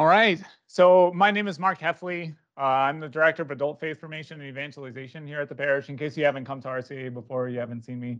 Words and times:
All 0.00 0.06
right. 0.06 0.42
So 0.66 1.12
my 1.14 1.30
name 1.30 1.46
is 1.46 1.58
Mark 1.58 1.78
Heffley. 1.78 2.34
Uh, 2.56 2.62
I'm 2.62 3.00
the 3.00 3.08
Director 3.10 3.42
of 3.42 3.50
Adult 3.50 3.78
Faith 3.78 4.00
Formation 4.00 4.40
and 4.40 4.48
Evangelization 4.48 5.26
here 5.26 5.42
at 5.42 5.50
the 5.50 5.54
parish. 5.54 5.90
In 5.90 5.98
case 5.98 6.16
you 6.16 6.24
haven't 6.24 6.46
come 6.46 6.58
to 6.62 6.68
RCIA 6.68 7.12
before, 7.12 7.50
you 7.50 7.58
haven't 7.58 7.82
seen 7.82 8.00
me, 8.00 8.18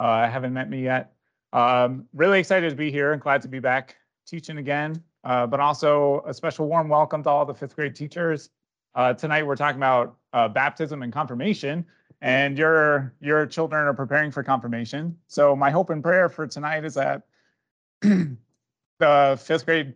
uh, 0.00 0.26
haven't 0.26 0.54
met 0.54 0.70
me 0.70 0.82
yet. 0.82 1.12
Um, 1.52 2.06
really 2.14 2.40
excited 2.40 2.70
to 2.70 2.76
be 2.76 2.90
here 2.90 3.12
and 3.12 3.20
glad 3.20 3.42
to 3.42 3.48
be 3.48 3.58
back 3.58 3.96
teaching 4.26 4.56
again, 4.56 5.04
uh, 5.22 5.46
but 5.46 5.60
also 5.60 6.24
a 6.26 6.32
special 6.32 6.66
warm 6.66 6.88
welcome 6.88 7.22
to 7.24 7.28
all 7.28 7.44
the 7.44 7.52
fifth 7.52 7.76
grade 7.76 7.94
teachers. 7.94 8.48
Uh, 8.94 9.12
tonight 9.12 9.46
we're 9.46 9.54
talking 9.54 9.76
about 9.78 10.16
uh, 10.32 10.48
baptism 10.48 11.02
and 11.02 11.12
confirmation, 11.12 11.84
and 12.22 12.56
your 12.56 13.12
your 13.20 13.44
children 13.44 13.84
are 13.84 13.92
preparing 13.92 14.30
for 14.30 14.42
confirmation. 14.42 15.14
So 15.26 15.54
my 15.54 15.68
hope 15.68 15.90
and 15.90 16.02
prayer 16.02 16.30
for 16.30 16.46
tonight 16.46 16.86
is 16.86 16.94
that 16.94 17.24
the 18.00 19.38
fifth 19.38 19.66
grade 19.66 19.92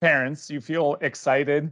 parents, 0.00 0.50
you 0.50 0.60
feel 0.60 0.96
excited 1.00 1.70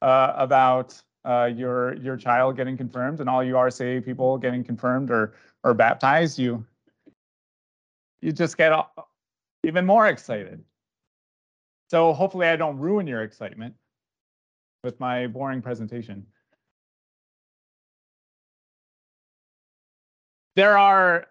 uh, 0.00 0.32
about 0.36 1.00
uh, 1.24 1.50
your 1.54 1.94
your 1.96 2.16
child 2.16 2.56
getting 2.56 2.76
confirmed, 2.76 3.20
and 3.20 3.28
all 3.28 3.42
you 3.42 3.54
RCIA 3.54 4.04
people 4.04 4.38
getting 4.38 4.64
confirmed 4.64 5.10
or 5.10 5.34
or 5.64 5.74
baptized, 5.74 6.38
you 6.38 6.64
you 8.20 8.32
just 8.32 8.56
get 8.56 8.72
even 9.64 9.86
more 9.86 10.06
excited. 10.06 10.62
So 11.90 12.12
hopefully, 12.12 12.46
I 12.46 12.56
don't 12.56 12.78
ruin 12.78 13.06
your 13.06 13.22
excitement 13.22 13.74
with 14.82 14.98
my 14.98 15.26
boring 15.26 15.62
presentation. 15.62 16.26
There 20.56 20.76
are 20.76 21.28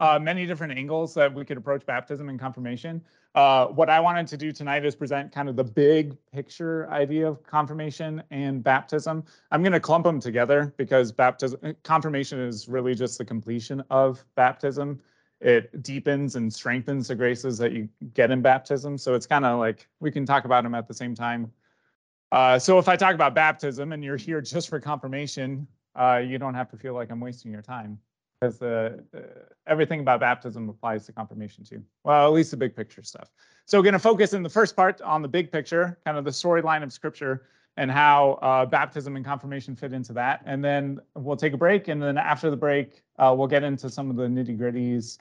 uh, 0.00 0.18
many 0.18 0.46
different 0.46 0.78
angles 0.78 1.14
that 1.14 1.32
we 1.32 1.44
could 1.44 1.56
approach 1.56 1.84
baptism 1.86 2.28
and 2.28 2.38
confirmation. 2.38 3.02
Uh, 3.34 3.66
what 3.68 3.88
I 3.88 3.98
wanted 3.98 4.26
to 4.26 4.36
do 4.36 4.52
tonight 4.52 4.84
is 4.84 4.94
present 4.94 5.32
kind 5.32 5.48
of 5.48 5.56
the 5.56 5.64
big 5.64 6.16
picture 6.32 6.88
idea 6.90 7.26
of 7.26 7.42
confirmation 7.44 8.22
and 8.30 8.62
baptism. 8.62 9.24
I'm 9.50 9.62
going 9.62 9.72
to 9.72 9.80
clump 9.80 10.04
them 10.04 10.20
together 10.20 10.74
because 10.76 11.12
baptism, 11.12 11.74
confirmation 11.82 12.40
is 12.40 12.68
really 12.68 12.94
just 12.94 13.16
the 13.16 13.24
completion 13.24 13.82
of 13.88 14.22
baptism. 14.34 15.00
It 15.40 15.82
deepens 15.82 16.36
and 16.36 16.52
strengthens 16.52 17.08
the 17.08 17.14
graces 17.14 17.56
that 17.58 17.72
you 17.72 17.88
get 18.12 18.30
in 18.30 18.42
baptism. 18.42 18.98
So 18.98 19.14
it's 19.14 19.26
kind 19.26 19.46
of 19.46 19.58
like 19.58 19.88
we 19.98 20.10
can 20.10 20.26
talk 20.26 20.44
about 20.44 20.62
them 20.62 20.74
at 20.74 20.86
the 20.86 20.94
same 20.94 21.14
time. 21.14 21.50
Uh, 22.32 22.58
so 22.58 22.78
if 22.78 22.86
I 22.86 22.96
talk 22.96 23.14
about 23.14 23.34
baptism 23.34 23.92
and 23.92 24.04
you're 24.04 24.16
here 24.18 24.42
just 24.42 24.68
for 24.68 24.78
confirmation, 24.78 25.66
uh, 25.96 26.22
you 26.24 26.36
don't 26.38 26.54
have 26.54 26.70
to 26.70 26.76
feel 26.76 26.94
like 26.94 27.10
I'm 27.10 27.20
wasting 27.20 27.50
your 27.50 27.62
time 27.62 27.98
because 28.42 28.60
uh, 28.60 28.96
everything 29.68 30.00
about 30.00 30.18
baptism 30.18 30.68
applies 30.68 31.06
to 31.06 31.12
confirmation 31.12 31.62
too. 31.62 31.80
Well, 32.02 32.26
at 32.26 32.32
least 32.32 32.50
the 32.50 32.56
big 32.56 32.74
picture 32.74 33.02
stuff. 33.02 33.30
So 33.66 33.78
we're 33.78 33.84
going 33.84 33.92
to 33.92 34.00
focus 34.00 34.32
in 34.32 34.42
the 34.42 34.48
first 34.48 34.74
part 34.74 35.00
on 35.02 35.22
the 35.22 35.28
big 35.28 35.52
picture, 35.52 35.96
kind 36.04 36.18
of 36.18 36.24
the 36.24 36.32
storyline 36.32 36.82
of 36.82 36.92
Scripture 36.92 37.46
and 37.76 37.88
how 37.90 38.32
uh, 38.42 38.66
baptism 38.66 39.14
and 39.14 39.24
confirmation 39.24 39.76
fit 39.76 39.92
into 39.92 40.12
that. 40.14 40.42
And 40.44 40.62
then 40.62 41.00
we'll 41.14 41.36
take 41.36 41.52
a 41.52 41.56
break, 41.56 41.86
and 41.86 42.02
then 42.02 42.18
after 42.18 42.50
the 42.50 42.56
break, 42.56 43.02
uh, 43.18 43.32
we'll 43.36 43.46
get 43.46 43.62
into 43.62 43.88
some 43.88 44.10
of 44.10 44.16
the 44.16 44.26
nitty 44.26 44.58
gritties, 44.58 45.18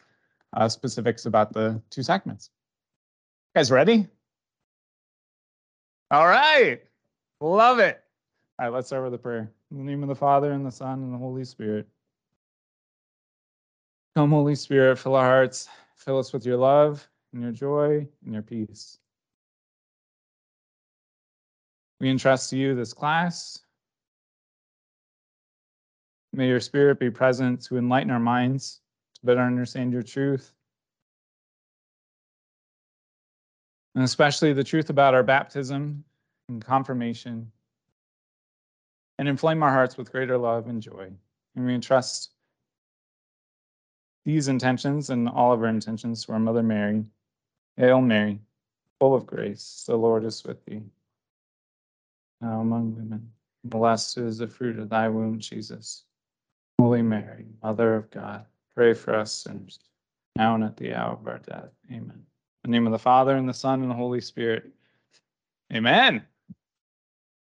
uh, 0.58 0.68
specifics 0.68 1.28
about 1.28 1.54
the 1.54 1.80
two 1.92 2.04
sacraments. 2.04 2.50
You 3.54 3.60
guys 3.60 3.72
ready? 3.72 4.08
All 6.10 6.28
right, 6.28 6.82
love 7.40 7.80
it. 7.80 8.02
All 8.60 8.66
right, 8.66 8.74
let's 8.74 8.88
start 8.88 9.04
with 9.04 9.14
a 9.14 9.18
prayer. 9.18 9.52
In 9.70 9.78
the 9.78 9.84
name 9.84 10.02
of 10.02 10.10
the 10.10 10.16
Father 10.16 10.52
and 10.52 10.66
the 10.66 10.72
Son 10.72 11.04
and 11.04 11.14
the 11.14 11.18
Holy 11.18 11.46
Spirit. 11.46 11.88
Come, 14.16 14.32
Holy 14.32 14.56
Spirit, 14.56 15.00
fill 15.00 15.16
our 15.16 15.26
hearts, 15.26 15.70
fill 15.96 16.20
us 16.20 16.34
with 16.34 16.46
your 16.46 16.58
love 16.58 17.08
and 17.32 17.42
your 17.42 17.54
joy 17.54 18.06
and 18.26 18.34
your 18.34 18.42
peace. 18.42 18.98
We 22.02 22.10
entrust 22.10 22.50
to 22.50 22.58
you 22.58 22.76
this 22.76 22.94
class. 22.94 23.60
May 26.34 26.48
your 26.48 26.60
spirit 26.60 27.00
be 27.00 27.10
present 27.10 27.62
to 27.64 27.78
enlighten 27.78 28.12
our 28.12 28.20
minds, 28.20 28.82
to 29.16 29.26
better 29.26 29.42
understand 29.42 29.94
your 29.94 30.02
truth, 30.02 30.52
and 33.96 34.04
especially 34.04 34.52
the 34.52 34.64
truth 34.64 34.90
about 34.90 35.14
our 35.14 35.24
baptism 35.24 36.04
and 36.50 36.64
confirmation, 36.64 37.52
and 39.20 39.28
inflame 39.28 39.62
our 39.64 39.72
hearts 39.72 39.96
with 39.96 40.12
greater 40.12 40.38
love 40.38 40.68
and 40.68 40.82
joy. 40.82 41.12
And 41.56 41.66
we 41.66 41.76
entrust 41.76 42.32
these 44.26 44.48
intentions 44.48 45.10
and 45.10 45.28
all 45.28 45.52
of 45.52 45.62
our 45.62 45.68
intentions 45.68 46.28
our 46.30 46.40
Mother 46.40 46.64
Mary. 46.64 47.04
Hail 47.78 48.02
Mary, 48.02 48.40
full 49.00 49.16
of 49.16 49.26
grace, 49.26 49.86
the 49.88 49.96
Lord 49.96 50.26
is 50.26 50.44
with 50.44 50.64
thee. 50.66 50.82
Now 52.42 52.62
among 52.62 52.96
women, 52.96 53.32
blessed 53.64 54.18
is 54.18 54.40
the 54.40 54.48
fruit 54.48 54.78
of 54.78 54.90
thy 54.90 55.08
womb, 55.08 55.40
Jesus. 55.40 56.04
Holy 56.80 57.02
Mary, 57.02 57.46
Mother 57.64 57.96
of 57.96 58.12
God, 58.12 58.46
pray 58.76 58.94
for 58.94 59.16
us 59.16 59.32
sinners, 59.32 59.80
now 60.36 60.56
and 60.56 60.64
at 60.64 60.78
the 60.78 60.94
hour 60.94 61.14
of 61.14 61.28
our 61.28 61.40
death. 61.40 61.70
Amen. 61.92 62.26
In 62.64 62.72
the 62.72 62.72
name 62.72 62.86
of 62.86 62.92
the 62.92 63.00
Father, 63.00 63.36
and 63.38 63.48
the 63.48 63.54
Son, 63.54 63.82
and 63.82 63.90
the 63.90 63.96
Holy 63.96 64.22
Spirit. 64.22 64.70
Amen. 65.74 66.24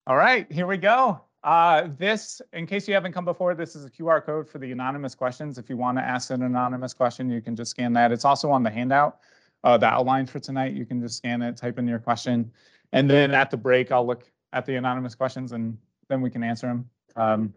All 0.06 0.16
right, 0.16 0.50
here 0.52 0.66
we 0.66 0.76
go. 0.76 1.20
Uh, 1.48 1.88
this, 1.96 2.42
in 2.52 2.66
case 2.66 2.86
you 2.86 2.92
haven't 2.92 3.12
come 3.12 3.24
before, 3.24 3.54
this 3.54 3.74
is 3.74 3.86
a 3.86 3.88
QR 3.88 4.22
code 4.22 4.46
for 4.46 4.58
the 4.58 4.70
anonymous 4.70 5.14
questions. 5.14 5.56
If 5.56 5.70
you 5.70 5.78
want 5.78 5.96
to 5.96 6.04
ask 6.04 6.28
an 6.28 6.42
anonymous 6.42 6.92
question, 6.92 7.30
you 7.30 7.40
can 7.40 7.56
just 7.56 7.70
scan 7.70 7.94
that. 7.94 8.12
It's 8.12 8.26
also 8.26 8.50
on 8.50 8.62
the 8.62 8.68
handout, 8.68 9.20
uh, 9.64 9.78
the 9.78 9.86
outline 9.86 10.26
for 10.26 10.40
tonight. 10.40 10.74
You 10.74 10.84
can 10.84 11.00
just 11.00 11.16
scan 11.16 11.40
it, 11.40 11.56
type 11.56 11.78
in 11.78 11.88
your 11.88 12.00
question, 12.00 12.52
and 12.92 13.08
then 13.08 13.32
at 13.32 13.50
the 13.50 13.56
break, 13.56 13.90
I'll 13.90 14.06
look 14.06 14.30
at 14.52 14.66
the 14.66 14.76
anonymous 14.76 15.14
questions 15.14 15.52
and 15.52 15.78
then 16.08 16.20
we 16.20 16.28
can 16.28 16.42
answer 16.44 16.66
them. 16.66 16.90
Um, 17.16 17.54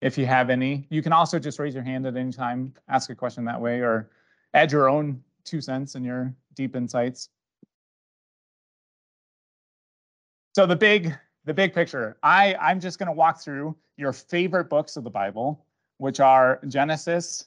if 0.00 0.16
you 0.16 0.26
have 0.26 0.48
any, 0.48 0.86
you 0.88 1.02
can 1.02 1.12
also 1.12 1.40
just 1.40 1.58
raise 1.58 1.74
your 1.74 1.82
hand 1.82 2.06
at 2.06 2.16
any 2.16 2.30
time, 2.30 2.72
ask 2.88 3.10
a 3.10 3.16
question 3.16 3.44
that 3.46 3.60
way, 3.60 3.80
or 3.80 4.10
add 4.54 4.70
your 4.70 4.88
own 4.88 5.20
two 5.42 5.60
cents 5.60 5.96
and 5.96 6.06
your 6.06 6.32
deep 6.54 6.76
insights. 6.76 7.30
So 10.54 10.66
the 10.66 10.76
big 10.76 11.18
the 11.48 11.54
big 11.54 11.74
picture. 11.74 12.16
I, 12.22 12.54
I'm 12.60 12.78
just 12.78 12.98
going 12.98 13.08
to 13.08 13.12
walk 13.12 13.40
through 13.40 13.74
your 13.96 14.12
favorite 14.12 14.68
books 14.68 14.96
of 14.96 15.02
the 15.02 15.10
Bible, 15.10 15.64
which 15.96 16.20
are 16.20 16.60
Genesis, 16.68 17.46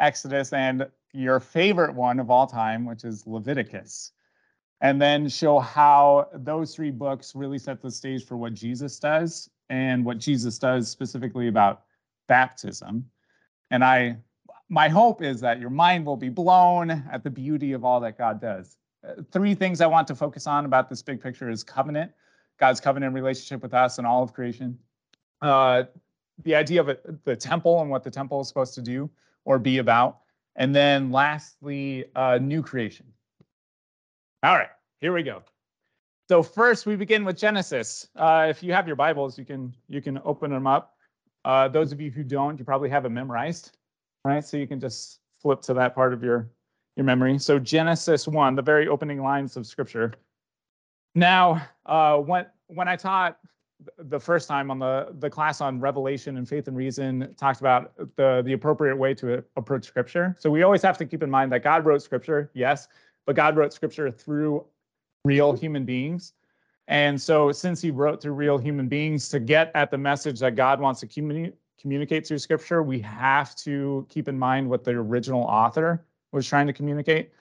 Exodus, 0.00 0.52
and 0.52 0.86
your 1.12 1.40
favorite 1.40 1.94
one 1.94 2.18
of 2.18 2.30
all 2.30 2.46
time, 2.46 2.84
which 2.84 3.04
is 3.04 3.26
Leviticus. 3.26 4.12
And 4.80 5.00
then 5.00 5.28
show 5.28 5.60
how 5.60 6.28
those 6.34 6.74
three 6.74 6.90
books 6.90 7.34
really 7.34 7.58
set 7.58 7.80
the 7.80 7.90
stage 7.90 8.26
for 8.26 8.36
what 8.36 8.54
Jesus 8.54 8.98
does 8.98 9.48
and 9.70 10.04
what 10.04 10.18
Jesus 10.18 10.58
does 10.58 10.88
specifically 10.90 11.48
about 11.48 11.82
baptism. 12.26 13.08
And 13.70 13.84
I 13.84 14.18
my 14.68 14.88
hope 14.88 15.22
is 15.22 15.40
that 15.40 15.60
your 15.60 15.70
mind 15.70 16.04
will 16.04 16.16
be 16.16 16.28
blown 16.28 16.90
at 16.90 17.22
the 17.24 17.30
beauty 17.30 17.72
of 17.72 17.84
all 17.84 18.00
that 18.00 18.18
God 18.18 18.40
does. 18.40 18.76
Uh, 19.06 19.22
three 19.32 19.54
things 19.54 19.80
I 19.80 19.86
want 19.86 20.06
to 20.08 20.14
focus 20.14 20.46
on 20.46 20.66
about 20.66 20.90
this 20.90 21.00
big 21.00 21.22
picture 21.22 21.48
is 21.48 21.64
covenant, 21.64 22.12
God's 22.58 22.80
covenant 22.80 23.14
relationship 23.14 23.62
with 23.62 23.74
us 23.74 23.98
and 23.98 24.06
all 24.06 24.22
of 24.22 24.32
creation. 24.32 24.78
Uh, 25.40 25.84
the 26.44 26.54
idea 26.54 26.80
of 26.80 26.96
the 27.24 27.36
temple 27.36 27.80
and 27.80 27.90
what 27.90 28.04
the 28.04 28.10
temple 28.10 28.40
is 28.40 28.48
supposed 28.48 28.74
to 28.74 28.82
do 28.82 29.10
or 29.44 29.58
be 29.58 29.78
about. 29.78 30.18
And 30.56 30.74
then 30.74 31.10
lastly, 31.10 32.06
uh, 32.14 32.38
new 32.38 32.62
creation. 32.62 33.06
All 34.42 34.54
right, 34.54 34.70
here 35.00 35.12
we 35.12 35.22
go. 35.22 35.42
So 36.28 36.42
first 36.42 36.84
we 36.84 36.94
begin 36.94 37.24
with 37.24 37.36
Genesis. 37.36 38.08
Uh, 38.14 38.46
if 38.50 38.62
you 38.62 38.72
have 38.72 38.86
your 38.86 38.96
Bibles, 38.96 39.38
you 39.38 39.44
can 39.44 39.74
you 39.88 40.02
can 40.02 40.20
open 40.24 40.50
them 40.50 40.66
up. 40.66 40.94
Uh, 41.44 41.68
those 41.68 41.92
of 41.92 42.00
you 42.00 42.10
who 42.10 42.22
don't, 42.22 42.58
you 42.58 42.64
probably 42.64 42.90
have 42.90 43.04
it 43.06 43.10
memorized, 43.10 43.78
right? 44.24 44.44
So 44.44 44.56
you 44.56 44.66
can 44.66 44.78
just 44.78 45.20
flip 45.40 45.62
to 45.62 45.74
that 45.74 45.94
part 45.94 46.12
of 46.12 46.22
your 46.22 46.50
your 46.96 47.04
memory. 47.04 47.38
So 47.38 47.58
Genesis 47.58 48.28
1, 48.28 48.56
the 48.56 48.62
very 48.62 48.88
opening 48.88 49.22
lines 49.22 49.56
of 49.56 49.66
scripture. 49.66 50.14
Now, 51.18 51.66
uh, 51.86 52.18
when 52.18 52.46
when 52.68 52.86
I 52.86 52.94
taught 52.94 53.38
the 53.98 54.20
first 54.20 54.46
time 54.46 54.70
on 54.70 54.78
the 54.78 55.08
the 55.18 55.28
class 55.28 55.60
on 55.60 55.80
Revelation 55.80 56.36
and 56.36 56.48
faith 56.48 56.68
and 56.68 56.76
reason, 56.76 57.34
talked 57.36 57.58
about 57.58 57.92
the 58.14 58.40
the 58.44 58.52
appropriate 58.52 58.96
way 58.96 59.14
to 59.14 59.42
approach 59.56 59.84
Scripture. 59.84 60.36
So 60.38 60.48
we 60.48 60.62
always 60.62 60.80
have 60.82 60.96
to 60.98 61.04
keep 61.04 61.24
in 61.24 61.30
mind 61.30 61.50
that 61.50 61.64
God 61.64 61.84
wrote 61.84 62.02
Scripture, 62.02 62.52
yes, 62.54 62.86
but 63.26 63.34
God 63.34 63.56
wrote 63.56 63.72
Scripture 63.72 64.12
through 64.12 64.64
real 65.24 65.52
human 65.52 65.84
beings. 65.84 66.34
And 66.86 67.20
so, 67.20 67.50
since 67.50 67.82
He 67.82 67.90
wrote 67.90 68.22
through 68.22 68.34
real 68.34 68.56
human 68.56 68.86
beings 68.86 69.28
to 69.30 69.40
get 69.40 69.72
at 69.74 69.90
the 69.90 69.98
message 69.98 70.38
that 70.38 70.54
God 70.54 70.80
wants 70.80 71.00
to 71.00 71.08
communi- 71.08 71.52
communicate 71.80 72.28
through 72.28 72.38
Scripture, 72.38 72.84
we 72.84 73.00
have 73.00 73.56
to 73.56 74.06
keep 74.08 74.28
in 74.28 74.38
mind 74.38 74.70
what 74.70 74.84
the 74.84 74.92
original 74.92 75.42
author 75.42 76.04
was 76.30 76.46
trying 76.46 76.68
to 76.68 76.72
communicate. 76.72 77.32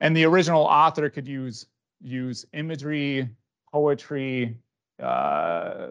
And 0.00 0.16
the 0.16 0.24
original 0.24 0.62
author 0.62 1.10
could 1.10 1.26
use 1.26 1.66
use 2.00 2.44
imagery, 2.52 3.28
poetry, 3.72 4.56
uh, 5.02 5.88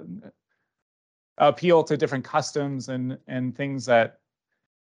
appeal 1.38 1.84
to 1.84 1.98
different 1.98 2.24
customs 2.24 2.90
and 2.90 3.18
and 3.28 3.56
things 3.56 3.86
that 3.86 4.20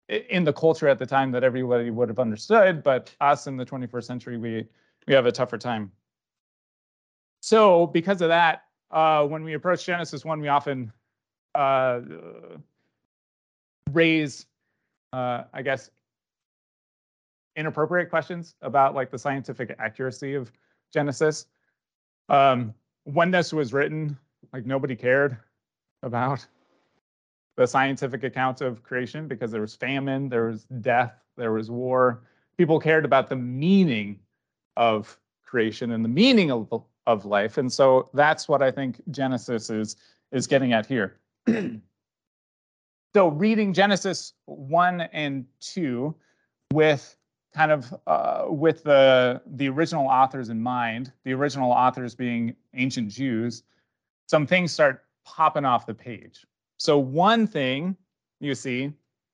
in 0.08 0.42
the 0.42 0.52
culture 0.52 0.88
at 0.88 0.98
the 0.98 1.06
time 1.06 1.30
that 1.32 1.44
everybody 1.44 1.90
would 1.90 2.08
have 2.08 2.18
understood, 2.18 2.82
but 2.82 3.14
us 3.20 3.46
in 3.46 3.56
the 3.56 3.64
21st 3.64 4.04
century, 4.04 4.38
we 4.38 4.66
we 5.06 5.14
have 5.14 5.26
a 5.26 5.32
tougher 5.32 5.58
time. 5.58 5.90
so 7.40 7.86
because 7.86 8.20
of 8.20 8.28
that, 8.28 8.64
uh, 8.90 9.24
when 9.24 9.44
we 9.44 9.54
approach 9.54 9.84
Genesis 9.86 10.24
1, 10.24 10.40
we 10.40 10.48
often 10.48 10.92
uh, 11.54 12.00
raise, 13.92 14.46
uh, 15.12 15.44
I 15.52 15.62
guess, 15.62 15.90
inappropriate 17.56 18.10
questions 18.10 18.54
about 18.62 18.94
like 18.94 19.10
the 19.10 19.18
scientific 19.18 19.74
accuracy 19.78 20.34
of 20.34 20.52
Genesis. 20.92 21.46
Um, 22.28 22.74
when 23.04 23.30
this 23.30 23.52
was 23.52 23.72
written, 23.72 24.18
like 24.52 24.66
nobody 24.66 24.94
cared 24.94 25.36
about 26.02 26.46
the 27.56 27.66
scientific 27.66 28.22
account 28.22 28.60
of 28.60 28.82
creation 28.82 29.26
because 29.26 29.50
there 29.50 29.60
was 29.60 29.74
famine, 29.74 30.28
there 30.28 30.46
was 30.46 30.64
death, 30.80 31.14
there 31.36 31.52
was 31.52 31.70
war. 31.70 32.22
People 32.56 32.78
cared 32.78 33.04
about 33.04 33.28
the 33.28 33.36
meaning 33.36 34.18
of 34.76 35.18
creation 35.44 35.90
and 35.92 36.04
the 36.04 36.08
meaning 36.08 36.52
of, 36.52 36.84
of 37.06 37.24
life. 37.24 37.58
And 37.58 37.72
so 37.72 38.10
that's 38.14 38.48
what 38.48 38.62
I 38.62 38.70
think 38.70 39.00
Genesis 39.10 39.70
is, 39.70 39.96
is 40.30 40.46
getting 40.46 40.72
at 40.72 40.86
here. 40.86 41.18
so 43.14 43.28
reading 43.28 43.72
Genesis 43.72 44.34
1 44.46 45.00
and 45.00 45.44
2 45.60 46.14
with 46.72 47.16
kind 47.54 47.72
of 47.72 47.94
uh, 48.06 48.44
with 48.48 48.82
the 48.84 49.40
the 49.46 49.68
original 49.68 50.06
authors 50.06 50.48
in 50.48 50.60
mind, 50.60 51.12
the 51.24 51.32
original 51.32 51.70
authors 51.70 52.14
being 52.14 52.54
ancient 52.74 53.08
Jews, 53.08 53.62
some 54.26 54.46
things 54.46 54.72
start 54.72 55.04
popping 55.24 55.64
off 55.64 55.86
the 55.86 55.94
page. 55.94 56.46
So 56.78 56.98
one 56.98 57.46
thing 57.46 57.96
you 58.40 58.54
see, 58.54 58.92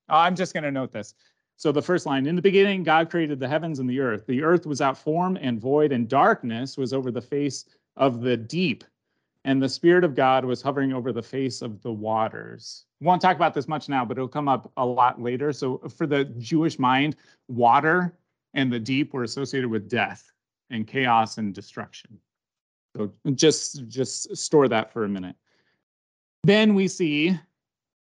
oh, 0.09 0.17
I'm 0.17 0.35
just 0.35 0.55
going 0.55 0.65
to 0.65 0.71
note 0.71 0.93
this. 0.93 1.15
So 1.57 1.71
the 1.71 1.83
first 1.83 2.05
line, 2.07 2.27
in 2.27 2.35
the 2.35 2.43
beginning, 2.43 2.83
God 2.83 3.11
created 3.11 3.39
the 3.39 3.49
heavens 3.49 3.79
and 3.79 3.89
the 3.89 4.01
earth. 4.01 4.27
The 4.27 4.43
earth 4.43 4.67
was 4.67 4.81
out 4.81 4.99
form 4.99 5.39
and 5.41 5.61
void, 5.61 5.93
and 5.93 6.09
darkness 6.09 6.77
was 6.77 6.93
over 6.93 7.11
the 7.11 7.21
face 7.21 7.67
of 7.97 8.23
the 8.23 8.37
deep. 8.37 8.83
And 9.47 9.63
the 9.63 9.69
Spirit 9.69 10.05
of 10.05 10.15
God 10.15 10.45
was 10.45 10.63
hovering 10.63 10.95
over 10.95 11.13
the 11.13 11.23
face 11.23 11.61
of 11.61 11.83
the 11.83 11.93
waters. 11.93 12.87
We 13.01 13.07
won't 13.07 13.21
talk 13.21 13.37
about 13.37 13.53
this 13.53 13.69
much 13.69 13.91
now, 13.91 14.05
but 14.05 14.17
it'll 14.17 14.27
come 14.27 14.49
up 14.49 14.73
a 14.79 14.87
lot 14.87 15.21
later. 15.21 15.53
So 15.53 15.79
for 15.97 16.07
the 16.07 16.25
Jewish 16.25 16.79
mind, 16.79 17.17
water 17.49 18.17
and 18.55 18.73
the 18.73 18.81
deep 18.81 19.13
were 19.13 19.23
associated 19.25 19.69
with 19.69 19.91
death 19.91 20.33
and 20.71 20.87
chaos 20.87 21.37
and 21.37 21.55
destruction. 21.55 22.19
So 22.97 23.13
just, 23.35 23.87
just 23.87 24.35
store 24.35 24.67
that 24.69 24.93
for 24.93 25.05
a 25.05 25.09
minute. 25.09 25.37
Then 26.45 26.75
we 26.75 26.89
see 26.89 27.39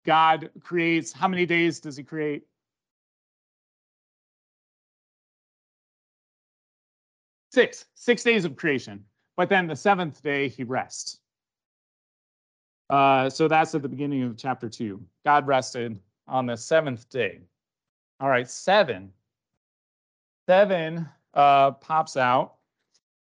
God 0.04 0.50
creates, 0.60 1.12
how 1.12 1.28
many 1.28 1.46
days 1.46 1.80
does 1.80 1.96
he 1.96 2.02
create? 2.02 2.42
Six, 7.52 7.86
six 7.94 8.22
days 8.22 8.44
of 8.44 8.56
creation. 8.56 9.04
But 9.36 9.48
then 9.48 9.66
the 9.66 9.76
seventh 9.76 10.22
day 10.22 10.48
he 10.48 10.64
rests. 10.64 11.18
Uh, 12.90 13.30
so 13.30 13.48
that's 13.48 13.74
at 13.74 13.82
the 13.82 13.88
beginning 13.88 14.22
of 14.22 14.36
chapter 14.36 14.68
two. 14.68 15.02
God 15.24 15.46
rested 15.46 15.98
on 16.26 16.46
the 16.46 16.56
seventh 16.56 17.08
day. 17.08 17.40
All 18.20 18.28
right, 18.28 18.48
seven. 18.48 19.12
Seven 20.46 21.08
uh, 21.34 21.70
pops 21.72 22.16
out 22.16 22.56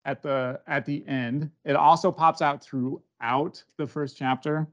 at 0.05 0.23
the 0.23 0.61
at 0.67 0.85
the 0.85 1.05
end. 1.07 1.51
It 1.65 1.75
also 1.75 2.11
pops 2.11 2.41
out 2.41 2.63
throughout 2.63 3.63
the 3.77 3.85
first 3.85 4.17
chapter 4.17 4.67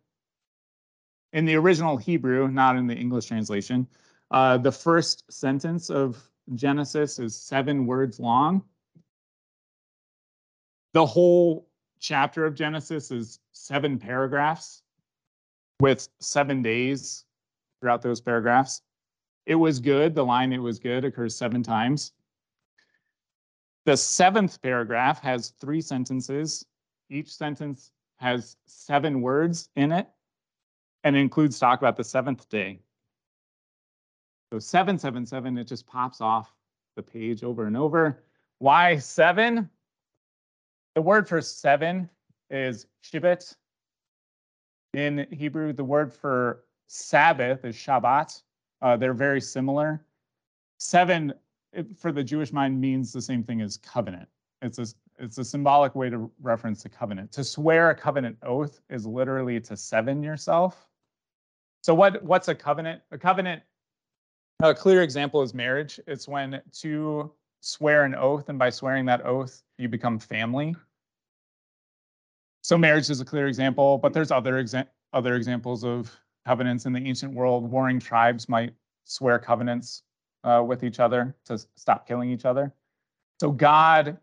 in 1.35 1.44
the 1.44 1.56
original 1.56 1.97
Hebrew, 1.97 2.49
not 2.49 2.76
in 2.76 2.87
the 2.87 2.94
English 2.94 3.26
translation, 3.26 3.87
uh, 4.31 4.56
the 4.56 4.73
first 4.73 5.31
sentence 5.31 5.90
of 5.90 6.29
Genesis 6.55 7.19
is 7.19 7.37
seven 7.37 7.87
words 7.87 8.20
long. 8.20 8.62
The 10.93 11.05
whole 11.05 11.69
chapter 11.99 12.47
of 12.47 12.55
Genesis 12.55 13.11
is 13.11 13.40
seven 13.52 13.99
paragraphs 13.99 14.84
with 15.81 16.09
seven 16.21 16.62
days 16.62 17.25
throughout 17.81 18.03
those 18.03 18.21
paragraphs. 18.21 18.82
It 19.47 19.56
was 19.56 19.81
good. 19.81 20.15
The 20.15 20.25
line 20.25 20.53
it 20.53 20.59
was 20.59 20.79
good 20.79 21.05
occurs 21.05 21.35
seven 21.35 21.62
times. 21.62 22.12
The 23.85 23.97
seventh 23.97 24.62
paragraph 24.62 25.21
has 25.21 25.50
three 25.61 25.81
sentences. 25.81 26.65
Each 27.11 27.35
sentence 27.35 27.91
has 28.17 28.56
seven 28.67 29.21
words 29.21 29.69
in 29.76 29.93
it 29.93 30.09
and 31.03 31.15
includes 31.15 31.59
talk 31.59 31.81
about 31.81 31.97
the 31.97 32.05
seventh 32.05 32.49
day. 32.49 32.81
So 34.50 34.59
777, 34.59 35.59
it 35.59 35.65
just 35.65 35.87
pops 35.87 36.21
off 36.21 36.55
the 36.97 37.03
page 37.03 37.43
over 37.43 37.67
and 37.67 37.76
over. 37.76 38.23
Why 38.59 38.97
seven? 38.97 39.69
The 40.94 41.03
word 41.03 41.29
for 41.29 41.43
seven 41.43 42.09
is 42.50 42.87
shibit. 43.03 43.55
In 44.94 45.26
Hebrew, 45.31 45.73
the 45.73 45.85
word 45.85 46.12
for 46.12 46.64
Sabbath 46.87 47.64
is 47.64 47.75
Shabbat. 47.75 48.43
Uh, 48.81 48.96
they're 48.96 49.14
very 49.14 49.41
similar. 49.41 50.05
Seven, 50.79 51.32
it, 51.73 51.87
for 51.99 52.12
the 52.12 52.23
Jewish 52.23 52.52
mind, 52.52 52.81
means 52.81 53.12
the 53.12 53.23
same 53.23 53.43
thing 53.43 53.61
as 53.61 53.76
covenant. 53.76 54.29
It's 54.62 54.79
a, 54.79 54.87
it's 55.19 55.38
a 55.38 55.44
symbolic 55.44 55.94
way 55.94 56.11
to 56.11 56.31
reference 56.41 56.82
the 56.82 56.88
covenant. 56.88 57.32
To 57.32 57.44
swear 57.44 57.91
a 57.91 57.94
covenant 57.94 58.37
oath 58.43 58.81
is 58.88 59.06
literally 59.06 59.61
to 59.61 59.76
seven 59.76 60.23
yourself. 60.23 60.88
So 61.82 61.94
what 61.94 62.23
what's 62.23 62.49
a 62.49 62.55
covenant? 62.55 63.02
A 63.11 63.19
covenant, 63.19 63.62
a 64.62 64.75
clear 64.75 65.02
example 65.02 65.43
is 65.43 65.55
marriage. 65.55 66.00
It's 66.06 66.26
when 66.26 66.62
two 66.73 67.32
swear 67.61 68.05
an 68.05 68.14
oath, 68.14 68.49
and 68.49 68.58
by 68.58 68.70
swearing 68.70 69.05
that 69.06 69.25
oath, 69.26 69.62
you 69.76 69.88
become 69.88 70.19
family. 70.19 70.75
So 72.64 72.78
marriage 72.78 73.11
is 73.11 73.20
a 73.20 73.26
clear 73.26 73.46
example, 73.46 73.99
but 73.99 74.14
there's 74.14 74.31
other 74.31 74.55
exa 74.55 74.87
other 75.12 75.34
examples 75.34 75.84
of 75.84 76.11
covenants 76.46 76.87
in 76.87 76.94
the 76.94 77.06
ancient 77.06 77.34
world. 77.34 77.70
Warring 77.70 78.00
tribes 78.00 78.49
might 78.49 78.72
swear 79.05 79.38
covenants 79.38 80.02
uh, 80.44 80.64
with 80.66 80.82
each 80.82 80.99
other 80.99 81.37
to 81.44 81.58
stop 81.76 82.08
killing 82.08 82.31
each 82.31 82.46
other. 82.46 82.72
So 83.38 83.50
God, 83.50 84.16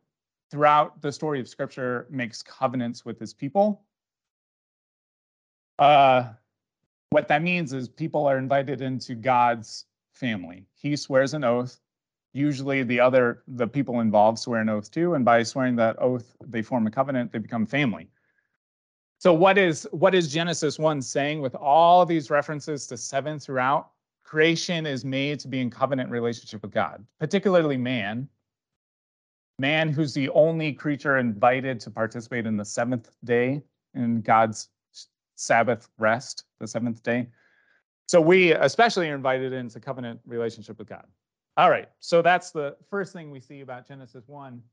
throughout 0.50 1.04
the 1.04 1.12
story 1.12 1.40
of 1.40 1.48
Scripture, 1.48 2.08
makes 2.10 2.42
covenants 2.42 3.06
with 3.06 3.20
His 3.20 3.32
people. 3.32 3.84
Uh, 5.78 6.30
what 7.12 7.28
that 7.28 7.44
means 7.44 7.74
is 7.74 7.88
people 7.88 8.26
are 8.26 8.40
invited 8.40 8.82
into 8.82 9.14
God's 9.14 9.86
family. 10.14 10.66
He 10.74 10.96
swears 10.96 11.36
an 11.36 11.44
oath. 11.44 11.80
Usually 12.34 12.82
the 12.82 13.02
other 13.02 13.44
the 13.48 13.68
people 13.68 14.00
involved 14.00 14.40
swear 14.40 14.62
an 14.62 14.70
oath 14.70 14.90
too, 14.90 15.14
and 15.14 15.24
by 15.24 15.44
swearing 15.44 15.76
that 15.76 16.02
oath, 16.02 16.36
they 16.44 16.64
form 16.64 16.88
a 16.88 16.92
covenant, 16.92 17.32
they 17.32 17.38
become 17.38 17.68
family. 17.68 18.10
So 19.22 19.32
what 19.32 19.60
is 19.60 19.88
what 19.92 20.16
is 20.16 20.34
Genesis 20.34 20.80
1 20.80 21.00
saying 21.00 21.42
with 21.42 21.54
all 21.54 22.08
these 22.08 22.32
references 22.32 22.88
to 22.88 22.98
seven 22.98 23.38
throughout? 23.38 23.92
Creation 24.24 24.88
is 24.88 25.06
made 25.06 25.40
to 25.42 25.48
be 25.48 25.62
in 25.62 25.70
covenant 25.70 26.10
relationship 26.10 26.64
with 26.64 26.72
God, 26.72 27.06
particularly 27.20 27.78
man. 27.78 28.28
Man 29.60 29.90
who's 29.90 30.16
the 30.16 30.28
only 30.30 30.74
creature 30.74 31.20
invited 31.20 31.80
to 31.82 31.92
participate 31.92 32.48
in 32.48 32.58
the 32.58 32.66
seventh 32.66 33.12
day 33.24 33.62
in 33.94 34.22
God's 34.22 34.70
Sabbath 35.36 35.88
rest, 36.00 36.46
the 36.60 36.66
seventh 36.66 37.04
day. 37.04 37.28
So 38.08 38.20
we 38.20 38.54
especially 38.54 39.08
are 39.12 39.16
invited 39.16 39.54
into 39.54 39.80
covenant 39.80 40.20
relationship 40.26 40.80
with 40.80 40.90
God. 40.90 41.06
All 41.58 41.70
right, 41.70 41.90
so 42.00 42.24
that's 42.24 42.50
the 42.50 42.76
first 42.90 43.14
thing 43.14 43.30
we 43.30 43.40
see 43.40 43.62
about 43.62 43.88
Genesis 43.88 44.28
1 44.28 44.64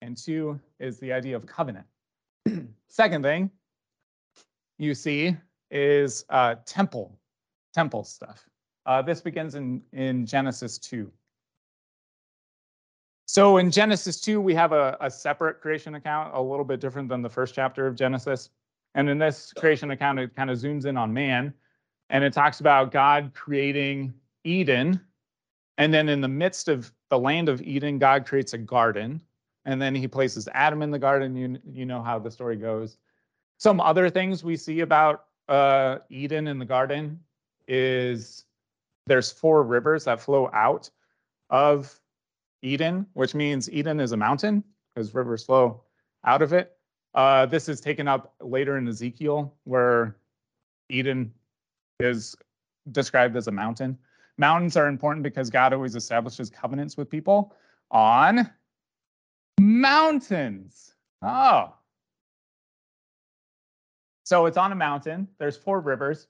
and 0.00 0.16
2 0.16 0.58
is 0.80 0.98
the 0.98 1.12
idea 1.12 1.36
of 1.36 1.44
covenant. 1.44 1.84
Second 2.88 3.22
thing 3.22 3.50
you 4.78 4.94
see 4.94 5.36
is 5.70 6.24
uh, 6.30 6.56
temple, 6.64 7.18
temple 7.74 8.04
stuff. 8.04 8.48
Uh, 8.86 9.02
this 9.02 9.20
begins 9.20 9.54
in, 9.54 9.82
in 9.92 10.24
Genesis 10.24 10.78
2. 10.78 11.10
So 13.26 13.58
in 13.58 13.70
Genesis 13.70 14.20
2, 14.22 14.40
we 14.40 14.54
have 14.54 14.72
a, 14.72 14.96
a 15.00 15.10
separate 15.10 15.60
creation 15.60 15.96
account, 15.96 16.34
a 16.34 16.40
little 16.40 16.64
bit 16.64 16.80
different 16.80 17.10
than 17.10 17.20
the 17.20 17.28
first 17.28 17.54
chapter 17.54 17.86
of 17.86 17.94
Genesis. 17.94 18.48
And 18.94 19.10
in 19.10 19.18
this 19.18 19.52
creation 19.52 19.90
account, 19.90 20.18
it 20.18 20.34
kind 20.34 20.48
of 20.48 20.58
zooms 20.58 20.86
in 20.86 20.96
on 20.96 21.12
man 21.12 21.52
and 22.10 22.24
it 22.24 22.32
talks 22.32 22.60
about 22.60 22.90
God 22.90 23.32
creating 23.34 24.14
Eden. 24.44 25.00
And 25.76 25.92
then 25.92 26.08
in 26.08 26.20
the 26.20 26.28
midst 26.28 26.68
of 26.68 26.92
the 27.10 27.18
land 27.18 27.48
of 27.48 27.60
Eden, 27.62 27.98
God 27.98 28.26
creates 28.26 28.54
a 28.54 28.58
garden. 28.58 29.20
And 29.64 29.80
then 29.80 29.94
he 29.94 30.08
places 30.08 30.48
Adam 30.54 30.82
in 30.82 30.90
the 30.90 30.98
garden. 30.98 31.36
You, 31.36 31.58
you 31.70 31.84
know 31.84 32.02
how 32.02 32.18
the 32.18 32.30
story 32.30 32.56
goes. 32.56 32.96
Some 33.58 33.80
other 33.80 34.08
things 34.08 34.44
we 34.44 34.56
see 34.56 34.80
about 34.80 35.24
uh, 35.48 35.98
Eden 36.10 36.46
in 36.46 36.58
the 36.58 36.64
garden 36.64 37.20
is 37.66 38.44
there's 39.06 39.32
four 39.32 39.62
rivers 39.64 40.04
that 40.04 40.20
flow 40.20 40.48
out 40.52 40.88
of 41.50 42.00
Eden, 42.62 43.06
which 43.14 43.34
means 43.34 43.70
Eden 43.70 44.00
is 44.00 44.12
a 44.12 44.16
mountain 44.16 44.62
because 44.94 45.14
rivers 45.14 45.44
flow 45.44 45.82
out 46.24 46.42
of 46.42 46.52
it. 46.52 46.76
Uh, 47.14 47.46
this 47.46 47.68
is 47.68 47.80
taken 47.80 48.06
up 48.06 48.34
later 48.40 48.76
in 48.76 48.86
Ezekiel, 48.86 49.54
where 49.64 50.16
Eden 50.88 51.32
is 51.98 52.36
described 52.92 53.36
as 53.36 53.48
a 53.48 53.52
mountain. 53.52 53.98
Mountains 54.36 54.76
are 54.76 54.86
important 54.86 55.24
because 55.24 55.50
God 55.50 55.72
always 55.72 55.96
establishes 55.96 56.48
covenants 56.48 56.96
with 56.96 57.10
people 57.10 57.54
on 57.90 58.48
mountains. 59.58 60.94
Oh, 61.22 61.74
So 64.28 64.44
it's 64.44 64.58
on 64.58 64.72
a 64.72 64.74
mountain. 64.74 65.26
There's 65.38 65.56
four 65.56 65.80
rivers. 65.80 66.26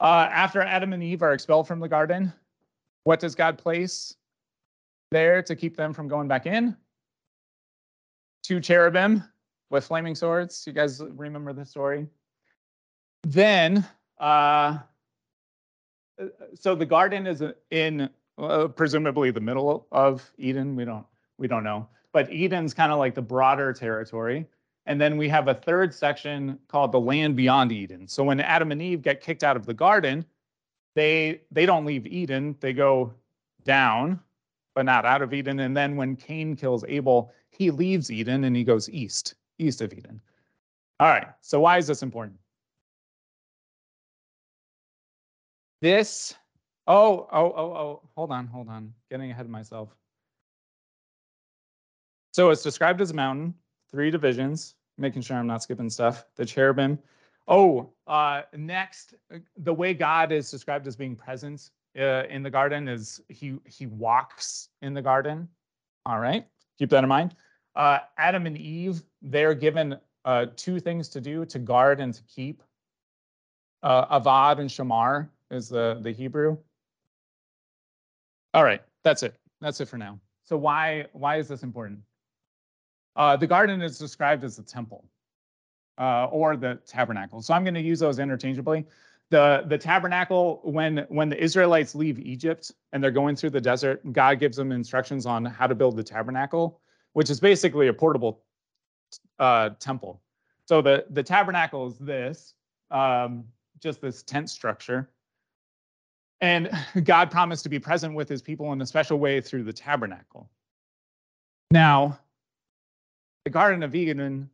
Uh, 0.00 0.28
after 0.30 0.60
Adam 0.60 0.92
and 0.92 1.02
Eve 1.02 1.22
are 1.22 1.32
expelled 1.32 1.66
from 1.66 1.80
the 1.80 1.88
garden, 1.88 2.30
what 3.04 3.20
does 3.20 3.34
God 3.34 3.56
place 3.56 4.14
there 5.10 5.42
to 5.44 5.56
keep 5.56 5.78
them 5.78 5.94
from 5.94 6.08
going 6.08 6.28
back 6.28 6.44
in? 6.44 6.76
Two 8.42 8.60
cherubim 8.60 9.24
with 9.70 9.86
flaming 9.86 10.14
swords. 10.14 10.64
You 10.66 10.74
guys 10.74 11.00
remember 11.16 11.54
the 11.54 11.64
story? 11.64 12.06
Then, 13.22 13.82
uh, 14.18 14.76
so 16.52 16.74
the 16.74 16.84
garden 16.84 17.26
is 17.26 17.42
in 17.70 18.10
uh, 18.36 18.68
presumably 18.68 19.30
the 19.30 19.40
middle 19.40 19.86
of 19.90 20.30
Eden. 20.36 20.76
We 20.76 20.84
don't 20.84 21.06
we 21.38 21.48
don't 21.48 21.64
know, 21.64 21.88
but 22.12 22.30
Eden's 22.30 22.74
kind 22.74 22.92
of 22.92 22.98
like 22.98 23.14
the 23.14 23.22
broader 23.22 23.72
territory. 23.72 24.46
And 24.88 24.98
then 24.98 25.18
we 25.18 25.28
have 25.28 25.48
a 25.48 25.54
third 25.54 25.92
section 25.92 26.58
called 26.66 26.92
the 26.92 26.98
land 26.98 27.36
beyond 27.36 27.72
Eden. 27.72 28.08
So 28.08 28.24
when 28.24 28.40
Adam 28.40 28.72
and 28.72 28.80
Eve 28.80 29.02
get 29.02 29.20
kicked 29.20 29.44
out 29.44 29.54
of 29.54 29.66
the 29.66 29.74
garden, 29.74 30.24
they 30.94 31.42
they 31.52 31.66
don't 31.66 31.84
leave 31.84 32.06
Eden, 32.06 32.56
they 32.60 32.72
go 32.72 33.12
down, 33.64 34.18
but 34.74 34.86
not 34.86 35.04
out 35.04 35.20
of 35.20 35.34
Eden. 35.34 35.60
And 35.60 35.76
then 35.76 35.94
when 35.94 36.16
Cain 36.16 36.56
kills 36.56 36.84
Abel, 36.88 37.30
he 37.50 37.70
leaves 37.70 38.10
Eden 38.10 38.44
and 38.44 38.56
he 38.56 38.64
goes 38.64 38.88
east, 38.88 39.34
east 39.58 39.82
of 39.82 39.92
Eden. 39.92 40.22
All 41.00 41.08
right, 41.08 41.28
so 41.42 41.60
why 41.60 41.76
is 41.76 41.86
this 41.86 42.02
important? 42.02 42.38
This, 45.82 46.34
oh, 46.86 47.28
oh, 47.30 47.52
oh, 47.54 47.72
oh, 47.76 48.02
hold 48.16 48.32
on, 48.32 48.46
hold 48.46 48.70
on, 48.70 48.94
getting 49.10 49.30
ahead 49.30 49.44
of 49.44 49.50
myself. 49.50 49.90
So 52.32 52.48
it's 52.48 52.62
described 52.62 53.02
as 53.02 53.10
a 53.10 53.14
mountain, 53.14 53.54
three 53.90 54.10
divisions, 54.10 54.74
making 54.98 55.22
sure 55.22 55.36
I'm 55.36 55.46
not 55.46 55.62
skipping 55.62 55.90
stuff. 55.90 56.24
The 56.36 56.44
cherubim. 56.44 56.98
Oh, 57.46 57.90
uh, 58.06 58.42
next, 58.54 59.14
the 59.56 59.72
way 59.72 59.94
God 59.94 60.32
is 60.32 60.50
described 60.50 60.86
as 60.86 60.96
being 60.96 61.16
present 61.16 61.70
uh, 61.98 62.24
in 62.28 62.42
the 62.42 62.50
garden 62.50 62.88
is 62.88 63.20
he 63.28 63.56
he 63.64 63.86
walks 63.86 64.68
in 64.82 64.92
the 64.92 65.02
garden. 65.02 65.48
All 66.04 66.20
right, 66.20 66.46
keep 66.78 66.90
that 66.90 67.04
in 67.04 67.08
mind. 67.08 67.34
Uh, 67.74 68.00
Adam 68.18 68.46
and 68.46 68.58
Eve, 68.58 69.02
they're 69.22 69.54
given 69.54 69.98
uh, 70.24 70.46
two 70.56 70.78
things 70.78 71.08
to 71.10 71.20
do: 71.20 71.46
to 71.46 71.58
guard 71.58 72.00
and 72.00 72.12
to 72.12 72.22
keep. 72.24 72.62
Uh, 73.82 74.20
avad 74.20 74.58
and 74.58 74.68
shamar 74.68 75.28
is 75.50 75.68
the 75.68 75.98
the 76.02 76.12
Hebrew. 76.12 76.58
All 78.52 78.64
right, 78.64 78.82
that's 79.04 79.22
it. 79.22 79.34
That's 79.60 79.80
it 79.80 79.88
for 79.88 79.96
now. 79.96 80.20
So 80.44 80.56
why 80.56 81.06
why 81.12 81.36
is 81.36 81.48
this 81.48 81.62
important? 81.62 82.00
Uh, 83.18 83.36
the 83.36 83.46
garden 83.46 83.82
is 83.82 83.98
described 83.98 84.44
as 84.44 84.56
the 84.56 84.62
temple 84.62 85.04
uh, 85.98 86.26
or 86.26 86.56
the 86.56 86.78
tabernacle. 86.86 87.42
So 87.42 87.52
I'm 87.52 87.64
going 87.64 87.74
to 87.74 87.80
use 87.80 87.98
those 87.98 88.20
interchangeably. 88.20 88.86
The, 89.30 89.64
the 89.66 89.76
tabernacle, 89.76 90.60
when, 90.62 91.04
when 91.08 91.28
the 91.28 91.42
Israelites 91.42 91.94
leave 91.94 92.18
Egypt 92.20 92.72
and 92.92 93.02
they're 93.02 93.10
going 93.10 93.36
through 93.36 93.50
the 93.50 93.60
desert, 93.60 94.00
God 94.12 94.38
gives 94.38 94.56
them 94.56 94.72
instructions 94.72 95.26
on 95.26 95.44
how 95.44 95.66
to 95.66 95.74
build 95.74 95.96
the 95.96 96.04
tabernacle, 96.04 96.80
which 97.12 97.28
is 97.28 97.40
basically 97.40 97.88
a 97.88 97.92
portable 97.92 98.40
uh, 99.38 99.70
temple. 99.80 100.22
So 100.64 100.80
the, 100.80 101.04
the 101.10 101.22
tabernacle 101.22 101.88
is 101.88 101.98
this, 101.98 102.54
um, 102.90 103.44
just 103.80 104.00
this 104.00 104.22
tent 104.22 104.48
structure. 104.48 105.10
And 106.40 106.70
God 107.02 107.30
promised 107.30 107.64
to 107.64 107.68
be 107.68 107.80
present 107.80 108.14
with 108.14 108.28
his 108.28 108.42
people 108.42 108.72
in 108.72 108.80
a 108.80 108.86
special 108.86 109.18
way 109.18 109.40
through 109.40 109.64
the 109.64 109.72
tabernacle. 109.72 110.48
Now, 111.70 112.18
the 113.48 113.52
Garden 113.52 113.82
of 113.82 113.94
Eden 113.94 114.50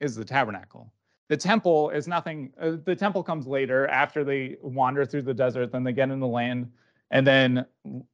is 0.00 0.16
the 0.16 0.24
tabernacle. 0.24 0.92
The 1.28 1.36
temple 1.36 1.90
is 1.90 2.08
nothing, 2.08 2.52
uh, 2.60 2.72
the 2.84 2.96
temple 2.96 3.22
comes 3.22 3.46
later 3.46 3.86
after 3.86 4.24
they 4.24 4.56
wander 4.60 5.06
through 5.06 5.22
the 5.22 5.32
desert, 5.32 5.70
then 5.70 5.84
they 5.84 5.92
get 5.92 6.10
in 6.10 6.18
the 6.18 6.26
land. 6.26 6.68
And 7.12 7.24
then 7.24 7.64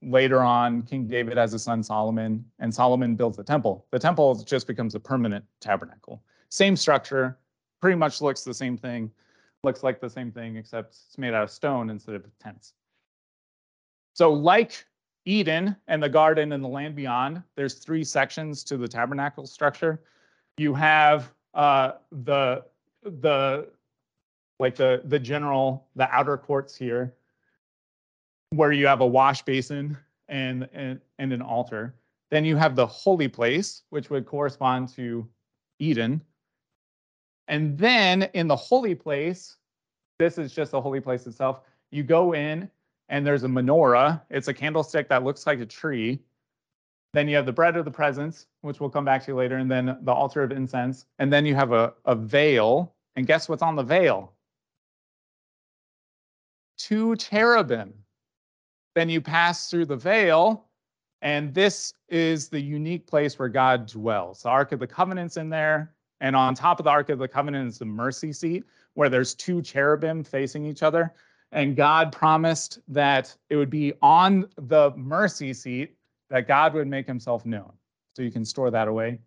later 0.03 0.43
on, 0.43 0.83
King 0.83 1.07
David 1.07 1.39
has 1.39 1.55
a 1.55 1.59
son 1.59 1.83
Solomon, 1.83 2.45
and 2.59 2.75
Solomon 2.75 3.17
builds 3.17 3.39
the 3.39 3.43
temple. 3.43 3.87
The 3.93 3.99
temple 3.99 4.35
just 4.35 4.67
becomes 4.67 4.95
a 4.95 5.01
permanent 5.01 5.43
tabernacle. 5.59 6.23
Same 6.51 6.77
structure, 6.77 7.39
pretty 7.81 7.97
much 7.97 8.21
looks 8.21 8.45
the 8.45 8.53
same 8.53 8.77
thing, 8.77 9.11
looks 9.65 9.83
like 9.83 10.03
the 10.03 10.11
same 10.11 10.31
thing, 10.31 10.57
except 10.57 10.99
it's 11.09 11.17
made 11.17 11.33
out 11.33 11.45
of 11.45 11.51
stone 11.51 11.89
instead 11.89 12.15
of 12.15 12.27
tents. 12.39 12.75
So, 14.13 14.35
like 14.35 14.85
Eden 15.25 15.77
and 15.87 16.03
the 16.03 16.09
garden 16.09 16.53
and 16.53 16.63
the 16.63 16.69
land 16.69 16.97
beyond, 16.97 17.43
there's 17.55 17.75
three 17.75 18.05
sections 18.05 18.65
to 18.65 18.77
the 18.77 18.89
tabernacle 18.89 19.47
structure. 19.47 20.03
You 20.57 20.75
have 20.75 21.33
uh, 21.55 21.93
the 22.11 22.65
the 23.03 23.69
like 24.59 24.77
the 24.77 25.03
the 25.05 25.19
general 25.19 25.89
the 25.97 26.09
outer 26.15 26.37
courts 26.37 26.77
here, 26.77 27.15
where 28.51 28.73
you 28.73 28.87
have 28.87 29.01
a 29.01 29.07
wash 29.07 29.43
basin 29.43 29.97
and 30.29 30.69
and, 30.73 31.01
and 31.19 31.33
an 31.33 31.43
altar. 31.43 31.95
Then 32.31 32.45
you 32.45 32.57
have 32.57 32.77
the 32.77 32.87
holy 32.87 33.29
place, 33.29 33.83
which 33.91 34.09
would 34.11 34.25
correspond 34.25 34.89
to 34.95 35.29
Eden. 35.79 36.23
And 37.49 37.77
then 37.77 38.23
in 38.35 38.47
the 38.47 38.55
holy 38.55 38.95
place, 38.95 39.57
this 40.21 40.39
is 40.39 40.53
just 40.53 40.71
the 40.71 40.81
holy 40.81 41.01
place 41.01 41.27
itself. 41.27 41.63
You 41.91 42.05
go 42.05 42.35
in 42.35 42.71
and 43.11 43.27
there's 43.27 43.43
a 43.43 43.49
menorah. 43.49 44.23
It's 44.31 44.49
a 44.49 44.55
candlestick 44.55 45.09
that 45.09 45.25
looks 45.25 45.47
like 45.47 45.61
a 45.61 45.67
tree. 45.67 46.21
Then 47.13 47.29
you 47.29 47.37
have 47.37 47.45
the 47.45 47.53
bread 47.53 47.77
of 47.77 47.85
the 47.85 47.91
presence, 47.91 48.47
which 48.63 48.81
we'll 48.81 48.89
come 48.89 49.05
back 49.05 49.25
to 49.27 49.35
later, 49.35 49.57
and 49.57 49.71
then 49.71 49.99
the 50.03 50.13
altar 50.13 50.43
of 50.45 50.53
incense. 50.53 51.07
And 51.19 51.31
then 51.31 51.45
you 51.45 51.57
have 51.57 51.73
a, 51.73 51.93
a 52.07 52.15
veil. 52.15 52.95
And 53.17 53.27
guess 53.27 53.49
what's 53.49 53.63
on 53.63 53.75
the 53.75 53.83
veil? 53.83 54.33
Two 56.79 57.17
cherubim. 57.17 57.93
Then 58.95 59.09
you 59.09 59.21
pass 59.21 59.69
through 59.69 59.87
the 59.87 59.97
veil, 59.97 60.67
and 61.21 61.53
this 61.53 61.93
is 62.09 62.49
the 62.49 62.61
unique 62.61 63.07
place 63.07 63.39
where 63.39 63.49
God 63.49 63.87
dwells. 63.87 64.43
The 64.43 64.49
Ark 64.49 64.73
of 64.73 64.79
the 64.79 64.87
Covenant's 64.87 65.37
in 65.37 65.51
there, 65.51 65.95
and 66.21 66.37
on 66.37 66.55
top 66.55 66.79
of 66.79 66.85
the 66.85 66.91
Ark 66.91 67.09
of 67.09 67.19
the 67.19 67.29
Covenant 67.29 67.69
is 67.69 67.79
the 67.79 67.85
mercy 67.85 68.33
seat, 68.33 68.65
where 68.95 69.09
there's 69.09 69.35
two 69.35 69.63
cherubim 69.63 70.23
facing 70.23 70.65
each 70.65 70.83
other. 70.83 71.13
And 71.53 71.75
God 71.75 72.13
promised 72.13 72.79
that 72.89 73.35
it 73.49 73.57
would 73.57 73.71
be 73.71 73.93
on 74.03 74.49
the 74.57 74.93
mercy 74.97 75.53
seat 75.53 75.97
that 76.29 76.47
God 76.47 76.75
would 76.75 76.87
make 76.87 77.07
himself 77.07 77.45
known. 77.45 77.73
So 78.15 78.23
you 78.23 78.31
can 78.31 78.45
store 78.45 78.71
that 78.71 78.89
away. 78.89 79.19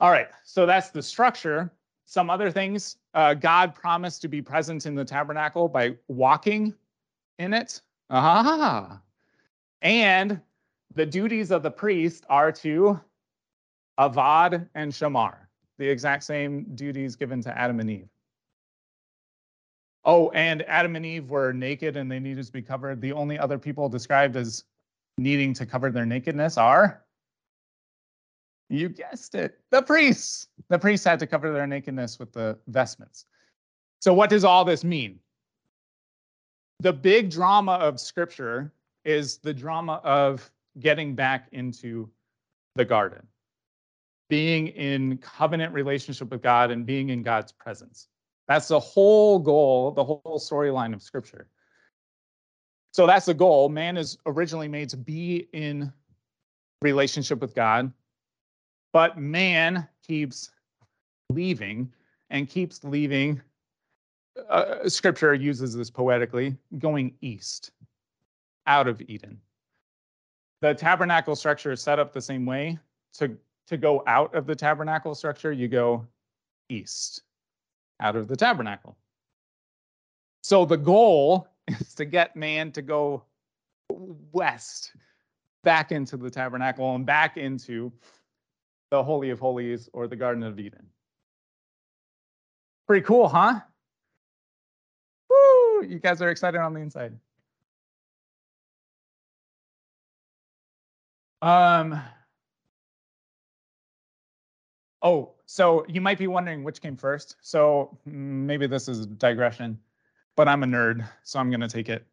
All 0.00 0.10
right, 0.10 0.28
so 0.44 0.66
that's 0.66 0.90
the 0.90 1.02
structure. 1.02 1.72
Some 2.04 2.30
other 2.30 2.50
things 2.50 2.96
uh, 3.14 3.34
God 3.34 3.74
promised 3.74 4.22
to 4.22 4.28
be 4.28 4.40
present 4.40 4.86
in 4.86 4.94
the 4.94 5.04
tabernacle 5.04 5.68
by 5.68 5.96
walking 6.06 6.74
in 7.38 7.52
it. 7.52 7.80
Ah, 8.10 9.00
and 9.82 10.40
the 10.94 11.04
duties 11.04 11.50
of 11.50 11.62
the 11.62 11.70
priest 11.70 12.24
are 12.28 12.52
to 12.52 13.00
avad 13.98 14.68
and 14.74 14.92
shamar, 14.92 15.36
the 15.78 15.88
exact 15.88 16.24
same 16.24 16.64
duties 16.74 17.16
given 17.16 17.42
to 17.42 17.58
Adam 17.58 17.80
and 17.80 17.90
Eve. 17.90 18.08
Oh, 20.08 20.30
and 20.30 20.62
Adam 20.62 20.96
and 20.96 21.04
Eve 21.04 21.28
were 21.28 21.52
naked 21.52 21.98
and 21.98 22.10
they 22.10 22.18
needed 22.18 22.46
to 22.46 22.50
be 22.50 22.62
covered. 22.62 23.02
The 23.02 23.12
only 23.12 23.38
other 23.38 23.58
people 23.58 23.90
described 23.90 24.36
as 24.36 24.64
needing 25.18 25.52
to 25.52 25.66
cover 25.66 25.90
their 25.90 26.06
nakedness 26.06 26.56
are, 26.56 27.04
you 28.70 28.88
guessed 28.88 29.34
it, 29.34 29.60
the 29.70 29.82
priests. 29.82 30.48
The 30.70 30.78
priests 30.78 31.04
had 31.04 31.18
to 31.18 31.26
cover 31.26 31.52
their 31.52 31.66
nakedness 31.66 32.18
with 32.18 32.32
the 32.32 32.58
vestments. 32.68 33.26
So, 34.00 34.14
what 34.14 34.30
does 34.30 34.44
all 34.44 34.64
this 34.64 34.82
mean? 34.82 35.18
The 36.80 36.94
big 36.94 37.30
drama 37.30 37.72
of 37.72 38.00
scripture 38.00 38.72
is 39.04 39.36
the 39.36 39.52
drama 39.52 40.00
of 40.04 40.50
getting 40.80 41.14
back 41.16 41.48
into 41.52 42.08
the 42.76 42.84
garden, 42.86 43.26
being 44.30 44.68
in 44.68 45.18
covenant 45.18 45.74
relationship 45.74 46.30
with 46.30 46.40
God 46.40 46.70
and 46.70 46.86
being 46.86 47.10
in 47.10 47.22
God's 47.22 47.52
presence. 47.52 48.08
That's 48.48 48.68
the 48.68 48.80
whole 48.80 49.38
goal, 49.38 49.90
the 49.92 50.02
whole 50.02 50.40
storyline 50.42 50.94
of 50.94 51.02
scripture. 51.02 51.46
So 52.92 53.06
that's 53.06 53.26
the 53.26 53.34
goal. 53.34 53.68
Man 53.68 53.96
is 53.96 54.18
originally 54.26 54.68
made 54.68 54.88
to 54.88 54.96
be 54.96 55.48
in 55.52 55.92
relationship 56.80 57.40
with 57.40 57.54
God, 57.54 57.92
but 58.92 59.18
man 59.18 59.86
keeps 60.06 60.50
leaving 61.30 61.92
and 62.30 62.48
keeps 62.48 62.82
leaving. 62.82 63.40
Uh, 64.48 64.88
scripture 64.88 65.34
uses 65.34 65.74
this 65.76 65.90
poetically, 65.90 66.56
going 66.78 67.14
east, 67.20 67.72
out 68.66 68.88
of 68.88 69.02
Eden. 69.02 69.38
The 70.62 70.74
tabernacle 70.74 71.36
structure 71.36 71.72
is 71.72 71.82
set 71.82 71.98
up 71.98 72.12
the 72.12 72.20
same 72.20 72.46
way. 72.46 72.78
To, 73.14 73.36
to 73.66 73.76
go 73.76 74.02
out 74.06 74.34
of 74.34 74.46
the 74.46 74.54
tabernacle 74.54 75.14
structure, 75.14 75.52
you 75.52 75.68
go 75.68 76.06
east, 76.68 77.22
out 78.00 78.16
of 78.16 78.28
the 78.28 78.36
tabernacle. 78.36 78.96
So 80.42 80.64
the 80.64 80.76
goal 80.76 81.48
is 81.68 81.94
to 81.94 82.04
get 82.04 82.36
man 82.36 82.72
to 82.72 82.82
go 82.82 83.24
west 83.90 84.92
back 85.64 85.92
into 85.92 86.16
the 86.16 86.30
tabernacle 86.30 86.94
and 86.94 87.04
back 87.04 87.36
into 87.36 87.92
the 88.90 89.02
Holy 89.02 89.30
of 89.30 89.38
Holies 89.38 89.88
or 89.92 90.06
the 90.06 90.16
Garden 90.16 90.42
of 90.42 90.58
Eden. 90.58 90.86
Pretty 92.86 93.04
cool, 93.04 93.28
huh? 93.28 93.60
Woo! 95.28 95.84
You 95.86 95.98
guys 95.98 96.22
are 96.22 96.30
excited 96.30 96.58
on 96.58 96.72
the 96.72 96.80
inside. 96.80 97.18
Um. 101.42 102.00
Oh, 105.02 105.34
so 105.46 105.84
you 105.88 106.00
might 106.00 106.18
be 106.18 106.26
wondering 106.26 106.64
which 106.64 106.80
came 106.80 106.96
first. 106.96 107.36
So 107.40 107.98
mm, 108.08 108.12
maybe 108.12 108.66
this 108.66 108.88
is 108.88 109.00
a 109.00 109.06
digression, 109.06 109.78
but 110.36 110.48
I'm 110.48 110.62
a 110.62 110.66
nerd, 110.66 111.08
so 111.22 111.38
I'm 111.38 111.50
going 111.50 111.60
to 111.60 111.68
take 111.68 111.88
it. 111.88 112.06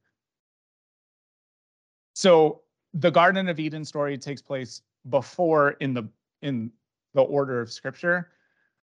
So 2.14 2.62
the 2.94 3.12
Garden 3.12 3.50
of 3.50 3.60
Eden 3.60 3.84
story 3.84 4.18
takes 4.18 4.42
place 4.42 4.82
before 5.10 5.72
in 5.82 5.94
the 5.94 6.08
in 6.42 6.72
the 7.14 7.22
order 7.22 7.60
of 7.60 7.72
scripture, 7.72 8.30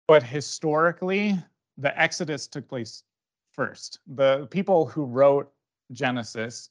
but 0.07 0.23
historically 0.23 1.39
the 1.79 1.99
Exodus 2.01 2.47
took 2.47 2.69
place 2.69 3.05
first. 3.53 4.01
The 4.15 4.47
people 4.47 4.87
who 4.87 5.05
wrote 5.05 5.51
Genesis 5.93 6.71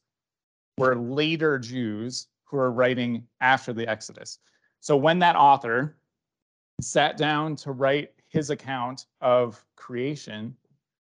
were 0.77 0.95
later 0.95 1.57
Jews 1.57 2.27
who 2.43 2.57
are 2.57 2.71
writing 2.71 3.25
after 3.41 3.73
the 3.73 3.87
Exodus. 3.87 4.39
So 4.79 4.97
when 4.97 5.19
that 5.19 5.35
author 5.35 5.95
sat 6.81 7.17
down 7.17 7.55
to 7.57 7.71
write 7.71 8.11
his 8.27 8.49
account 8.49 9.05
of 9.21 9.63
creation, 9.75 10.55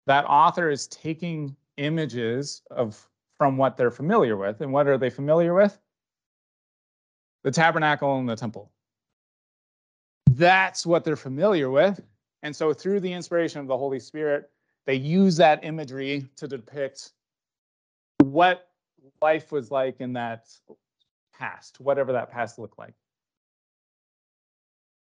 that 0.06 0.24
author 0.24 0.70
is 0.70 0.86
taking 0.86 1.54
images 1.76 2.62
of 2.70 3.08
from 3.36 3.56
what 3.56 3.76
they're 3.76 3.90
familiar 3.90 4.36
with. 4.36 4.60
And 4.60 4.72
what 4.72 4.86
are 4.88 4.98
they 4.98 5.10
familiar 5.10 5.54
with? 5.54 5.78
The 7.44 7.50
tabernacle 7.50 8.18
and 8.18 8.28
the 8.28 8.36
temple. 8.36 8.70
That's 10.32 10.84
what 10.84 11.04
they're 11.04 11.16
familiar 11.16 11.70
with. 11.70 12.00
And 12.42 12.54
so 12.54 12.72
through 12.72 13.00
the 13.00 13.12
inspiration 13.12 13.60
of 13.60 13.66
the 13.66 13.78
Holy 13.78 14.00
Spirit, 14.00 14.50
they 14.86 14.94
use 14.94 15.36
that 15.36 15.64
imagery 15.64 16.28
to 16.36 16.48
depict 16.48 17.12
what 18.22 18.68
life 19.22 19.52
was 19.52 19.70
like 19.70 20.00
in 20.00 20.12
that 20.14 20.48
past, 21.36 21.80
whatever 21.80 22.12
that 22.12 22.30
past 22.30 22.58
looked 22.58 22.78
like. 22.78 22.94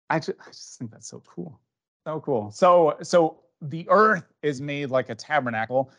I 0.10 0.20
just, 0.20 0.32
I 0.40 0.50
just 0.50 0.80
think 0.80 0.92
that's 0.92 1.08
so 1.08 1.22
cool. 1.26 1.60
So 2.06 2.20
cool. 2.22 2.52
So 2.52 2.98
so 3.02 3.42
the 3.62 3.86
earth 3.90 4.26
is 4.42 4.62
made 4.62 4.90
like 4.90 5.10
a 5.10 5.16
tabernacle. 5.16 5.92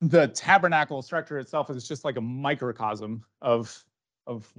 The 0.00 0.28
tabernacle 0.28 1.02
structure 1.02 1.38
itself 1.38 1.70
is 1.70 1.86
just 1.86 2.04
like 2.04 2.16
a 2.16 2.20
microcosm 2.20 3.24
of 3.40 3.84
of 4.26 4.52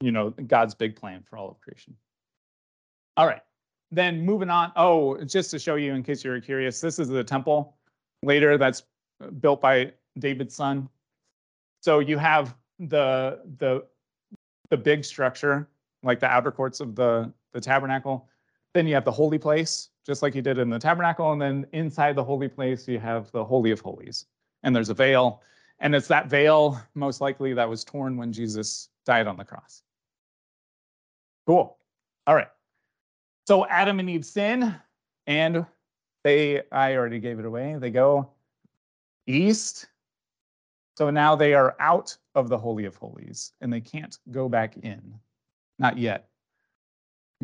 you 0.00 0.12
know 0.12 0.30
God's 0.30 0.74
big 0.74 0.96
plan 0.96 1.22
for 1.22 1.38
all 1.38 1.50
of 1.50 1.60
creation. 1.60 1.96
All 3.16 3.26
right. 3.26 3.42
Then 3.90 4.24
moving 4.24 4.50
on. 4.50 4.72
Oh, 4.76 5.22
just 5.24 5.50
to 5.52 5.58
show 5.58 5.76
you 5.76 5.94
in 5.94 6.02
case 6.02 6.24
you're 6.24 6.40
curious, 6.40 6.80
this 6.80 6.98
is 6.98 7.08
the 7.08 7.24
temple 7.24 7.76
later 8.22 8.56
that's 8.58 8.82
uh, 9.22 9.30
built 9.30 9.60
by 9.60 9.92
David's 10.18 10.54
son. 10.54 10.88
So 11.80 11.98
you 11.98 12.18
have 12.18 12.54
the 12.78 13.40
the 13.58 13.84
the 14.70 14.76
big 14.76 15.04
structure 15.04 15.68
like 16.02 16.20
the 16.20 16.26
outer 16.26 16.50
courts 16.50 16.80
of 16.80 16.94
the 16.94 17.32
the 17.52 17.60
tabernacle. 17.60 18.28
Then 18.74 18.86
you 18.86 18.94
have 18.94 19.04
the 19.04 19.12
holy 19.12 19.38
place, 19.38 19.90
just 20.06 20.22
like 20.22 20.34
you 20.34 20.42
did 20.42 20.58
in 20.58 20.70
the 20.70 20.78
tabernacle. 20.78 21.32
And 21.32 21.40
then 21.40 21.66
inside 21.72 22.16
the 22.16 22.24
holy 22.24 22.48
place, 22.48 22.88
you 22.88 22.98
have 22.98 23.30
the 23.32 23.44
Holy 23.44 23.70
of 23.70 23.80
Holies. 23.80 24.26
And 24.62 24.74
there's 24.74 24.88
a 24.88 24.94
veil. 24.94 25.42
And 25.80 25.94
it's 25.94 26.08
that 26.08 26.28
veil, 26.28 26.80
most 26.94 27.20
likely, 27.20 27.52
that 27.54 27.68
was 27.68 27.84
torn 27.84 28.16
when 28.16 28.32
Jesus 28.32 28.88
died 29.04 29.26
on 29.26 29.36
the 29.36 29.44
cross. 29.44 29.82
Cool. 31.46 31.76
All 32.26 32.34
right. 32.34 32.48
So 33.46 33.66
Adam 33.66 33.98
and 33.98 34.08
Eve 34.08 34.24
sin, 34.24 34.74
and 35.26 35.66
they, 36.22 36.62
I 36.70 36.94
already 36.94 37.18
gave 37.18 37.38
it 37.38 37.44
away. 37.44 37.76
They 37.78 37.90
go 37.90 38.30
east. 39.26 39.86
So 40.96 41.10
now 41.10 41.34
they 41.34 41.54
are 41.54 41.74
out 41.80 42.16
of 42.34 42.48
the 42.48 42.58
Holy 42.58 42.84
of 42.84 42.96
Holies 42.96 43.52
and 43.60 43.72
they 43.72 43.80
can't 43.80 44.18
go 44.30 44.48
back 44.48 44.76
in. 44.78 45.14
Not 45.78 45.98
yet. 45.98 46.28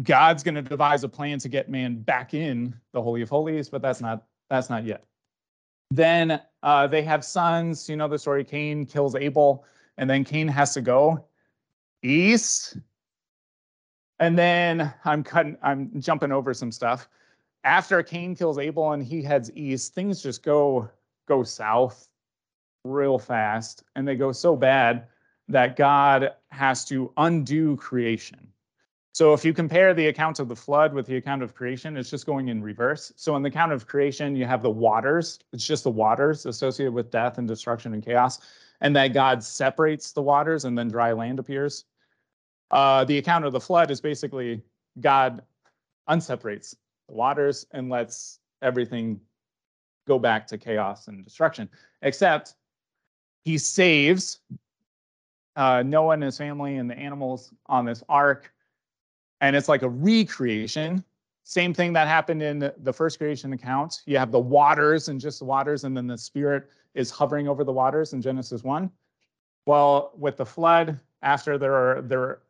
God's 0.02 0.42
going 0.42 0.54
to 0.54 0.62
devise 0.62 1.02
a 1.04 1.08
plan 1.08 1.38
to 1.40 1.48
get 1.48 1.68
man 1.68 1.96
back 1.96 2.34
in 2.34 2.74
the 2.92 3.02
Holy 3.02 3.22
of 3.22 3.28
Holies, 3.28 3.68
but 3.68 3.82
that's 3.82 4.00
not 4.00 4.24
that's 4.48 4.70
not 4.70 4.84
yet. 4.84 5.04
Then 5.90 6.40
uh, 6.62 6.86
they 6.86 7.02
have 7.02 7.24
sons. 7.24 7.88
You 7.88 7.96
know 7.96 8.08
the 8.08 8.18
story. 8.18 8.44
Cain 8.44 8.86
kills 8.86 9.14
Abel, 9.14 9.64
and 9.96 10.08
then 10.08 10.24
Cain 10.24 10.48
has 10.48 10.74
to 10.74 10.80
go 10.80 11.24
east. 12.02 12.76
And 14.20 14.38
then 14.38 14.92
I'm 15.04 15.22
cutting. 15.22 15.56
I'm 15.62 16.00
jumping 16.00 16.32
over 16.32 16.52
some 16.54 16.72
stuff. 16.72 17.08
After 17.64 18.02
Cain 18.02 18.36
kills 18.36 18.58
Abel 18.58 18.92
and 18.92 19.02
he 19.02 19.22
heads 19.22 19.50
east, 19.54 19.94
things 19.94 20.22
just 20.22 20.42
go 20.42 20.88
go 21.26 21.42
south 21.42 22.08
real 22.84 23.18
fast, 23.18 23.84
and 23.96 24.06
they 24.06 24.16
go 24.16 24.32
so 24.32 24.56
bad 24.56 25.06
that 25.48 25.76
God 25.76 26.32
has 26.50 26.84
to 26.86 27.12
undo 27.16 27.76
creation. 27.76 28.47
So 29.18 29.32
if 29.32 29.44
you 29.44 29.52
compare 29.52 29.94
the 29.94 30.06
account 30.06 30.38
of 30.38 30.46
the 30.46 30.54
flood 30.54 30.94
with 30.94 31.06
the 31.06 31.16
account 31.16 31.42
of 31.42 31.52
creation, 31.52 31.96
it's 31.96 32.08
just 32.08 32.24
going 32.24 32.46
in 32.46 32.62
reverse. 32.62 33.12
So 33.16 33.34
in 33.34 33.42
the 33.42 33.48
account 33.48 33.72
of 33.72 33.84
creation, 33.84 34.36
you 34.36 34.44
have 34.44 34.62
the 34.62 34.70
waters. 34.70 35.40
It's 35.52 35.66
just 35.66 35.82
the 35.82 35.90
waters 35.90 36.46
associated 36.46 36.92
with 36.94 37.10
death 37.10 37.36
and 37.36 37.48
destruction 37.48 37.94
and 37.94 38.00
chaos, 38.00 38.38
and 38.80 38.94
that 38.94 39.08
God 39.08 39.42
separates 39.42 40.12
the 40.12 40.22
waters 40.22 40.66
and 40.66 40.78
then 40.78 40.86
dry 40.86 41.10
land 41.10 41.40
appears. 41.40 41.86
Uh, 42.70 43.04
the 43.06 43.18
account 43.18 43.44
of 43.44 43.52
the 43.52 43.58
flood 43.58 43.90
is 43.90 44.00
basically 44.00 44.62
God 45.00 45.42
unseparates 46.08 46.76
the 47.08 47.14
waters 47.16 47.66
and 47.72 47.90
lets 47.90 48.38
everything 48.62 49.20
go 50.06 50.20
back 50.20 50.46
to 50.46 50.56
chaos 50.56 51.08
and 51.08 51.24
destruction, 51.24 51.68
except 52.02 52.54
he 53.44 53.58
saves 53.58 54.38
uh, 55.56 55.82
Noah 55.82 56.12
and 56.12 56.22
his 56.22 56.38
family 56.38 56.76
and 56.76 56.88
the 56.88 56.96
animals 56.96 57.52
on 57.66 57.84
this 57.84 58.04
ark 58.08 58.52
and 59.40 59.54
it's 59.54 59.68
like 59.68 59.82
a 59.82 59.88
recreation. 59.88 61.04
Same 61.44 61.72
thing 61.72 61.92
that 61.94 62.08
happened 62.08 62.42
in 62.42 62.70
the 62.76 62.92
first 62.92 63.18
creation 63.18 63.52
account. 63.52 64.02
You 64.06 64.18
have 64.18 64.30
the 64.30 64.38
waters 64.38 65.08
and 65.08 65.20
just 65.20 65.38
the 65.38 65.46
waters, 65.46 65.84
and 65.84 65.96
then 65.96 66.06
the 66.06 66.18
spirit 66.18 66.68
is 66.94 67.10
hovering 67.10 67.48
over 67.48 67.64
the 67.64 67.72
waters 67.72 68.12
in 68.12 68.20
Genesis 68.20 68.62
1. 68.62 68.90
Well, 69.66 70.12
with 70.16 70.36
the 70.36 70.46
flood, 70.46 70.98
after 71.22 71.58
they're 71.58 72.02
they're 72.02 72.40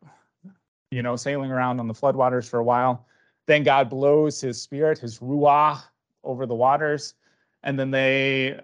you 0.91 1.01
know 1.01 1.15
sailing 1.15 1.51
around 1.51 1.79
on 1.79 1.87
the 1.87 1.93
flood 1.93 2.15
waters 2.15 2.47
for 2.47 2.59
a 2.59 2.63
while, 2.63 3.05
then 3.45 3.63
God 3.63 3.89
blows 3.89 4.41
his 4.41 4.61
spirit, 4.61 4.99
his 4.99 5.19
ruah, 5.19 5.81
over 6.23 6.45
the 6.45 6.55
waters, 6.55 7.15
and 7.63 7.79
then 7.79 7.91
they 7.91 8.59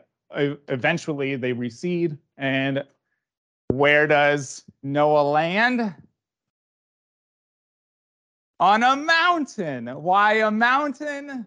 eventually 0.67 1.35
they 1.35 1.53
recede. 1.53 2.17
And 2.37 2.83
where 3.69 4.07
does 4.07 4.63
Noah 4.83 5.23
land? 5.23 5.93
On 8.59 8.83
a 8.83 8.95
mountain. 8.95 9.87
Why 9.87 10.35
a 10.35 10.51
mountain? 10.51 11.45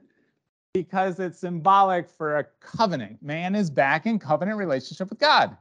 Because 0.75 1.19
it's 1.19 1.41
symbolic 1.41 2.09
for 2.09 2.39
a 2.39 2.45
covenant. 2.61 3.23
Man 3.23 3.55
is 3.55 3.71
back 3.71 4.07
in 4.07 4.19
covenant 4.19 4.59
relationship 4.59 5.11
with 5.11 5.19
God. 5.19 5.57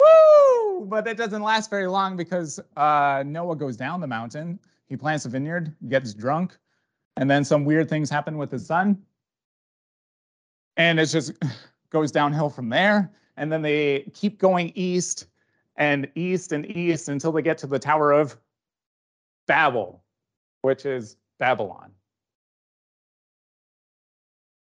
Woo! 0.00 0.86
But 0.86 1.04
that 1.04 1.16
doesn't 1.16 1.42
last 1.42 1.70
very 1.70 1.86
long 1.86 2.16
because 2.16 2.60
uh, 2.76 3.24
Noah 3.26 3.56
goes 3.56 3.76
down 3.76 4.00
the 4.00 4.06
mountain. 4.06 4.58
He 4.88 4.96
plants 4.96 5.24
a 5.24 5.28
vineyard, 5.28 5.74
gets 5.88 6.14
drunk, 6.14 6.56
and 7.16 7.28
then 7.28 7.44
some 7.44 7.64
weird 7.64 7.88
things 7.88 8.08
happen 8.08 8.38
with 8.38 8.50
his 8.50 8.66
son. 8.66 9.02
And 10.76 11.00
it 11.00 11.06
just 11.06 11.32
goes 11.90 12.12
downhill 12.12 12.50
from 12.50 12.68
there. 12.68 13.10
And 13.36 13.50
then 13.50 13.62
they 13.62 14.10
keep 14.14 14.38
going 14.38 14.72
east 14.74 15.26
and 15.76 16.08
east 16.14 16.52
and 16.52 16.64
east 16.74 17.08
until 17.08 17.32
they 17.32 17.42
get 17.42 17.58
to 17.58 17.66
the 17.66 17.78
Tower 17.78 18.12
of 18.12 18.36
Babel, 19.46 20.02
which 20.66 20.84
is 20.84 21.16
Babylon. 21.38 21.92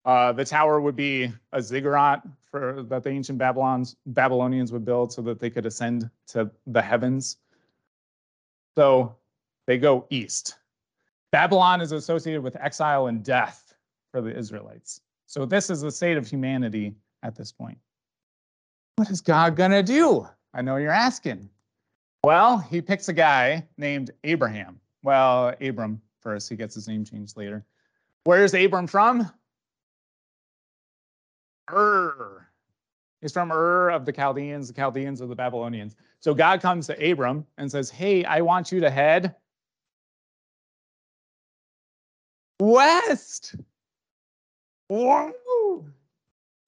Uh, 0.05 0.31
the 0.33 0.45
tower 0.45 0.81
would 0.81 0.95
be 0.95 1.33
a 1.53 1.61
ziggurat 1.61 2.23
for 2.49 2.85
that 2.85 3.03
the 3.03 3.11
ancient 3.11 3.39
Babylons 3.39 3.97
Babylonians 4.07 4.71
would 4.71 4.85
build 4.85 5.13
so 5.13 5.21
that 5.23 5.41
they 5.41 5.51
could 5.51 5.67
ascend 5.67 6.09
to 6.29 6.49
the 6.69 6.81
heavens. 6.81 7.39
So 8.77 9.17
they 9.67 9.79
go 9.79 10.07
east. 10.11 10.59
Babylon 11.33 11.81
is 11.81 11.91
associated 11.91 12.45
with 12.45 12.55
exile 12.61 13.09
and 13.09 13.25
death 13.25 13.75
for 14.13 14.21
the 14.21 14.31
Israelites. 14.31 15.01
So 15.27 15.45
this 15.45 15.71
is 15.71 15.81
the 15.81 15.91
state 15.91 16.17
of 16.17 16.25
humanity 16.25 16.95
at 17.25 17.35
this 17.35 17.51
point. 17.51 17.79
What 18.95 19.11
is 19.11 19.21
God 19.21 19.57
gonna 19.57 19.83
do? 19.83 20.25
I 20.55 20.63
know 20.63 20.77
you're 20.77 20.93
asking. 20.93 21.51
Well, 22.23 22.59
he 22.59 22.81
picks 22.81 23.09
a 23.09 23.13
guy 23.13 23.67
named 23.77 24.13
Abraham. 24.23 24.81
Well, 25.03 25.55
Abram 25.61 26.01
first. 26.21 26.49
He 26.49 26.57
gets 26.57 26.75
his 26.75 26.89
name 26.89 27.05
changed 27.05 27.37
later. 27.37 27.65
Where's 28.25 28.55
Abram 28.55 28.87
from? 28.87 29.31
Ur. 31.73 32.47
He's 33.21 33.33
from 33.33 33.53
Ur 33.53 33.91
of 33.91 34.07
the 34.07 34.13
Chaldeans, 34.13 34.69
the 34.69 34.75
Chaldeans 34.75 35.21
of 35.21 35.29
the 35.29 35.35
Babylonians. 35.35 35.97
So 36.21 36.35
God 36.35 36.61
comes 36.61 36.87
to 36.87 37.11
Abram 37.11 37.47
and 37.59 37.71
says, 37.71 37.91
Hey, 37.91 38.25
I 38.25 38.41
want 38.41 38.73
you 38.73 38.81
to 38.81 38.91
head 38.91 39.35
west. 42.59 43.55
Whoa! 44.89 45.87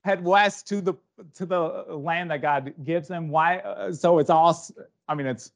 head 0.03 0.23
west 0.23 0.67
to 0.67 0.81
the 0.81 0.93
to 1.35 1.45
the 1.45 1.59
land 1.89 2.31
that 2.31 2.41
God 2.41 2.73
gives 2.83 3.07
them. 3.07 3.29
Why? 3.29 3.59
Uh, 3.59 3.91
so 3.91 4.19
it's 4.19 4.29
all. 4.29 4.57
I 5.07 5.15
mean, 5.15 5.27
it's 5.27 5.51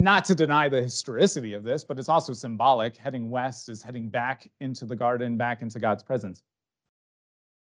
not 0.00 0.24
to 0.26 0.34
deny 0.34 0.68
the 0.68 0.82
historicity 0.82 1.54
of 1.54 1.62
this, 1.62 1.84
but 1.84 1.98
it's 1.98 2.08
also 2.08 2.32
symbolic. 2.32 2.96
Heading 2.96 3.30
west 3.30 3.68
is 3.68 3.82
heading 3.82 4.08
back 4.08 4.50
into 4.60 4.84
the 4.84 4.96
garden, 4.96 5.36
back 5.36 5.62
into 5.62 5.78
God's 5.78 6.02
presence. 6.02 6.42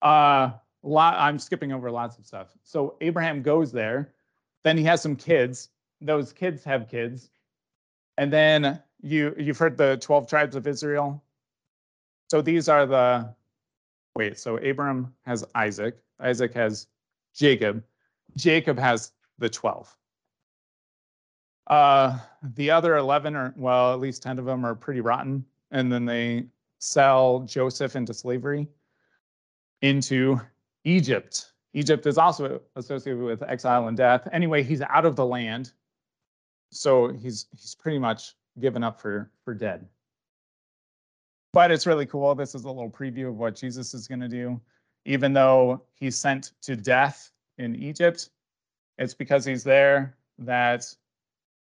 Uh, 0.00 0.52
lot. 0.82 1.14
I'm 1.18 1.38
skipping 1.38 1.72
over 1.72 1.90
lots 1.90 2.18
of 2.18 2.26
stuff. 2.26 2.48
So 2.62 2.96
Abraham 3.00 3.42
goes 3.42 3.72
there. 3.72 4.12
Then 4.64 4.76
he 4.76 4.84
has 4.84 5.02
some 5.02 5.16
kids. 5.16 5.68
Those 6.00 6.32
kids 6.32 6.64
have 6.64 6.88
kids, 6.88 7.30
and 8.18 8.32
then 8.32 8.80
you 9.00 9.34
you've 9.38 9.58
heard 9.58 9.76
the 9.76 9.98
twelve 9.98 10.28
tribes 10.28 10.56
of 10.56 10.66
Israel. 10.66 11.22
So 12.30 12.42
these 12.42 12.68
are 12.68 12.86
the 12.86 13.34
wait, 14.16 14.38
so 14.38 14.56
Abram 14.58 15.14
has 15.24 15.44
Isaac, 15.54 15.98
Isaac 16.20 16.54
has 16.54 16.86
Jacob, 17.34 17.82
Jacob 18.36 18.78
has 18.78 19.12
the 19.38 19.48
12. 19.48 19.96
Uh, 21.66 22.18
the 22.54 22.70
other 22.70 22.96
11 22.96 23.36
are, 23.36 23.54
well, 23.56 23.92
at 23.92 24.00
least 24.00 24.22
10 24.22 24.38
of 24.38 24.44
them 24.44 24.64
are 24.64 24.74
pretty 24.74 25.00
rotten. 25.00 25.44
And 25.70 25.90
then 25.90 26.04
they 26.04 26.46
sell 26.78 27.40
Joseph 27.40 27.96
into 27.96 28.12
slavery 28.12 28.68
into 29.80 30.40
Egypt. 30.84 31.52
Egypt 31.74 32.06
is 32.06 32.18
also 32.18 32.60
associated 32.76 33.22
with 33.22 33.42
exile 33.42 33.88
and 33.88 33.96
death. 33.96 34.28
Anyway, 34.32 34.62
he's 34.62 34.82
out 34.82 35.06
of 35.06 35.16
the 35.16 35.24
land. 35.24 35.72
So 36.70 37.12
he's 37.12 37.46
he's 37.52 37.74
pretty 37.74 37.98
much 37.98 38.34
given 38.60 38.84
up 38.84 39.00
for 39.00 39.30
for 39.44 39.54
dead 39.54 39.88
but 41.52 41.70
it's 41.70 41.86
really 41.86 42.06
cool. 42.06 42.34
This 42.34 42.54
is 42.54 42.64
a 42.64 42.68
little 42.68 42.90
preview 42.90 43.28
of 43.28 43.36
what 43.36 43.54
Jesus 43.54 43.94
is 43.94 44.08
going 44.08 44.20
to 44.20 44.28
do. 44.28 44.60
Even 45.04 45.32
though 45.32 45.82
he's 45.94 46.16
sent 46.16 46.52
to 46.62 46.76
death 46.76 47.30
in 47.58 47.76
Egypt, 47.76 48.30
it's 48.98 49.14
because 49.14 49.44
he's 49.44 49.64
there 49.64 50.16
that 50.38 50.94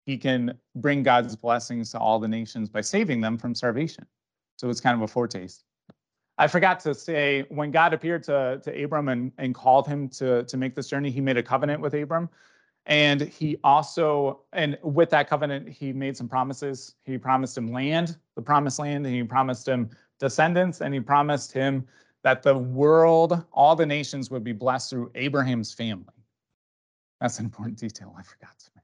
he 0.05 0.17
can 0.17 0.57
bring 0.75 1.03
God's 1.03 1.35
blessings 1.35 1.91
to 1.91 1.99
all 1.99 2.19
the 2.19 2.27
nations 2.27 2.69
by 2.69 2.81
saving 2.81 3.21
them 3.21 3.37
from 3.37 3.55
starvation. 3.55 4.05
So 4.57 4.69
it's 4.69 4.81
kind 4.81 4.95
of 4.95 5.01
a 5.01 5.07
foretaste. 5.07 5.63
I 6.37 6.47
forgot 6.47 6.79
to 6.81 6.95
say 6.95 7.45
when 7.49 7.71
God 7.71 7.93
appeared 7.93 8.23
to, 8.23 8.59
to 8.63 8.83
Abram 8.83 9.07
and, 9.09 9.31
and 9.37 9.53
called 9.53 9.87
him 9.87 10.09
to, 10.09 10.43
to 10.43 10.57
make 10.57 10.75
this 10.75 10.87
journey, 10.87 11.11
he 11.11 11.21
made 11.21 11.37
a 11.37 11.43
covenant 11.43 11.79
with 11.79 11.93
Abram. 11.93 12.29
And 12.85 13.21
he 13.21 13.57
also, 13.63 14.41
and 14.51 14.77
with 14.81 15.09
that 15.11 15.29
covenant, 15.29 15.69
he 15.69 15.93
made 15.93 16.17
some 16.17 16.27
promises. 16.27 16.95
He 17.05 17.17
promised 17.17 17.57
him 17.57 17.71
land, 17.71 18.17
the 18.35 18.41
promised 18.41 18.79
land, 18.79 19.05
and 19.05 19.15
he 19.15 19.23
promised 19.23 19.67
him 19.67 19.89
descendants, 20.19 20.81
and 20.81 20.93
he 20.93 20.99
promised 20.99 21.53
him 21.53 21.87
that 22.23 22.43
the 22.43 22.57
world, 22.57 23.43
all 23.53 23.75
the 23.75 23.85
nations 23.85 24.29
would 24.31 24.43
be 24.43 24.53
blessed 24.53 24.89
through 24.89 25.11
Abraham's 25.15 25.73
family. 25.73 26.05
That's 27.21 27.39
an 27.39 27.45
important 27.45 27.77
detail 27.77 28.13
I 28.17 28.23
forgot 28.23 28.57
to 28.59 28.69
mention. 28.75 28.82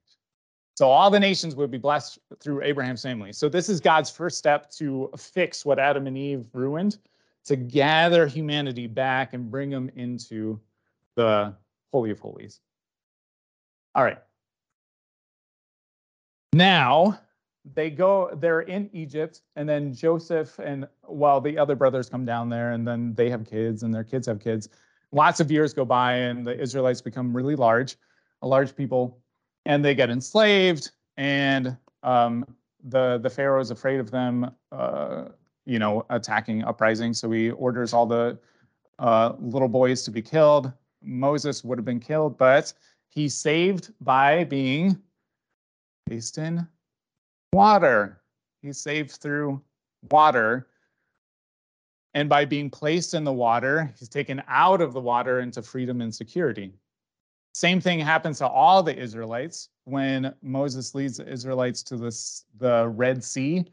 So 0.80 0.90
all 0.90 1.10
the 1.10 1.20
nations 1.20 1.58
would 1.58 1.72
be 1.72 1.78
blessed 1.78 2.20
through 2.40 2.64
Abraham's 2.64 3.02
family. 3.02 3.34
So 3.34 3.50
this 3.50 3.68
is 3.68 3.82
God's 3.82 4.10
first 4.10 4.38
step 4.38 4.72
to 4.76 5.12
fix 5.18 5.66
what 5.66 5.78
Adam 5.78 6.08
and 6.08 6.18
Eve 6.18 6.46
ruined, 6.54 7.00
to 7.44 7.58
gather 7.58 8.26
humanity 8.26 8.88
back 8.88 9.34
and 9.34 9.52
bring 9.52 9.72
them 9.72 9.92
into 9.98 10.58
the 11.16 11.54
Holy 11.92 12.12
of 12.12 12.20
Holies. 12.22 12.62
All 13.94 14.06
right. 14.06 14.20
Now 16.54 17.20
they 17.74 17.90
go, 17.90 18.34
they're 18.36 18.62
in 18.62 18.90
Egypt, 18.94 19.42
and 19.58 19.68
then 19.68 19.94
Joseph 19.94 20.60
and 20.60 20.88
well, 21.06 21.42
the 21.42 21.58
other 21.58 21.76
brothers 21.76 22.08
come 22.08 22.24
down 22.24 22.48
there, 22.48 22.72
and 22.72 22.88
then 22.88 23.14
they 23.16 23.30
have 23.30 23.44
kids, 23.44 23.84
and 23.84 23.94
their 23.94 24.06
kids 24.06 24.28
have 24.28 24.40
kids. 24.40 24.70
Lots 25.12 25.42
of 25.42 25.52
years 25.52 25.74
go 25.74 25.84
by, 25.84 26.14
and 26.14 26.48
the 26.48 26.58
Israelites 26.58 27.02
become 27.02 27.36
really 27.36 27.58
large, 27.58 27.98
a 28.44 28.48
large 28.48 28.74
people, 28.78 29.20
and 29.70 29.86
they 29.86 29.96
get 29.96 30.10
enslaved, 30.10 30.92
and 31.16 31.78
um, 32.04 32.46
the 32.84 33.20
the 33.20 33.30
Pharaoh 33.30 33.62
is 33.62 33.72
afraid 33.72 34.02
of 34.02 34.12
them, 34.12 34.52
uh, 34.74 35.30
you 35.66 35.80
know, 35.80 36.06
attacking 36.10 36.66
uprising. 36.66 37.14
So 37.14 37.32
he 37.32 37.52
orders 37.52 37.94
all 37.94 38.06
the 38.06 38.38
uh, 39.00 39.34
little 39.40 39.70
boys 39.70 40.04
to 40.04 40.12
be 40.12 40.22
killed. 40.22 40.74
Moses 41.02 41.64
would 41.64 41.78
have 41.78 41.86
been 41.86 42.02
killed, 42.02 42.38
but 42.38 42.74
He's 43.10 43.36
saved 43.36 43.92
by 44.02 44.44
being 44.44 45.02
placed 46.08 46.38
in 46.38 46.68
water. 47.52 48.22
He's 48.62 48.80
saved 48.80 49.12
through 49.12 49.62
water. 50.12 50.68
And 52.14 52.30
by 52.30 52.46
being 52.46 52.70
placed 52.70 53.14
in 53.14 53.24
the 53.24 53.34
water, 53.34 53.94
he's 53.98 54.10
taken 54.10 54.42
out 54.48 54.82
of 54.82 54.94
the 54.94 55.00
water 55.00 55.42
into 55.42 55.62
freedom 55.62 56.02
and 56.02 56.14
security. 56.14 56.74
Same 57.60 57.82
thing 57.82 58.00
happens 58.00 58.38
to 58.38 58.48
all 58.48 58.82
the 58.82 58.98
Israelites 58.98 59.68
when 59.84 60.34
Moses 60.42 60.96
leads 60.96 61.18
the 61.18 61.30
Israelites 61.30 61.84
to 61.84 61.98
this, 61.98 62.46
the 62.58 62.88
Red 62.88 63.22
Sea. 63.22 63.66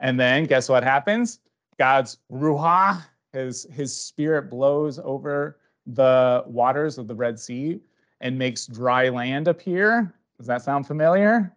And 0.00 0.18
then 0.18 0.46
guess 0.46 0.68
what 0.68 0.82
happens? 0.82 1.38
God's 1.78 2.18
Ruah, 2.32 3.04
his, 3.32 3.68
his 3.70 3.96
spirit 3.96 4.50
blows 4.50 4.98
over 4.98 5.60
the 5.86 6.42
waters 6.48 6.98
of 6.98 7.06
the 7.06 7.14
Red 7.14 7.38
Sea 7.38 7.78
and 8.20 8.36
makes 8.36 8.66
dry 8.66 9.10
land 9.10 9.46
appear. 9.46 10.12
Does 10.36 10.48
that 10.48 10.62
sound 10.62 10.88
familiar? 10.88 11.54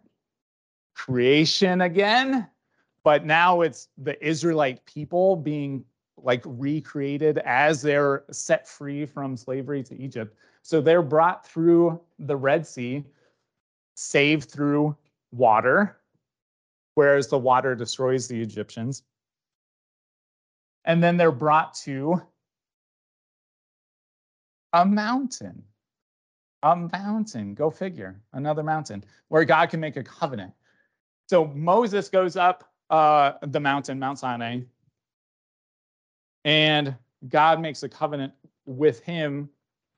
Creation 0.94 1.82
again, 1.82 2.48
but 3.04 3.26
now 3.26 3.62
it's 3.62 3.88
the 3.98 4.24
Israelite 4.24 4.86
people 4.86 5.36
being 5.36 5.84
like 6.18 6.44
recreated 6.46 7.40
as 7.40 7.82
they're 7.82 8.26
set 8.30 8.68
free 8.68 9.08
from 9.08 9.36
slavery 9.36 9.82
to 9.82 10.00
Egypt. 10.00 10.38
So 10.64 10.82
they're 10.82 11.02
brought 11.02 11.46
through 11.48 12.02
the 12.20 12.36
Red 12.36 12.66
Sea, 12.66 13.04
saved 13.96 14.50
through 14.50 14.98
water, 15.32 15.98
whereas 16.96 17.28
the 17.28 17.38
water 17.38 17.76
destroys 17.76 18.28
the 18.28 18.42
Egyptians. 18.42 19.04
And 20.86 21.04
then 21.04 21.18
they're 21.18 21.32
brought 21.32 21.74
to 21.76 22.22
a 24.74 24.86
mountain 24.86 25.64
a 26.64 26.76
mountain, 26.76 27.54
go 27.54 27.70
figure, 27.70 28.20
another 28.32 28.64
mountain 28.64 29.04
where 29.28 29.44
God 29.44 29.70
can 29.70 29.80
make 29.80 29.98
a 29.98 30.04
covenant. 30.04 30.54
So 31.30 31.46
Moses 31.48 32.10
goes 32.10 32.36
up 32.38 32.64
uh, 32.90 33.34
the 33.42 33.60
mountain, 33.60 34.00
Mount 34.00 34.20
Sinai, 34.20 34.62
and 36.46 36.96
God 37.28 37.60
makes 37.62 37.84
a 37.84 37.90
covenant 37.90 38.34
with 38.66 39.02
him 39.02 39.50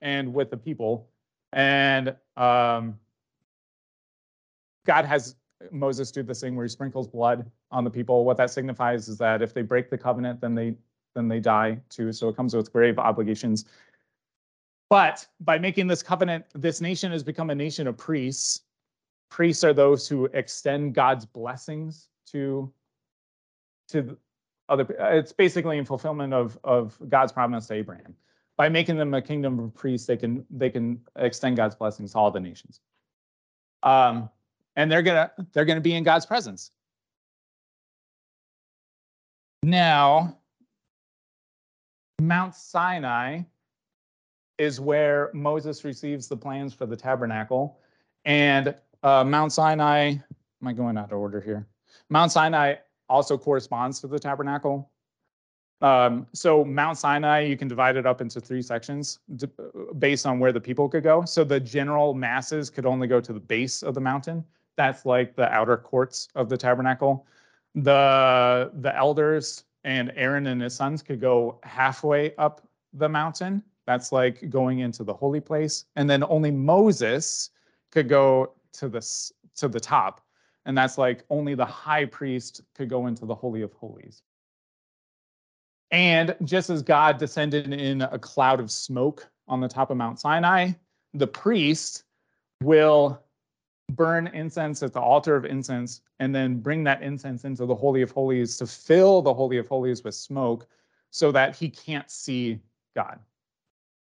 and 0.06 0.32
with 0.34 0.52
the 0.52 0.58
people. 0.58 1.10
And 1.52 2.16
um, 2.38 2.98
God 4.86 5.04
has 5.04 5.36
Moses 5.72 6.12
do 6.12 6.22
this 6.22 6.42
thing 6.42 6.56
where 6.56 6.64
he 6.64 6.70
sprinkles 6.70 7.08
blood 7.08 7.50
on 7.72 7.84
the 7.84 7.90
people. 7.90 8.24
What 8.24 8.38
that 8.38 8.52
signifies 8.52 9.10
is 9.10 9.18
that 9.18 9.42
if 9.42 9.54
they 9.54 9.64
break 9.64 9.90
the 9.90 9.98
covenant, 9.98 10.40
then 10.40 10.54
they 10.54 10.76
then 11.16 11.28
they 11.28 11.40
die 11.40 11.80
too. 11.90 12.12
So 12.12 12.30
it 12.30 12.36
comes 12.36 12.56
with 12.56 12.72
grave 12.72 13.00
obligations. 13.00 13.66
But 14.90 15.26
by 15.40 15.58
making 15.58 15.88
this 15.88 16.04
covenant, 16.04 16.46
this 16.54 16.82
nation 16.82 17.12
has 17.12 17.24
become 17.24 17.50
a 17.50 17.56
nation 17.56 17.88
of 17.88 17.98
priests. 17.98 18.62
Priests 19.32 19.64
are 19.64 19.74
those 19.74 20.08
who 20.08 20.26
extend 20.34 20.94
God's 20.94 21.26
blessings 21.26 22.10
to 22.28 22.72
to 23.88 24.16
other. 24.70 24.86
It's 25.00 25.34
basically 25.34 25.80
in 25.80 25.86
fulfillment 25.86 26.32
of 26.32 26.60
of 26.64 26.96
God's 27.10 27.32
promise 27.32 27.66
to 27.68 27.74
Abraham. 27.74 28.16
By 28.58 28.70
making 28.70 28.98
them 28.98 29.14
a 29.14 29.22
kingdom 29.22 29.60
of 29.60 29.76
priests, 29.76 30.08
they 30.08 30.18
can 30.18 30.46
they 30.50 30.70
can 30.70 31.02
extend 31.18 31.58
God's 31.58 31.76
blessings 31.76 32.14
to 32.14 32.18
all 32.18 32.32
the 32.32 32.40
nations. 32.40 32.80
Um, 33.84 34.30
and 34.76 34.92
they're 34.92 35.02
gonna 35.02 35.32
they're 35.54 35.66
gonna 35.66 35.82
be 35.82 35.96
in 35.96 36.04
God's 36.04 36.26
presence. 36.26 36.72
Now, 39.64 40.38
Mount 42.22 42.56
Sinai 42.56 43.42
is 44.58 44.80
where 44.80 45.32
Moses 45.34 45.84
receives 45.84 46.28
the 46.28 46.38
plans 46.38 46.74
for 46.74 46.86
the 46.86 46.96
tabernacle. 46.96 47.80
And 48.24 48.76
uh, 49.04 49.24
Mount 49.24 49.52
Sinai, 49.52 50.10
am 50.10 50.68
I 50.68 50.74
going 50.74 50.98
out 50.98 51.12
of 51.12 51.20
order 51.20 51.42
here? 51.42 51.68
Mount 52.10 52.32
Sinai 52.32 52.76
also 53.10 53.38
corresponds 53.38 54.00
to 54.02 54.08
the 54.08 54.20
tabernacle. 54.20 54.92
Um, 55.82 56.26
so 56.34 56.64
Mount 56.64 56.98
Sinai, 56.98 57.42
you 57.42 57.58
can 57.58 57.68
divide 57.68 57.98
it 57.98 58.06
up 58.06 58.22
into 58.22 58.40
three 58.40 58.62
sections 58.62 59.20
based 60.00 60.26
on 60.26 60.40
where 60.40 60.52
the 60.52 60.62
people 60.62 60.88
could 60.88 61.04
go. 61.04 61.26
So 61.26 61.44
the 61.44 61.60
general 61.60 62.14
masses 62.14 62.70
could 62.70 62.86
only 62.86 63.08
go 63.08 63.20
to 63.20 63.34
the 63.34 63.40
base 63.40 63.84
of 63.84 63.94
the 63.94 64.02
mountain. 64.02 64.44
That's 64.78 65.06
like 65.06 65.36
the 65.36 65.52
outer 65.52 65.78
courts 65.78 66.30
of 66.36 66.50
the 66.50 66.58
tabernacle. 66.58 67.28
The 67.76 68.72
the 68.76 68.96
elders 68.96 69.66
and 69.84 70.12
Aaron 70.16 70.48
and 70.48 70.62
his 70.62 70.76
sons 70.76 71.04
could 71.04 71.20
go 71.20 71.60
halfway 71.64 72.36
up 72.38 72.66
the 72.94 73.10
mountain 73.10 73.62
that's 73.86 74.12
like 74.12 74.50
going 74.50 74.80
into 74.80 75.04
the 75.04 75.14
holy 75.14 75.40
place. 75.40 75.86
And 75.96 76.10
then 76.10 76.24
only 76.24 76.52
Moses 76.52 77.52
could 77.92 78.10
go 78.10 78.54
to 78.74 78.90
the, 78.90 79.32
to 79.56 79.68
the 79.68 79.80
top. 79.80 80.22
And 80.66 80.78
that's 80.78 80.98
like 80.98 81.24
only 81.30 81.54
the 81.54 81.66
high 81.66 82.06
priest 82.06 82.62
could 82.74 82.90
go 82.90 83.06
into 83.08 83.26
the 83.26 83.36
Holy 83.36 83.62
of 83.62 83.72
Holies. 83.74 84.24
And 85.92 86.36
just 86.44 86.70
as 86.70 86.82
God 86.82 87.18
descended 87.18 87.72
in 87.74 88.02
a 88.02 88.20
cloud 88.20 88.60
of 88.60 88.72
smoke 88.72 89.30
on 89.48 89.62
the 89.62 89.68
top 89.68 89.92
of 89.92 89.98
Mount 89.98 90.20
Sinai, 90.20 90.72
the 91.14 91.28
priest 91.28 92.04
will 92.64 93.22
burn 93.92 94.28
incense 94.28 94.82
at 94.82 94.94
the 94.94 95.00
altar 95.00 95.36
of 95.36 95.46
incense 95.46 96.02
and 96.20 96.34
then 96.34 96.60
bring 96.60 96.84
that 96.84 97.04
incense 97.04 97.46
into 97.46 97.66
the 97.66 97.76
Holy 97.76 98.02
of 98.02 98.12
Holies 98.12 98.58
to 98.58 98.68
fill 98.68 99.22
the 99.22 99.34
Holy 99.34 99.58
of 99.58 99.68
Holies 99.68 100.04
with 100.04 100.16
smoke 100.16 100.68
so 101.12 101.32
that 101.32 101.56
he 101.56 101.70
can't 101.70 102.10
see 102.10 102.60
God 102.96 103.20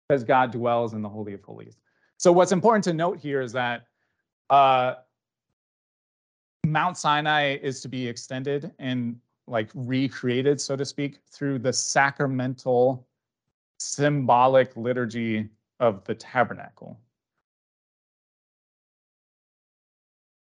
because 0.09 0.23
God 0.23 0.51
dwells 0.51 0.93
in 0.93 1.03
the 1.03 1.09
Holy 1.09 1.33
of 1.33 1.43
Holies. 1.43 1.77
So, 2.19 2.31
what's 2.31 2.53
important 2.53 2.85
to 2.85 2.93
note 2.93 3.19
here 3.19 3.41
is 3.41 3.53
that 3.53 3.87
uh, 4.51 4.97
Mount 6.67 6.99
Sinai 6.99 7.57
is 7.57 7.81
to 7.81 7.89
be 7.89 8.07
extended 8.07 8.73
and 8.79 9.19
like 9.51 9.71
recreated, 9.75 10.61
so 10.61 10.77
to 10.77 10.85
speak, 10.85 11.19
through 11.31 11.59
the 11.59 11.73
sacramental 11.73 13.07
symbolic 13.79 14.77
liturgy 14.77 15.49
of 15.81 16.05
the 16.05 16.15
tabernacle. 16.15 17.01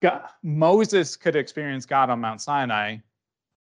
God, 0.00 0.22
Moses 0.42 1.16
could 1.16 1.36
experience 1.36 1.84
God 1.84 2.08
on 2.08 2.20
Mount 2.20 2.40
Sinai. 2.40 2.98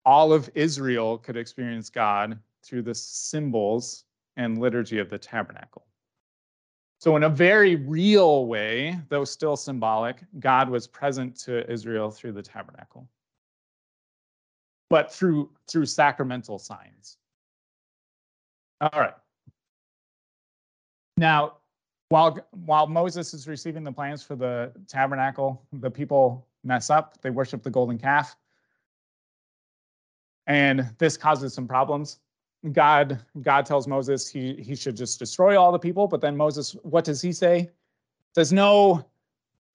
All 0.06 0.34
of 0.34 0.50
Israel 0.54 1.18
could 1.18 1.38
experience 1.38 1.90
God 1.90 2.38
through 2.64 2.84
the 2.84 2.94
symbols 2.94 4.04
and 4.38 4.60
liturgy 4.60 5.00
of 5.00 5.10
the 5.10 5.18
tabernacle. 5.18 5.86
So, 7.00 7.16
in 7.16 7.24
a 7.24 7.30
very 7.30 7.78
real 7.78 8.46
way, 8.46 9.00
though 9.10 9.26
still 9.26 9.58
symbolic, 9.58 10.24
God 10.40 10.70
was 10.70 10.88
present 10.88 11.36
to 11.42 11.70
Israel 11.72 12.12
through 12.12 12.34
the 12.34 12.44
tabernacle, 12.44 13.10
but 14.92 15.12
through 15.12 15.50
through 15.68 15.86
sacramental 15.86 16.60
signs. 16.60 17.18
All 18.82 18.90
right. 18.94 19.14
Now, 21.18 21.54
while 22.10 22.38
while 22.66 22.88
Moses 22.88 23.34
is 23.34 23.48
receiving 23.48 23.84
the 23.84 23.92
plans 23.92 24.22
for 24.22 24.36
the 24.36 24.74
tabernacle, 24.88 25.66
the 25.72 25.90
people 25.90 26.46
mess 26.64 26.90
up. 26.90 27.22
They 27.22 27.30
worship 27.30 27.64
the 27.64 27.70
golden 27.70 27.98
calf. 27.98 28.36
And 30.46 30.94
this 30.98 31.16
causes 31.16 31.54
some 31.54 31.68
problems. 31.68 32.20
God 32.74 33.24
God 33.42 33.66
tells 33.66 33.88
Moses 33.88 34.28
he 34.28 34.56
he 34.62 34.76
should 34.76 34.98
just 34.98 35.20
destroy 35.20 35.60
all 35.60 35.72
the 35.72 35.80
people, 35.80 36.06
but 36.08 36.20
then 36.20 36.36
Moses, 36.36 36.74
what 36.84 37.06
does 37.06 37.22
he 37.22 37.32
say? 37.32 37.70
Says 38.36 38.52
no, 38.52 39.06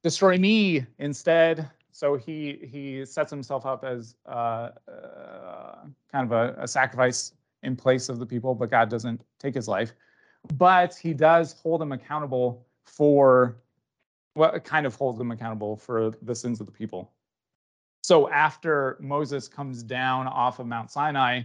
destroy 0.02 0.36
me 0.36 0.84
instead. 0.98 1.70
So 1.96 2.16
he 2.16 2.68
he 2.70 3.04
sets 3.06 3.30
himself 3.30 3.64
up 3.64 3.84
as 3.84 4.16
uh, 4.26 4.70
uh, 4.86 5.84
kind 6.12 6.30
of 6.30 6.32
a, 6.32 6.62
a 6.62 6.68
sacrifice 6.68 7.32
in 7.62 7.74
place 7.74 8.08
of 8.08 8.18
the 8.18 8.26
people, 8.26 8.54
but 8.54 8.70
God 8.70 8.90
doesn't 8.90 9.20
take 9.38 9.54
his 9.54 9.66
life 9.66 9.92
but 10.54 10.94
he 10.94 11.14
does 11.14 11.52
hold 11.52 11.80
them 11.80 11.92
accountable 11.92 12.66
for 12.84 13.56
what 14.34 14.52
well, 14.52 14.60
kind 14.60 14.86
of 14.86 14.94
holds 14.94 15.18
them 15.18 15.30
accountable 15.30 15.76
for 15.76 16.12
the 16.22 16.34
sins 16.34 16.60
of 16.60 16.66
the 16.66 16.72
people. 16.72 17.12
So 18.02 18.30
after 18.30 18.96
Moses 19.00 19.48
comes 19.48 19.82
down 19.82 20.26
off 20.26 20.58
of 20.58 20.66
Mount 20.66 20.90
Sinai 20.90 21.42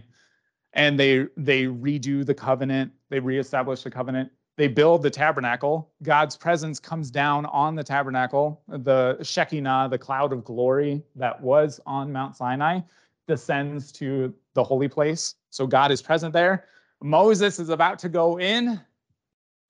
and 0.74 0.98
they 0.98 1.26
they 1.36 1.64
redo 1.64 2.24
the 2.24 2.34
covenant, 2.34 2.92
they 3.08 3.18
reestablish 3.18 3.82
the 3.82 3.90
covenant, 3.90 4.30
they 4.56 4.68
build 4.68 5.02
the 5.02 5.10
tabernacle. 5.10 5.90
God's 6.02 6.36
presence 6.36 6.78
comes 6.78 7.10
down 7.10 7.46
on 7.46 7.74
the 7.74 7.82
tabernacle. 7.82 8.62
The 8.68 9.22
Shekinah, 9.22 9.88
the 9.90 9.98
cloud 9.98 10.32
of 10.32 10.44
glory 10.44 11.02
that 11.16 11.40
was 11.40 11.80
on 11.86 12.12
Mount 12.12 12.36
Sinai, 12.36 12.80
descends 13.26 13.92
to 13.92 14.34
the 14.54 14.62
holy 14.62 14.88
place. 14.88 15.36
So 15.50 15.66
God 15.66 15.90
is 15.90 16.02
present 16.02 16.32
there. 16.32 16.66
Moses 17.02 17.58
is 17.58 17.70
about 17.70 17.98
to 18.00 18.08
go 18.08 18.38
in 18.38 18.80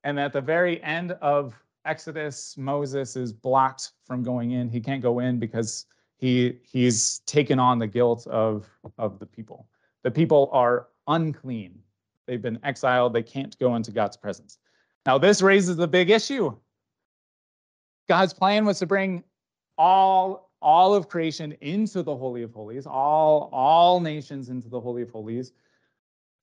and 0.04 0.18
at 0.18 0.32
the 0.32 0.40
very 0.40 0.82
end 0.82 1.12
of 1.22 1.54
Exodus, 1.84 2.56
Moses 2.56 3.16
is 3.16 3.32
blocked 3.32 3.92
from 4.04 4.22
going 4.22 4.52
in. 4.52 4.68
He 4.68 4.80
can't 4.80 5.02
go 5.02 5.18
in 5.18 5.38
because 5.38 5.86
he 6.16 6.58
he's 6.62 7.20
taken 7.20 7.58
on 7.58 7.78
the 7.78 7.86
guilt 7.86 8.26
of 8.28 8.68
of 8.98 9.18
the 9.18 9.26
people. 9.26 9.66
The 10.02 10.10
people 10.10 10.48
are 10.52 10.88
unclean. 11.08 11.78
They've 12.26 12.42
been 12.42 12.60
exiled. 12.62 13.12
They 13.12 13.22
can't 13.22 13.58
go 13.58 13.74
into 13.74 13.90
God's 13.90 14.16
presence. 14.16 14.58
Now 15.06 15.18
this 15.18 15.42
raises 15.42 15.78
a 15.78 15.86
big 15.86 16.10
issue. 16.10 16.56
God's 18.08 18.32
plan 18.34 18.64
was 18.64 18.78
to 18.80 18.86
bring 18.86 19.24
all 19.78 20.50
all 20.60 20.94
of 20.94 21.08
creation 21.08 21.56
into 21.60 22.02
the 22.02 22.14
holy 22.14 22.42
of 22.42 22.52
holies, 22.52 22.86
all 22.86 23.50
all 23.52 24.00
nations 24.00 24.48
into 24.48 24.68
the 24.68 24.80
holy 24.80 25.02
of 25.02 25.10
holies. 25.10 25.52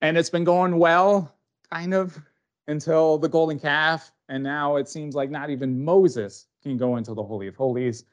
And 0.02 0.18
it's 0.18 0.30
been 0.30 0.44
going 0.44 0.78
well, 0.78 1.34
kind 1.72 1.94
of 1.94 2.20
until 2.68 3.18
the 3.18 3.30
golden 3.30 3.60
calf. 3.60 4.12
And 4.30 4.44
now 4.44 4.76
it 4.76 4.88
seems 4.88 5.16
like 5.16 5.30
not 5.30 5.50
even 5.50 5.84
Moses 5.84 6.48
can 6.64 6.78
go 6.78 6.98
into 6.98 7.14
the 7.14 7.24
Holy 7.24 7.48
of 7.48 7.56
Holies. 7.56 8.06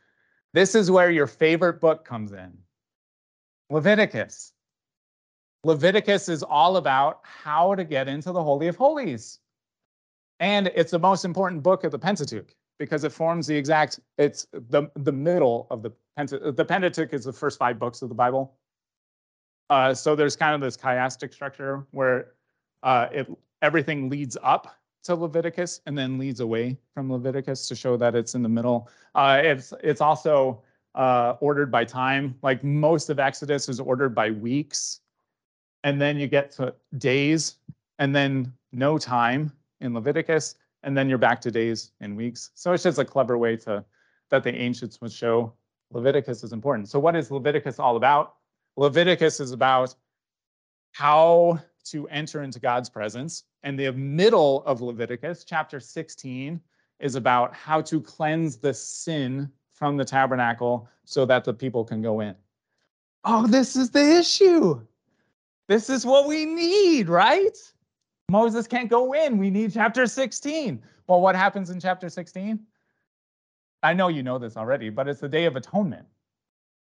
This 0.55 0.75
is 0.75 0.91
where 0.91 1.11
your 1.11 1.27
favorite 1.27 1.81
book 1.81 2.05
comes 2.05 2.33
in 2.33 2.57
Leviticus. 3.71 4.53
Leviticus 5.65 6.29
is 6.29 6.43
all 6.43 6.77
about 6.77 7.21
how 7.23 7.75
to 7.75 7.85
get 7.85 8.09
into 8.09 8.33
the 8.33 8.43
Holy 8.43 8.69
of 8.69 8.77
Holies. 8.77 9.41
And 10.41 10.69
it's 10.75 10.91
the 10.91 10.99
most 10.99 11.25
important 11.25 11.63
book 11.63 11.85
of 11.85 11.93
the 11.93 11.99
Pentateuch 11.99 12.55
because 12.79 13.05
it 13.05 13.13
forms 13.13 13.47
the 13.47 13.57
exact, 13.57 14.01
it's 14.19 14.47
the, 14.53 14.91
the 14.97 15.13
middle 15.13 15.67
of 15.71 15.83
the 15.83 15.93
Pentateuch. 16.17 16.57
The 16.57 16.65
Pentateuch 16.65 17.13
is 17.13 17.25
the 17.25 17.33
first 17.33 17.59
five 17.59 17.79
books 17.79 18.03
of 18.03 18.09
the 18.09 18.15
Bible. 18.15 18.55
Uh, 19.71 19.95
so 19.95 20.15
there's 20.15 20.37
kind 20.37 20.55
of 20.55 20.61
this 20.61 20.77
chiastic 20.77 21.33
structure 21.33 21.87
where 21.91 22.33
uh, 22.83 23.09
it 23.11 23.27
everything 23.63 24.09
leads 24.09 24.37
up 24.43 24.77
to 25.05 25.15
Leviticus 25.15 25.81
and 25.87 25.97
then 25.97 26.19
leads 26.19 26.41
away 26.41 26.79
from 26.95 27.11
Leviticus 27.11 27.67
to 27.69 27.75
show 27.75 27.97
that 27.97 28.15
it's 28.15 28.35
in 28.35 28.43
the 28.43 28.49
middle. 28.49 28.89
Uh, 29.15 29.41
it's 29.43 29.73
it's 29.83 30.01
also 30.01 30.63
uh, 30.95 31.35
ordered 31.41 31.71
by 31.71 31.85
time. 31.85 32.37
Like 32.43 32.63
most 32.63 33.11
of 33.11 33.19
Exodus 33.19 33.69
is 33.69 33.81
ordered 33.81 34.15
by 34.15 34.31
weeks, 34.31 35.01
and 35.83 36.01
then 36.01 36.17
you 36.17 36.29
get 36.29 36.53
to 36.53 36.75
days, 36.99 37.57
and 37.99 38.15
then 38.15 38.53
no 38.73 38.99
time 38.99 39.53
in 39.81 39.95
Leviticus, 39.95 40.57
and 40.83 40.97
then 40.97 41.09
you're 41.09 41.19
back 41.19 41.41
to 41.43 41.51
days 41.51 41.93
and 42.01 42.17
weeks. 42.17 42.51
So 42.55 42.73
it's 42.73 42.83
just 42.83 42.99
a 42.99 43.05
clever 43.05 43.37
way 43.39 43.57
to 43.59 43.85
that 44.31 44.43
the 44.43 44.55
ancients 44.55 45.01
would 45.01 45.13
show 45.13 45.53
Leviticus 45.93 46.43
is 46.43 46.53
important. 46.53 46.89
So 46.89 46.99
what 46.99 47.15
is 47.15 47.31
Leviticus 47.31 47.79
all 47.79 47.97
about? 47.97 48.35
Leviticus 48.77 49.41
is 49.41 49.53
about 49.53 49.95
how 50.93 51.61
to 51.85 52.09
enter 52.09 52.43
into 52.43 52.59
God's 52.59 52.91
presence. 52.91 53.45
And 53.63 53.79
the 53.79 53.93
middle 53.93 54.65
of 54.65 54.81
Leviticus, 54.81 55.45
chapter 55.45 55.79
16, 55.79 56.61
is 56.99 57.15
about 57.15 57.55
how 57.55 57.81
to 57.83 58.01
cleanse 58.01 58.57
the 58.57 58.75
sin 58.75 59.51
from 59.73 59.97
the 59.97 60.05
tabernacle 60.05 60.89
so 61.05 61.25
that 61.27 61.45
the 61.45 61.53
people 61.53 61.85
can 61.85 62.03
go 62.03 62.21
in. 62.21 62.35
Oh, 63.25 63.47
this 63.47 63.77
is 63.77 63.91
the 63.91 64.19
issue. 64.19 64.81
This 65.69 65.91
is 65.91 66.07
what 66.07 66.27
we 66.27 66.45
need, 66.45 67.09
right? 67.09 67.57
Moses 68.31 68.67
can't 68.67 68.91
go 68.91 69.13
in. 69.13 69.39
We 69.39 69.51
need 69.51 69.73
chapter 69.73 70.07
16. 70.07 70.83
Well, 71.07 71.21
what 71.21 71.37
happens 71.37 71.71
in 71.71 71.79
chapter 71.79 72.09
16? 72.09 72.59
I 73.85 73.93
know 73.95 74.09
you 74.09 74.25
know 74.25 74.39
this 74.39 74.57
already, 74.57 74.91
but 74.91 75.07
it's 75.07 75.21
the 75.21 75.29
Day 75.29 75.45
of 75.45 75.55
Atonement. 75.55 76.07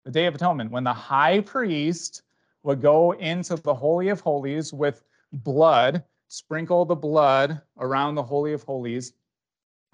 The 0.04 0.10
Day 0.10 0.26
of 0.26 0.34
Atonement, 0.34 0.70
when 0.70 0.84
the 0.84 0.92
high 0.92 1.40
priest 1.40 2.22
would 2.64 2.82
go 2.82 3.12
into 3.12 3.56
the 3.56 3.74
Holy 3.74 4.10
of 4.10 4.20
Holies 4.20 4.74
with 4.74 5.04
blood, 5.32 6.04
sprinkle 6.28 6.84
the 6.84 6.94
blood 6.94 7.62
around 7.78 8.14
the 8.14 8.22
Holy 8.22 8.52
of 8.52 8.62
Holies 8.62 9.14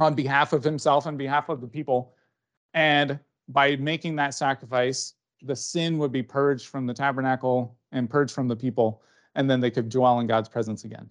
on 0.01 0.15
behalf 0.15 0.53
of 0.53 0.65
himself 0.65 1.07
and 1.07 1.17
behalf 1.17 1.49
of 1.49 1.61
the 1.61 1.69
people. 1.69 2.15
And 2.75 3.19
by 3.49 3.77
making 3.77 4.17
that 4.17 4.35
sacrifice, 4.35 5.15
the 5.43 5.55
sin 5.55 5.99
would 5.99 6.11
be 6.11 6.23
purged 6.23 6.67
from 6.67 6.85
the 6.85 6.95
tabernacle 6.95 7.77
and 7.93 8.11
purged 8.11 8.35
from 8.35 8.49
the 8.49 8.57
people, 8.57 9.03
and 9.37 9.49
then 9.49 9.61
they 9.61 9.71
could 9.71 9.89
dwell 9.89 10.19
in 10.19 10.27
God's 10.27 10.49
presence 10.49 10.83
again. 10.83 11.09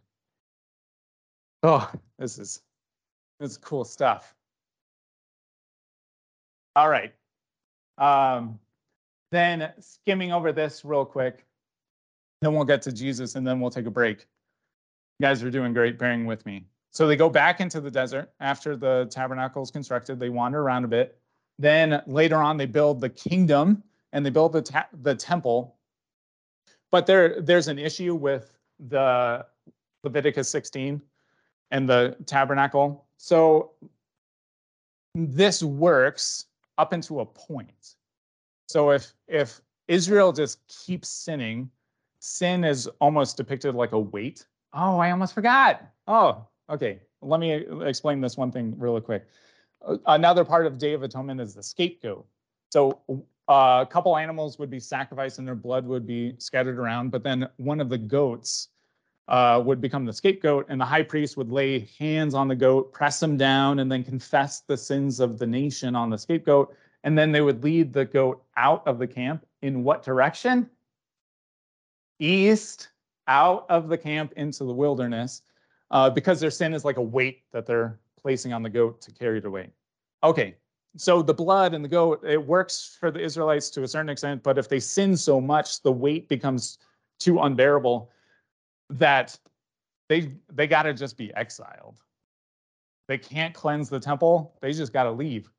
Oh, 1.70 1.92
this 2.18 2.40
is 2.40 2.62
this 3.42 3.52
is 3.52 3.58
cool 3.58 3.84
stuff. 3.84 4.34
All 6.78 6.88
right. 6.88 7.14
Um, 7.98 8.58
then 9.34 9.74
skimming 9.82 10.32
over 10.32 10.54
this 10.54 10.86
real 10.86 11.04
quick, 11.04 11.46
then 12.42 12.54
we'll 12.54 12.64
get 12.64 12.82
to 12.84 12.94
Jesus 12.94 13.36
and 13.36 13.46
then 13.46 13.60
we'll 13.60 13.70
take 13.70 13.86
a 13.86 13.92
break. 13.92 14.28
You 15.20 15.26
guys 15.26 15.44
are 15.44 15.52
doing 15.52 15.74
great 15.74 16.00
bearing 16.00 16.26
with 16.26 16.46
me. 16.46 16.66
So 16.92 17.06
they 17.06 17.18
go 17.18 17.30
back 17.30 17.60
into 17.60 17.82
the 17.82 17.92
desert 17.92 18.32
after 18.40 18.78
the 18.78 19.10
tabernacle 19.12 19.62
is 19.62 19.70
constructed. 19.70 20.22
They 20.22 20.30
wander 20.30 20.62
around 20.62 20.86
a 20.86 20.88
bit. 20.88 21.20
Then 21.60 22.02
later 22.08 22.38
on, 22.38 22.56
they 22.56 22.66
build 22.66 23.02
the 23.02 23.10
kingdom 23.10 23.84
and 24.14 24.26
they 24.26 24.30
build 24.30 24.54
the, 24.54 24.86
the 25.02 25.16
temple. 25.16 25.76
But 26.92 27.08
there, 27.08 27.42
there's 27.42 27.68
an 27.68 27.78
issue 27.78 28.16
with 28.16 28.54
the 28.80 29.46
Leviticus 30.06 30.48
16 30.48 31.02
and 31.72 31.88
the 31.88 32.16
tabernacle. 32.26 33.06
So 33.18 33.72
this 35.16 35.64
works 35.64 36.46
up 36.78 36.94
into 36.94 37.20
a 37.22 37.26
point. 37.26 37.96
So 38.68 38.92
if 38.92 39.14
if 39.28 39.62
Israel 39.88 40.34
just 40.34 40.60
keeps 40.68 41.10
sinning 41.10 41.70
sin 42.20 42.64
is 42.64 42.88
almost 43.00 43.38
depicted 43.38 43.76
like 43.76 43.92
a 43.92 44.00
weight. 44.00 44.46
Oh, 44.74 44.98
I 44.98 45.12
almost 45.12 45.34
forgot. 45.34 45.82
Oh, 46.08 46.46
okay. 46.70 47.00
Let 47.22 47.40
me 47.40 47.66
explain 47.86 48.22
this 48.22 48.38
one 48.38 48.52
thing 48.52 48.76
really 48.78 49.02
quick. 49.02 49.26
Uh, 49.86 49.98
another 50.08 50.44
part 50.44 50.66
of 50.66 50.78
Day 50.78 50.94
of 50.94 51.04
Atonement 51.04 51.40
is 51.40 51.54
the 51.54 51.64
scapegoat. 51.64 52.26
So 52.72 53.00
uh, 53.50 53.80
a 53.82 53.88
couple 53.90 54.18
animals 54.18 54.60
would 54.60 54.70
be 54.70 54.80
sacrificed 54.80 55.40
and 55.40 55.48
their 55.48 55.56
blood 55.56 55.86
would 55.86 56.06
be 56.06 56.36
scattered 56.38 56.78
around, 56.78 57.12
but 57.12 57.24
then 57.24 57.48
one 57.58 57.80
of 57.80 57.90
the 57.90 57.98
goats 57.98 58.70
uh, 59.28 59.62
would 59.66 59.82
become 59.82 60.06
the 60.06 60.14
scapegoat, 60.14 60.66
and 60.70 60.80
the 60.80 60.86
high 60.86 61.04
priest 61.04 61.36
would 61.38 61.52
lay 61.52 61.90
hands 62.00 62.34
on 62.34 62.48
the 62.48 62.56
goat, 62.56 62.94
press 62.94 63.22
him 63.22 63.38
down, 63.38 63.80
and 63.80 63.92
then 63.92 64.04
confess 64.04 64.62
the 64.62 64.78
sins 64.78 65.20
of 65.20 65.38
the 65.38 65.48
nation 65.48 65.96
on 65.96 66.10
the 66.10 66.18
scapegoat. 66.18 66.74
And 67.04 67.18
then 67.18 67.32
they 67.32 67.42
would 67.42 67.64
lead 67.64 67.94
the 67.94 68.06
goat 68.06 68.44
out 68.56 68.86
of 68.88 69.00
the 69.00 69.08
camp 69.08 69.46
in 69.62 69.84
what 69.84 70.04
direction? 70.04 70.70
East, 72.20 72.90
out 73.28 73.66
of 73.70 73.90
the 73.90 73.98
camp 73.98 74.34
into 74.38 74.64
the 74.64 74.74
wilderness, 74.74 75.42
uh, 75.92 76.10
because 76.10 76.40
their 76.40 76.52
sin 76.52 76.74
is 76.74 76.86
like 76.86 76.98
a 76.98 77.02
weight 77.02 77.44
that 77.52 77.66
they're 77.66 78.00
placing 78.20 78.54
on 78.54 78.64
the 78.64 78.70
goat 78.70 79.02
to 79.02 79.12
carry 79.12 79.38
it 79.38 79.46
away. 79.46 79.72
Okay, 80.24 80.56
so 80.96 81.22
the 81.22 81.34
blood 81.34 81.74
and 81.74 81.84
the 81.84 81.90
goat, 81.90 82.24
it 82.26 82.44
works 82.44 82.98
for 83.00 83.12
the 83.12 83.20
Israelites 83.20 83.70
to 83.72 83.84
a 83.84 83.88
certain 83.88 84.10
extent, 84.10 84.42
but 84.42 84.58
if 84.58 84.68
they 84.68 84.80
sin 84.80 85.16
so 85.16 85.40
much, 85.40 85.82
the 85.84 85.92
weight 85.92 86.28
becomes 86.28 86.80
too 87.20 87.40
unbearable 87.40 88.10
that 88.90 89.38
they 90.10 90.32
they 90.54 90.68
got 90.68 90.84
to 90.84 90.94
just 90.94 91.18
be 91.18 91.34
exiled. 91.36 92.02
They 93.08 93.18
can't 93.18 93.54
cleanse 93.54 93.90
the 93.90 94.00
temple. 94.00 94.58
They 94.62 94.74
just 94.74 94.94
got 94.94 95.04
to 95.04 95.12
leave. 95.12 95.50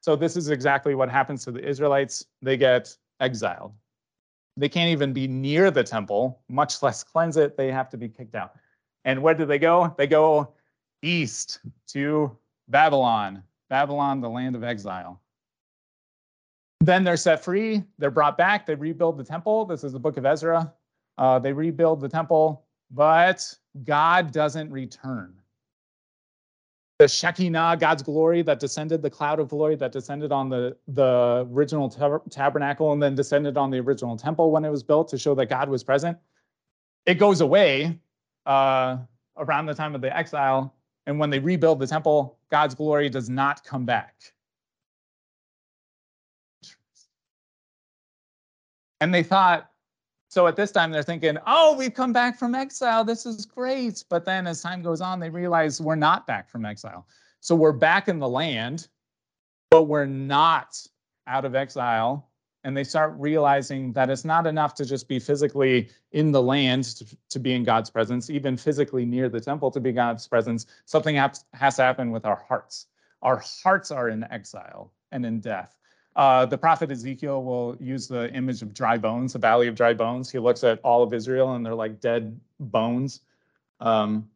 So 0.00 0.16
this 0.16 0.36
is 0.36 0.50
exactly 0.50 0.94
what 0.94 1.10
happens 1.10 1.44
to 1.44 1.50
the 1.50 1.66
Israelites. 1.66 2.26
They 2.42 2.56
get 2.56 2.94
exiled. 3.20 3.72
They 4.56 4.68
can't 4.68 4.90
even 4.90 5.12
be 5.12 5.26
near 5.26 5.70
the 5.70 5.82
temple, 5.82 6.40
much 6.48 6.82
less 6.82 7.02
cleanse 7.02 7.36
it. 7.36 7.56
They 7.56 7.70
have 7.72 7.88
to 7.90 7.96
be 7.96 8.08
kicked 8.08 8.34
out. 8.34 8.54
And 9.04 9.20
where 9.22 9.34
do 9.34 9.44
they 9.44 9.58
go? 9.58 9.94
They 9.98 10.06
go 10.06 10.54
east 11.02 11.60
to 11.88 12.36
Babylon, 12.68 13.42
Babylon, 13.68 14.20
the 14.20 14.30
land 14.30 14.56
of 14.56 14.64
exile. 14.64 15.20
Then 16.80 17.02
they're 17.02 17.16
set 17.16 17.42
free. 17.42 17.82
They're 17.98 18.10
brought 18.10 18.36
back. 18.38 18.66
They 18.66 18.74
rebuild 18.74 19.18
the 19.18 19.24
temple. 19.24 19.64
This 19.64 19.84
is 19.84 19.92
the 19.92 19.98
book 19.98 20.16
of 20.16 20.26
Ezra. 20.26 20.72
Uh, 21.16 21.38
they 21.38 21.52
rebuild 21.52 22.00
the 22.00 22.08
temple, 22.08 22.63
but 22.94 23.54
God 23.84 24.32
doesn't 24.32 24.70
return. 24.70 25.34
The 27.00 27.08
Shekinah, 27.08 27.78
God's 27.80 28.04
glory 28.04 28.42
that 28.42 28.60
descended, 28.60 29.02
the 29.02 29.10
cloud 29.10 29.40
of 29.40 29.48
glory 29.48 29.74
that 29.74 29.90
descended 29.90 30.30
on 30.30 30.48
the, 30.48 30.76
the 30.86 31.44
original 31.50 31.88
tab- 31.88 32.30
tabernacle 32.30 32.92
and 32.92 33.02
then 33.02 33.16
descended 33.16 33.56
on 33.56 33.70
the 33.70 33.80
original 33.80 34.16
temple 34.16 34.52
when 34.52 34.64
it 34.64 34.70
was 34.70 34.84
built 34.84 35.08
to 35.08 35.18
show 35.18 35.34
that 35.34 35.46
God 35.46 35.68
was 35.68 35.82
present, 35.82 36.16
it 37.04 37.14
goes 37.14 37.40
away 37.40 37.98
uh, 38.46 38.98
around 39.36 39.66
the 39.66 39.74
time 39.74 39.96
of 39.96 40.00
the 40.00 40.16
exile. 40.16 40.72
And 41.06 41.18
when 41.18 41.30
they 41.30 41.40
rebuild 41.40 41.80
the 41.80 41.86
temple, 41.86 42.38
God's 42.50 42.76
glory 42.76 43.08
does 43.08 43.28
not 43.28 43.64
come 43.64 43.84
back. 43.84 44.14
And 49.00 49.12
they 49.12 49.24
thought, 49.24 49.68
so 50.34 50.48
at 50.48 50.56
this 50.56 50.72
time, 50.72 50.90
they're 50.90 51.04
thinking, 51.04 51.38
oh, 51.46 51.76
we've 51.76 51.94
come 51.94 52.12
back 52.12 52.36
from 52.36 52.56
exile. 52.56 53.04
This 53.04 53.24
is 53.24 53.46
great. 53.46 54.02
But 54.10 54.24
then 54.24 54.48
as 54.48 54.60
time 54.60 54.82
goes 54.82 55.00
on, 55.00 55.20
they 55.20 55.30
realize 55.30 55.80
we're 55.80 55.94
not 55.94 56.26
back 56.26 56.50
from 56.50 56.64
exile. 56.64 57.06
So 57.38 57.54
we're 57.54 57.70
back 57.70 58.08
in 58.08 58.18
the 58.18 58.28
land, 58.28 58.88
but 59.70 59.84
we're 59.84 60.06
not 60.06 60.76
out 61.28 61.44
of 61.44 61.54
exile. 61.54 62.32
And 62.64 62.76
they 62.76 62.82
start 62.82 63.14
realizing 63.16 63.92
that 63.92 64.10
it's 64.10 64.24
not 64.24 64.48
enough 64.48 64.74
to 64.74 64.84
just 64.84 65.06
be 65.06 65.20
physically 65.20 65.88
in 66.10 66.32
the 66.32 66.42
land 66.42 66.82
to, 66.96 67.16
to 67.30 67.38
be 67.38 67.52
in 67.52 67.62
God's 67.62 67.88
presence, 67.88 68.28
even 68.28 68.56
physically 68.56 69.04
near 69.04 69.28
the 69.28 69.40
temple 69.40 69.70
to 69.70 69.78
be 69.78 69.92
God's 69.92 70.26
presence. 70.26 70.66
Something 70.84 71.14
has, 71.14 71.44
has 71.52 71.76
to 71.76 71.82
happen 71.82 72.10
with 72.10 72.24
our 72.24 72.42
hearts. 72.48 72.88
Our 73.22 73.36
hearts 73.36 73.92
are 73.92 74.08
in 74.08 74.24
exile 74.32 74.92
and 75.12 75.24
in 75.24 75.38
death. 75.38 75.76
Uh, 76.16 76.46
the 76.46 76.56
prophet 76.56 76.90
Ezekiel 76.92 77.42
will 77.42 77.76
use 77.80 78.06
the 78.06 78.32
image 78.32 78.62
of 78.62 78.72
dry 78.72 78.96
bones, 78.96 79.32
the 79.32 79.38
valley 79.38 79.66
of 79.66 79.74
dry 79.74 79.92
bones. 79.92 80.30
He 80.30 80.38
looks 80.38 80.62
at 80.62 80.78
all 80.84 81.02
of 81.02 81.12
Israel 81.12 81.54
and 81.54 81.66
they're 81.66 81.74
like 81.74 82.00
dead 82.00 82.38
bones. 82.60 83.20
Um, 83.80 84.28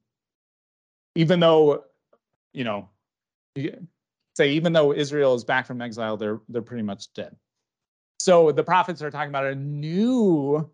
even 1.14 1.38
though, 1.38 1.84
you 2.52 2.64
know, 2.64 2.88
say 4.36 4.50
even 4.50 4.72
though 4.72 4.92
Israel 4.92 5.34
is 5.34 5.44
back 5.44 5.66
from 5.66 5.80
exile, 5.80 6.16
they're 6.16 6.40
they're 6.48 6.62
pretty 6.62 6.82
much 6.82 7.12
dead. 7.12 7.36
So 8.18 8.50
the 8.50 8.64
prophets 8.64 9.00
are 9.00 9.10
talking 9.10 9.30
about 9.30 9.46
a 9.46 9.54
new 9.54 10.68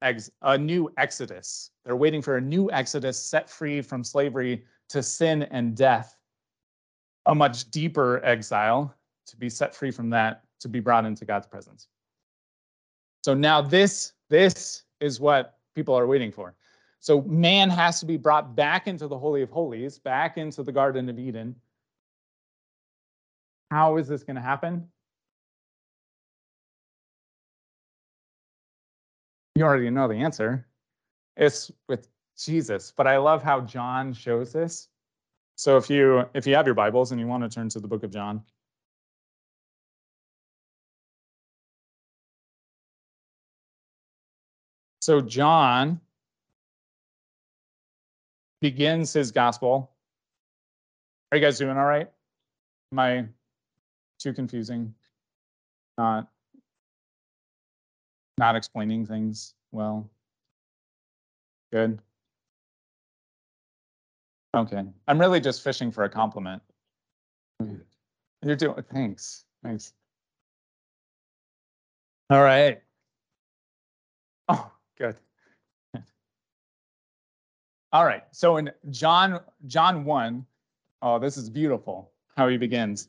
ex, 0.00 0.30
a 0.40 0.56
new 0.56 0.90
exodus. 0.96 1.70
They're 1.84 1.96
waiting 1.96 2.22
for 2.22 2.38
a 2.38 2.40
new 2.40 2.70
exodus 2.70 3.22
set 3.22 3.50
free 3.50 3.82
from 3.82 4.02
slavery 4.02 4.64
to 4.88 5.02
sin 5.02 5.42
and 5.44 5.76
death, 5.76 6.16
a 7.26 7.34
much 7.34 7.70
deeper 7.70 8.24
exile 8.24 8.94
to 9.26 9.36
be 9.36 9.48
set 9.48 9.74
free 9.74 9.90
from 9.90 10.10
that, 10.10 10.42
to 10.60 10.68
be 10.68 10.80
brought 10.80 11.04
into 11.04 11.24
God's 11.24 11.46
presence. 11.46 11.88
So 13.24 13.34
now 13.34 13.62
this 13.62 14.12
this 14.28 14.82
is 15.00 15.20
what 15.20 15.58
people 15.74 15.94
are 15.94 16.06
waiting 16.06 16.30
for. 16.30 16.54
So 17.00 17.22
man 17.22 17.68
has 17.70 18.00
to 18.00 18.06
be 18.06 18.16
brought 18.16 18.56
back 18.56 18.86
into 18.86 19.08
the 19.08 19.18
holy 19.18 19.42
of 19.42 19.50
holies, 19.50 19.98
back 19.98 20.38
into 20.38 20.62
the 20.62 20.72
garden 20.72 21.08
of 21.08 21.18
Eden. 21.18 21.54
How 23.70 23.96
is 23.96 24.08
this 24.08 24.22
going 24.22 24.36
to 24.36 24.42
happen? 24.42 24.88
You 29.54 29.64
already 29.64 29.90
know 29.90 30.08
the 30.08 30.14
answer. 30.14 30.66
It's 31.36 31.70
with 31.88 32.08
Jesus, 32.36 32.92
but 32.96 33.06
I 33.06 33.18
love 33.18 33.42
how 33.42 33.60
John 33.60 34.12
shows 34.12 34.52
this. 34.52 34.88
So 35.56 35.76
if 35.76 35.88
you 35.88 36.24
if 36.34 36.46
you 36.46 36.54
have 36.54 36.66
your 36.66 36.74
Bibles 36.74 37.12
and 37.12 37.20
you 37.20 37.26
want 37.26 37.42
to 37.44 37.48
turn 37.48 37.68
to 37.70 37.80
the 37.80 37.86
book 37.86 38.02
of 38.02 38.10
John, 38.10 38.42
So 45.04 45.20
John 45.20 46.00
begins 48.62 49.12
his 49.12 49.32
gospel. 49.32 49.90
Are 51.30 51.36
you 51.36 51.44
guys 51.44 51.58
doing 51.58 51.76
all 51.76 51.84
right? 51.84 52.10
Am 52.90 52.98
I 52.98 53.26
too 54.18 54.32
confusing? 54.32 54.94
Not 55.98 56.30
not 58.38 58.56
explaining 58.56 59.04
things 59.04 59.52
well. 59.72 60.08
Good. 61.70 61.98
Okay. 64.56 64.84
I'm 65.06 65.20
really 65.20 65.40
just 65.42 65.60
fishing 65.60 65.92
for 65.92 66.04
a 66.04 66.08
compliment. 66.08 66.62
You're 68.42 68.56
doing 68.56 68.82
thanks. 68.90 69.44
Thanks. 69.62 69.92
All 72.30 72.42
right. 72.42 72.80
Oh, 74.48 74.70
Good. 74.96 75.16
All 77.92 78.04
right. 78.04 78.24
So 78.32 78.56
in 78.56 78.70
John 78.90 79.40
John 79.66 80.04
1, 80.04 80.46
oh, 81.02 81.18
this 81.18 81.36
is 81.36 81.50
beautiful 81.50 82.10
how 82.36 82.48
he 82.48 82.56
begins. 82.56 83.08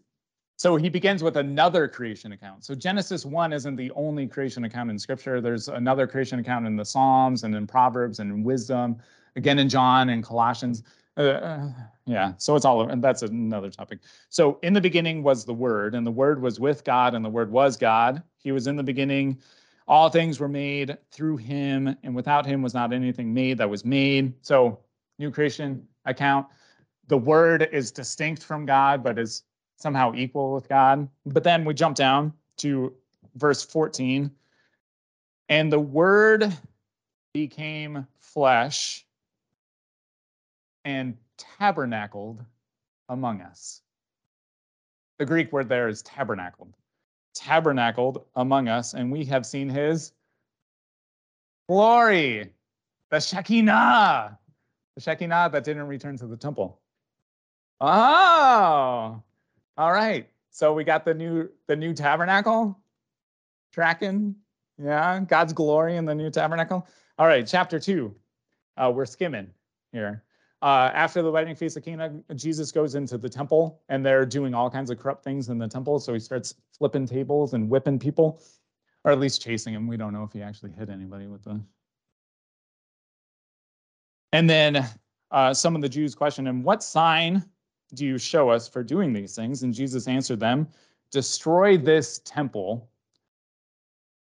So 0.57 0.77
he 0.77 0.89
begins 0.89 1.21
with 1.21 1.35
another 1.37 1.87
creation 1.87 2.31
account. 2.31 2.63
So 2.63 2.75
Genesis 2.75 3.25
1 3.25 3.51
isn't 3.51 3.75
the 3.75 3.91
only 3.91 4.25
creation 4.25 4.63
account 4.63 4.89
in 4.89 4.97
scripture. 4.97 5.41
There's 5.41 5.67
another 5.67 6.07
creation 6.07 6.39
account 6.39 6.65
in 6.65 6.77
the 6.77 6.85
Psalms 6.85 7.43
and 7.43 7.53
in 7.53 7.67
Proverbs 7.67 8.19
and 8.19 8.31
in 8.31 8.43
Wisdom, 8.43 8.97
again 9.35 9.59
in 9.59 9.67
John 9.67 10.09
and 10.09 10.23
Colossians. 10.23 10.83
Uh, 11.17 11.69
yeah, 12.05 12.33
so 12.37 12.55
it's 12.55 12.65
all 12.65 12.89
and 12.89 13.03
that's 13.03 13.21
another 13.21 13.69
topic. 13.69 13.99
So 14.29 14.59
in 14.63 14.73
the 14.73 14.81
beginning 14.81 15.23
was 15.23 15.43
the 15.43 15.53
word 15.53 15.93
and 15.93 16.07
the 16.07 16.11
word 16.11 16.41
was 16.41 16.59
with 16.59 16.83
God 16.83 17.15
and 17.15 17.23
the 17.23 17.29
word 17.29 17.51
was 17.51 17.75
God. 17.75 18.21
He 18.37 18.51
was 18.51 18.67
in 18.67 18.75
the 18.75 18.83
beginning 18.83 19.39
all 19.87 20.09
things 20.09 20.39
were 20.39 20.47
made 20.47 20.97
through 21.11 21.37
him, 21.37 21.95
and 22.03 22.15
without 22.15 22.45
him 22.45 22.61
was 22.61 22.73
not 22.73 22.91
anything 22.91 23.33
made 23.33 23.57
that 23.59 23.69
was 23.69 23.85
made. 23.85 24.33
So, 24.41 24.79
new 25.19 25.31
creation 25.31 25.87
account. 26.05 26.47
The 27.07 27.17
word 27.17 27.69
is 27.71 27.91
distinct 27.91 28.43
from 28.43 28.65
God, 28.65 29.03
but 29.03 29.19
is 29.19 29.43
somehow 29.77 30.13
equal 30.15 30.53
with 30.53 30.67
God. 30.67 31.07
But 31.25 31.43
then 31.43 31.65
we 31.65 31.73
jump 31.73 31.95
down 31.95 32.33
to 32.57 32.93
verse 33.35 33.63
14. 33.63 34.31
And 35.49 35.71
the 35.71 35.79
word 35.79 36.51
became 37.33 38.07
flesh 38.19 39.05
and 40.83 41.15
tabernacled 41.37 42.43
among 43.09 43.41
us. 43.41 43.81
The 45.19 45.25
Greek 45.25 45.51
word 45.51 45.69
there 45.69 45.87
is 45.87 46.01
tabernacled 46.01 46.73
tabernacled 47.35 48.25
among 48.35 48.67
us, 48.67 48.93
and 48.93 49.11
we 49.11 49.25
have 49.25 49.45
seen 49.45 49.69
his 49.69 50.13
glory, 51.69 52.51
the 53.11 53.19
Shekinah, 53.19 54.39
the 54.95 55.01
Shekinah 55.01 55.49
that 55.51 55.63
didn't 55.63 55.87
return 55.87 56.17
to 56.17 56.27
the 56.27 56.37
temple. 56.37 56.79
Oh, 57.81 59.21
all 59.77 59.91
right. 59.91 60.29
So 60.49 60.73
we 60.73 60.85
got 60.85 61.03
the 61.03 61.13
new 61.13 61.49
the 61.67 61.75
new 61.75 61.93
tabernacle 61.93 62.79
tracking. 63.73 64.35
Yeah, 64.81 65.19
God's 65.19 65.53
glory 65.53 65.97
in 65.97 66.05
the 66.05 66.15
new 66.15 66.29
tabernacle. 66.29 66.87
All 67.17 67.27
right, 67.27 67.45
chapter 67.45 67.79
two. 67.79 68.15
Uh, 68.77 68.91
we're 68.93 69.05
skimming 69.05 69.49
here. 69.91 70.23
Uh, 70.65 70.89
after 70.95 71.21
the 71.21 71.29
wedding 71.29 71.55
feast 71.55 71.77
of 71.77 71.85
Cana, 71.85 72.11
Jesus 72.33 72.71
goes 72.71 72.95
into 72.95 73.19
the 73.19 73.29
temple 73.29 73.83
and 73.87 74.03
they're 74.03 74.25
doing 74.25 74.55
all 74.55 74.67
kinds 74.67 74.89
of 74.89 74.97
corrupt 74.97 75.23
things 75.23 75.49
in 75.49 75.59
the 75.59 75.67
temple. 75.67 75.99
So 75.99 76.11
he 76.11 76.19
starts 76.19 76.55
flipping 76.75 77.05
tables 77.05 77.53
and 77.53 77.69
whipping 77.69 77.99
people, 77.99 78.41
or 79.03 79.11
at 79.11 79.19
least 79.19 79.43
chasing 79.43 79.75
them. 79.75 79.85
We 79.85 79.95
don't 79.95 80.11
know 80.11 80.23
if 80.23 80.33
he 80.33 80.41
actually 80.41 80.71
hit 80.71 80.89
anybody 80.89 81.27
with 81.27 81.43
the. 81.43 81.61
And 84.33 84.49
then 84.49 84.89
uh, 85.29 85.53
some 85.53 85.75
of 85.75 85.83
the 85.83 85.89
Jews 85.89 86.15
questioned 86.15 86.47
him, 86.47 86.63
What 86.63 86.81
sign 86.81 87.45
do 87.93 88.03
you 88.03 88.17
show 88.17 88.49
us 88.49 88.67
for 88.67 88.83
doing 88.83 89.13
these 89.13 89.35
things? 89.35 89.61
And 89.61 89.71
Jesus 89.71 90.07
answered 90.07 90.39
them, 90.39 90.67
Destroy 91.11 91.77
this 91.77 92.21
temple, 92.25 92.89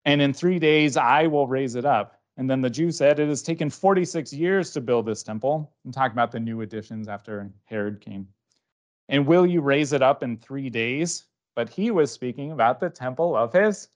and 0.06 0.22
in 0.22 0.32
three 0.32 0.60
days 0.60 0.96
I 0.96 1.28
will 1.28 1.48
raise 1.48 1.76
it 1.76 1.84
up. 1.84 2.21
And 2.42 2.50
then 2.50 2.60
the 2.60 2.72
Jews 2.72 2.98
said, 2.98 3.20
It 3.20 3.30
has 3.30 3.44
taken 3.44 3.70
46 3.70 4.34
years 4.34 4.72
to 4.72 4.82
build 4.82 5.06
this 5.06 5.22
temple. 5.22 5.72
I'm 5.86 5.92
talking 5.92 6.14
about 6.14 6.32
the 6.32 6.40
new 6.40 6.62
additions 6.62 7.08
after 7.08 7.48
Herod 7.66 8.02
came. 8.02 8.28
And 9.10 9.28
will 9.28 9.46
you 9.46 9.62
raise 9.62 9.94
it 9.94 10.02
up 10.02 10.24
in 10.24 10.38
three 10.38 10.68
days? 10.68 11.26
But 11.56 11.70
he 11.70 11.92
was 11.92 12.12
speaking 12.12 12.52
about 12.52 12.80
the 12.80 12.90
temple 12.90 13.36
of 13.36 13.54
his, 13.54 13.90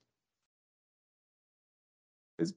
his 2.37 2.53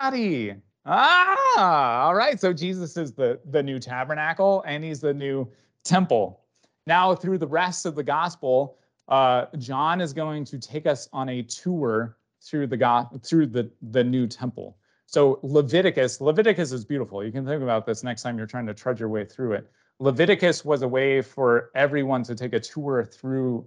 body. 0.00 0.56
Ah, 0.84 2.06
all 2.06 2.16
right. 2.16 2.40
So 2.40 2.52
Jesus 2.52 2.96
is 2.96 3.12
the, 3.12 3.38
the 3.48 3.62
new 3.62 3.78
tabernacle 3.78 4.64
and 4.66 4.82
he's 4.82 4.98
the 4.98 5.14
new 5.14 5.48
temple. 5.84 6.40
Now, 6.88 7.14
through 7.14 7.38
the 7.38 7.46
rest 7.46 7.86
of 7.86 7.94
the 7.94 8.02
gospel, 8.02 8.76
uh, 9.06 9.46
John 9.58 10.00
is 10.00 10.12
going 10.12 10.44
to 10.46 10.58
take 10.58 10.86
us 10.86 11.08
on 11.12 11.28
a 11.28 11.42
tour 11.42 12.16
through 12.42 12.66
the 12.66 12.76
God 12.76 13.22
through 13.22 13.46
the 13.46 13.70
the 13.90 14.02
new 14.02 14.26
temple. 14.26 14.76
So 15.08 15.40
Leviticus, 15.42 16.20
Leviticus 16.20 16.70
is 16.70 16.84
beautiful. 16.84 17.24
You 17.24 17.32
can 17.32 17.46
think 17.46 17.62
about 17.62 17.86
this 17.86 18.04
next 18.04 18.20
time 18.22 18.36
you're 18.36 18.46
trying 18.46 18.66
to 18.66 18.74
trudge 18.74 19.00
your 19.00 19.08
way 19.08 19.24
through 19.24 19.54
it. 19.54 19.72
Leviticus 20.00 20.66
was 20.66 20.82
a 20.82 20.88
way 20.88 21.22
for 21.22 21.70
everyone 21.74 22.22
to 22.24 22.34
take 22.34 22.52
a 22.52 22.60
tour 22.60 23.02
through 23.02 23.66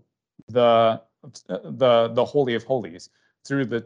the 0.50 1.02
the 1.48 2.12
the 2.14 2.24
holy 2.24 2.54
of 2.54 2.64
holies, 2.64 3.10
through 3.44 3.66
the 3.66 3.84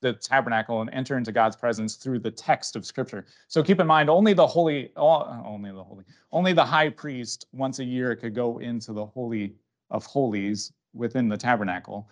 the 0.00 0.12
tabernacle 0.12 0.80
and 0.80 0.90
enter 0.90 1.16
into 1.18 1.32
God's 1.32 1.56
presence 1.56 1.96
through 1.96 2.20
the 2.20 2.30
text 2.30 2.76
of 2.76 2.86
scripture. 2.86 3.26
So 3.48 3.64
keep 3.64 3.80
in 3.80 3.86
mind 3.88 4.08
only 4.08 4.32
the 4.32 4.46
holy 4.46 4.92
only 4.96 5.72
the 5.72 5.82
holy 5.82 6.04
only 6.30 6.52
the 6.52 6.64
high 6.64 6.88
priest 6.88 7.46
once 7.52 7.80
a 7.80 7.84
year 7.84 8.14
could 8.14 8.32
go 8.32 8.58
into 8.58 8.92
the 8.92 9.06
holy 9.06 9.56
of 9.90 10.06
holies 10.06 10.72
within 10.94 11.28
the 11.28 11.36
tabernacle. 11.36 12.08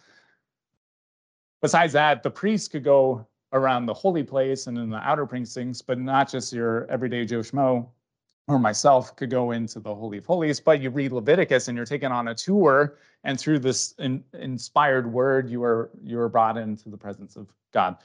Besides 1.62 1.92
that, 1.92 2.24
the 2.24 2.30
priest 2.30 2.72
could 2.72 2.82
go 2.82 3.26
around 3.52 3.86
the 3.86 3.94
holy 3.94 4.22
place 4.22 4.66
and 4.66 4.78
in 4.78 4.90
the 4.90 4.98
outer 4.98 5.26
precincts, 5.26 5.82
but 5.82 5.98
not 5.98 6.30
just 6.30 6.52
your 6.52 6.86
everyday 6.90 7.24
Joe 7.24 7.40
Schmo 7.40 7.88
or 8.48 8.58
myself 8.58 9.14
could 9.16 9.30
go 9.30 9.52
into 9.52 9.80
the 9.80 9.94
Holy 9.94 10.18
of 10.18 10.26
Holies, 10.26 10.60
but 10.60 10.80
you 10.80 10.90
read 10.90 11.12
Leviticus 11.12 11.68
and 11.68 11.76
you're 11.76 11.86
taken 11.86 12.10
on 12.10 12.28
a 12.28 12.34
tour, 12.34 12.98
and 13.24 13.38
through 13.38 13.60
this 13.60 13.94
in, 13.98 14.24
inspired 14.34 15.10
word, 15.10 15.48
you 15.48 15.62
are 15.62 15.90
you 16.02 16.18
are 16.18 16.28
brought 16.28 16.56
into 16.56 16.88
the 16.88 16.96
presence 16.96 17.36
of 17.36 17.48
God. 17.72 17.96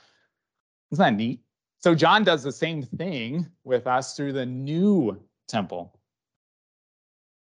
Isn't 0.91 1.03
that 1.03 1.15
neat? 1.15 1.41
So 1.79 1.95
John 1.95 2.23
does 2.23 2.43
the 2.43 2.51
same 2.51 2.83
thing 2.83 3.47
with 3.63 3.87
us 3.87 4.15
through 4.15 4.33
the 4.33 4.45
new 4.45 5.19
temple. 5.47 5.99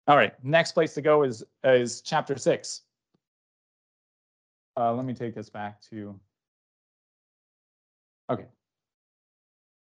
All 0.07 0.17
right, 0.17 0.33
next 0.43 0.73
place 0.73 0.93
to 0.95 1.01
go 1.01 1.23
is 1.23 1.43
is 1.63 2.01
chapter 2.01 2.37
six. 2.37 2.81
Uh, 4.77 4.93
let 4.93 5.05
me 5.05 5.13
take 5.13 5.37
us 5.37 5.49
back 5.49 5.81
to 5.89 6.19
Okay. 8.31 8.45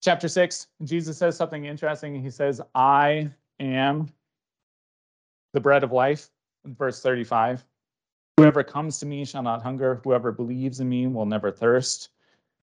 Chapter 0.03 0.27
six, 0.27 0.67
Jesus 0.83 1.17
says 1.17 1.37
something 1.37 1.67
interesting. 1.67 2.21
He 2.21 2.31
says, 2.31 2.61
I 2.75 3.31
am 3.61 4.09
the 5.53 5.61
bread 5.61 5.85
of 5.85 5.93
life, 5.93 6.31
verse 6.65 7.01
35. 7.01 7.65
Whoever 8.39 8.65
comes 8.65 8.99
to 8.99 9.07
me 9.07 9.25
shall 9.25 9.43
not 9.43 9.63
hunger. 9.63 10.01
Whoever 10.03 10.33
believes 10.33 10.81
in 10.81 10.89
me 10.89 11.07
will 11.07 11.27
never 11.27 11.53
thirst. 11.53 12.09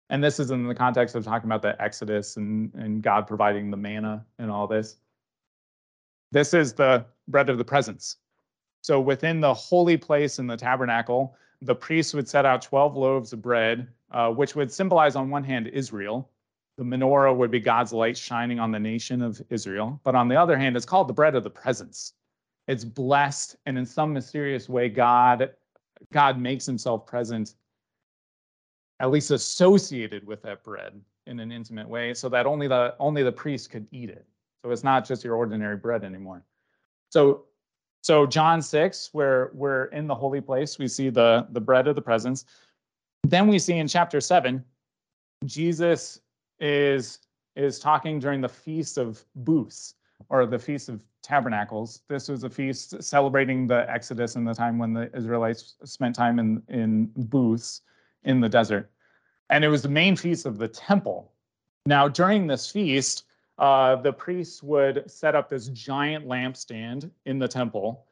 And 0.08 0.22
this 0.24 0.40
is 0.40 0.50
in 0.50 0.66
the 0.66 0.74
context 0.74 1.14
of 1.14 1.24
talking 1.24 1.48
about 1.48 1.62
the 1.62 1.80
Exodus 1.82 2.36
and, 2.36 2.72
and 2.74 3.02
God 3.02 3.26
providing 3.26 3.70
the 3.70 3.76
manna 3.76 4.24
and 4.38 4.50
all 4.50 4.66
this. 4.66 4.96
This 6.32 6.54
is 6.54 6.72
the 6.72 7.04
bread 7.28 7.50
of 7.50 7.58
the 7.58 7.64
presence. 7.64 8.16
So 8.82 9.00
within 9.00 9.40
the 9.40 9.52
holy 9.52 9.96
place 9.96 10.38
in 10.38 10.46
the 10.46 10.56
tabernacle, 10.56 11.36
the 11.62 11.74
priests 11.74 12.14
would 12.14 12.28
set 12.28 12.46
out 12.46 12.62
12 12.62 12.96
loaves 12.96 13.32
of 13.32 13.42
bread 13.42 13.88
uh, 14.10 14.30
which 14.30 14.54
would 14.54 14.72
symbolize, 14.72 15.16
on 15.16 15.30
one 15.30 15.44
hand, 15.44 15.68
Israel. 15.68 16.30
The 16.78 16.84
menorah 16.84 17.34
would 17.34 17.50
be 17.50 17.60
God's 17.60 17.92
light 17.92 18.16
shining 18.16 18.60
on 18.60 18.70
the 18.70 18.78
nation 18.78 19.22
of 19.22 19.42
Israel. 19.50 20.00
But 20.04 20.14
on 20.14 20.28
the 20.28 20.36
other 20.36 20.56
hand, 20.56 20.76
it's 20.76 20.86
called 20.86 21.08
the 21.08 21.14
bread 21.14 21.34
of 21.34 21.42
the 21.42 21.50
presence. 21.50 22.12
It's 22.68 22.84
blessed, 22.84 23.56
and 23.66 23.78
in 23.78 23.86
some 23.86 24.12
mysterious 24.12 24.68
way, 24.68 24.88
God, 24.88 25.50
God 26.12 26.38
makes 26.38 26.66
himself 26.66 27.06
present, 27.06 27.54
at 29.00 29.10
least 29.10 29.30
associated 29.30 30.26
with 30.26 30.42
that 30.42 30.62
bread 30.62 31.00
in 31.26 31.40
an 31.40 31.50
intimate 31.50 31.88
way, 31.88 32.12
so 32.14 32.28
that 32.28 32.46
only 32.46 32.68
the 32.68 32.94
only 32.98 33.22
the 33.22 33.32
priest 33.32 33.70
could 33.70 33.86
eat 33.90 34.10
it. 34.10 34.26
So 34.62 34.70
it's 34.70 34.84
not 34.84 35.06
just 35.06 35.24
your 35.24 35.36
ordinary 35.36 35.76
bread 35.76 36.04
anymore. 36.04 36.44
So 37.10 37.45
so 38.06 38.24
John 38.24 38.62
6, 38.62 39.08
where 39.14 39.50
we're 39.52 39.86
in 39.86 40.06
the 40.06 40.14
holy 40.14 40.40
place, 40.40 40.78
we 40.78 40.86
see 40.86 41.10
the, 41.10 41.44
the 41.50 41.60
bread 41.60 41.88
of 41.88 41.96
the 41.96 42.00
presence. 42.00 42.44
Then 43.24 43.48
we 43.48 43.58
see 43.58 43.78
in 43.78 43.88
chapter 43.88 44.20
seven, 44.20 44.64
Jesus 45.44 46.20
is 46.60 47.18
is 47.56 47.80
talking 47.80 48.20
during 48.20 48.40
the 48.40 48.48
feast 48.48 48.96
of 48.96 49.24
booths 49.34 49.96
or 50.28 50.46
the 50.46 50.56
feast 50.56 50.88
of 50.88 51.02
tabernacles. 51.20 52.02
This 52.06 52.28
was 52.28 52.44
a 52.44 52.50
feast 52.50 53.02
celebrating 53.02 53.66
the 53.66 53.90
Exodus 53.90 54.36
and 54.36 54.46
the 54.46 54.54
time 54.54 54.78
when 54.78 54.92
the 54.92 55.10
Israelites 55.12 55.74
spent 55.82 56.14
time 56.14 56.38
in 56.38 56.62
in 56.68 57.06
booths 57.16 57.82
in 58.22 58.40
the 58.40 58.48
desert, 58.48 58.88
and 59.50 59.64
it 59.64 59.68
was 59.68 59.82
the 59.82 59.88
main 59.88 60.14
feast 60.14 60.46
of 60.46 60.58
the 60.58 60.68
temple. 60.68 61.32
Now 61.86 62.06
during 62.06 62.46
this 62.46 62.70
feast, 62.70 63.24
uh, 63.58 63.96
the 63.96 64.12
priests 64.12 64.62
would 64.62 65.10
set 65.10 65.34
up 65.34 65.48
this 65.48 65.68
giant 65.68 66.26
lampstand 66.26 67.10
in 67.24 67.38
the 67.38 67.48
temple, 67.48 68.06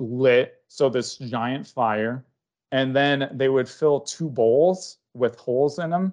lit 0.00 0.62
so 0.68 0.88
this 0.88 1.16
giant 1.16 1.66
fire 1.66 2.24
and 2.72 2.94
then 2.94 3.30
they 3.32 3.48
would 3.48 3.68
fill 3.68 4.00
two 4.00 4.28
bowls 4.28 4.98
with 5.14 5.36
holes 5.36 5.78
in 5.78 5.90
them. 5.90 6.12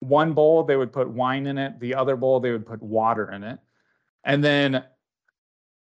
One 0.00 0.32
bowl 0.32 0.62
they 0.62 0.76
would 0.76 0.92
put 0.92 1.08
wine 1.08 1.46
in 1.46 1.58
it, 1.58 1.78
the 1.80 1.94
other 1.94 2.16
bowl 2.16 2.40
they 2.40 2.52
would 2.52 2.66
put 2.66 2.82
water 2.82 3.32
in 3.32 3.42
it. 3.42 3.58
And 4.24 4.42
then 4.42 4.84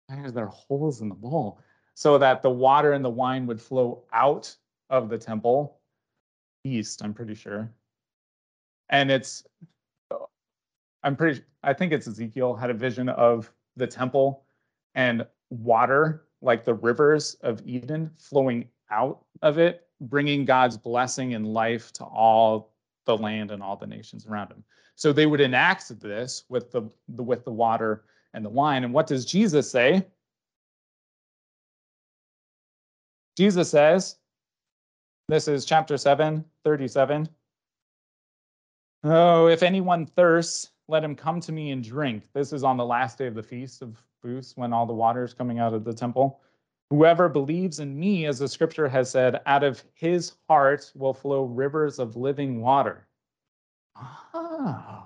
there 0.10 0.46
are 0.46 0.48
holes 0.48 1.02
in 1.02 1.10
the 1.10 1.16
bowl? 1.16 1.60
So 1.96 2.18
that 2.18 2.42
the 2.42 2.50
water 2.50 2.94
and 2.94 3.06
the 3.06 3.10
wine 3.10 3.46
would 3.46 3.62
flow 3.62 4.04
out 4.12 4.54
of 4.90 5.10
the 5.10 5.18
temple 5.18 5.80
east, 6.64 7.04
I'm 7.04 7.14
pretty 7.14 7.36
sure. 7.36 7.72
And 8.90 9.12
it's 9.12 9.46
I'm 11.04 11.16
pretty 11.16 11.42
I 11.64 11.74
think 11.74 11.94
it's 11.94 12.08
Ezekiel 12.08 12.56
had 12.56 12.70
a 12.70 12.74
vision 12.74 13.10
of 13.10 13.52
the 13.76 13.88
temple 13.88 14.44
and 14.96 15.26
water 15.50 16.26
like 16.42 16.64
the 16.64 16.74
rivers 16.74 17.36
of 17.42 17.62
Eden 17.66 18.12
flowing 18.18 18.68
out 18.92 19.24
of 19.42 19.58
it, 19.58 19.88
bringing 20.02 20.46
God's 20.46 20.78
blessing 20.78 21.34
and 21.34 21.54
life 21.54 21.92
to 21.94 22.04
all 22.04 22.74
the 23.06 23.18
land 23.18 23.52
and 23.52 23.64
all 23.64 23.76
the 23.76 23.88
nations 23.88 24.26
around 24.28 24.52
him. 24.52 24.64
So 24.96 25.12
they 25.12 25.26
would 25.26 25.42
enact 25.42 26.00
this 26.00 26.44
with 26.50 26.72
the, 26.72 26.90
the 27.10 27.24
with 27.24 27.44
the 27.46 27.52
water 27.52 28.04
and 28.34 28.46
the 28.46 28.50
wine. 28.50 28.84
And 28.84 28.94
what 28.94 29.08
does 29.08 29.26
Jesus 29.26 29.70
say? 29.70 30.06
Jesus 33.36 33.70
says, 33.70 34.18
this 35.28 35.48
is 35.48 35.66
chapter 35.66 35.98
7, 35.98 36.44
37. 36.64 37.30
Oh, 39.06 39.48
if 39.48 39.64
anyone 39.64 40.06
thirsts, 40.06 40.70
let 40.94 41.04
him 41.04 41.16
come 41.16 41.42
to 41.42 41.52
me 41.52 41.72
and 41.72 41.84
drink. 41.84 42.24
This 42.34 42.54
is 42.54 42.64
on 42.64 42.78
the 42.78 42.86
last 42.86 43.18
day 43.18 43.26
of 43.26 43.34
the 43.34 43.42
feast 43.42 43.82
of 43.82 44.00
booths 44.22 44.56
when 44.56 44.72
all 44.72 44.86
the 44.86 44.94
water 44.94 45.24
is 45.24 45.34
coming 45.34 45.58
out 45.58 45.74
of 45.74 45.84
the 45.84 45.92
temple. 45.92 46.40
Whoever 46.92 47.28
believes 47.28 47.80
in 47.80 48.00
me, 48.00 48.28
as 48.28 48.38
the 48.38 48.48
scripture 48.48 48.88
has 48.88 49.10
said, 49.10 49.42
out 49.48 49.64
of 49.64 49.84
his 49.96 50.34
heart 50.48 50.92
will 50.94 51.16
flow 51.16 51.46
rivers 51.46 51.98
of 51.98 52.16
living 52.16 52.62
water. 52.62 53.08
Oh, 54.36 55.04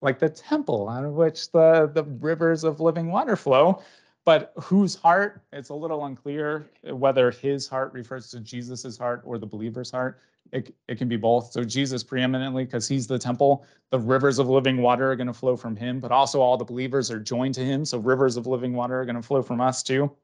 like 0.00 0.18
the 0.18 0.28
temple 0.28 0.88
out 0.88 1.04
of 1.04 1.14
which 1.14 1.52
the, 1.52 1.88
the 1.94 2.02
rivers 2.02 2.64
of 2.64 2.80
living 2.80 3.06
water 3.06 3.36
flow. 3.36 3.82
But 4.24 4.52
whose 4.60 4.96
heart? 4.96 5.42
It's 5.52 5.68
a 5.68 5.74
little 5.74 6.06
unclear 6.06 6.68
whether 6.90 7.30
his 7.30 7.68
heart 7.68 7.92
refers 7.92 8.30
to 8.32 8.40
Jesus's 8.40 8.98
heart 8.98 9.22
or 9.24 9.38
the 9.38 9.46
believer's 9.46 9.92
heart. 9.92 10.18
It, 10.50 10.74
it 10.88 10.98
can 10.98 11.08
be 11.08 11.16
both. 11.16 11.52
So 11.52 11.64
Jesus 11.64 12.02
preeminently, 12.02 12.64
because 12.64 12.86
he's 12.86 13.06
the 13.06 13.18
temple, 13.18 13.64
the 13.90 13.98
rivers 13.98 14.38
of 14.38 14.48
living 14.48 14.82
water 14.82 15.10
are 15.10 15.16
going 15.16 15.26
to 15.28 15.32
flow 15.32 15.56
from 15.56 15.76
him, 15.76 16.00
but 16.00 16.12
also 16.12 16.40
all 16.40 16.56
the 16.56 16.64
believers 16.64 17.10
are 17.10 17.20
joined 17.20 17.54
to 17.54 17.64
him. 17.64 17.84
So 17.84 17.98
rivers 17.98 18.36
of 18.36 18.46
living 18.46 18.74
water 18.74 19.00
are 19.00 19.04
going 19.06 19.16
to 19.16 19.22
flow 19.22 19.42
from 19.42 19.60
us 19.60 19.82
too. 19.82 20.14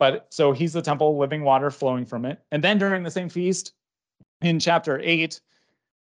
But 0.00 0.26
so 0.30 0.52
he's 0.52 0.72
the 0.72 0.82
temple, 0.82 1.18
living 1.18 1.42
water 1.44 1.70
flowing 1.70 2.06
from 2.06 2.24
it. 2.24 2.40
And 2.50 2.64
then 2.64 2.78
during 2.78 3.02
the 3.02 3.10
same 3.10 3.28
feast, 3.28 3.74
in 4.40 4.58
chapter 4.58 4.98
8, 4.98 5.40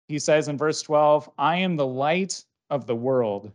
he 0.08 0.18
says 0.18 0.48
in 0.48 0.58
verse 0.58 0.82
12, 0.82 1.30
I 1.38 1.58
am 1.58 1.76
the 1.76 1.86
light 1.86 2.44
of 2.70 2.88
the 2.88 2.96
world. 2.96 3.52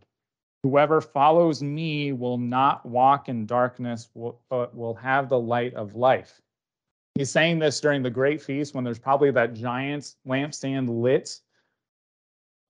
Whoever 0.62 1.01
follows 1.01 1.62
me 1.62 2.12
will 2.12 2.39
not 2.39 2.87
walk 2.87 3.29
in 3.29 3.47
darkness, 3.47 4.09
but 4.15 4.75
will 4.75 4.95
have 4.95 5.29
the 5.29 5.39
light 5.39 5.75
of 5.75 5.95
life. 5.95 6.41
He's 7.15 7.31
saying 7.31 7.61
this 7.61 7.81
during 7.81 8.03
the 8.03 8.11
great 8.11 8.43
feast 8.43 8.75
when 8.75 8.83
there's 8.83 8.99
probably 8.99 9.31
that 9.31 9.55
giant 9.55 10.15
lampstand 10.27 10.89
lit. 10.89 11.41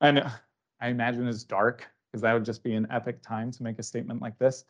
And 0.02 0.20
I 0.80 0.88
imagine 0.88 1.26
it's 1.26 1.44
dark 1.44 1.88
because 2.12 2.20
that 2.22 2.34
would 2.34 2.44
just 2.44 2.62
be 2.62 2.74
an 2.74 2.86
epic 2.90 3.22
time 3.22 3.50
to 3.52 3.62
make 3.62 3.78
a 3.78 3.82
statement 3.82 4.20
like 4.20 4.38
this. 4.38 4.64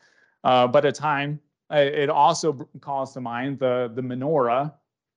Uh, 0.45 0.65
but 0.65 0.85
a 0.85 0.91
time, 0.91 1.39
it 1.71 2.09
also 2.09 2.53
calls 2.79 3.13
to 3.13 3.21
mind 3.21 3.59
the, 3.59 3.91
the 3.95 4.01
menorah, 4.01 4.71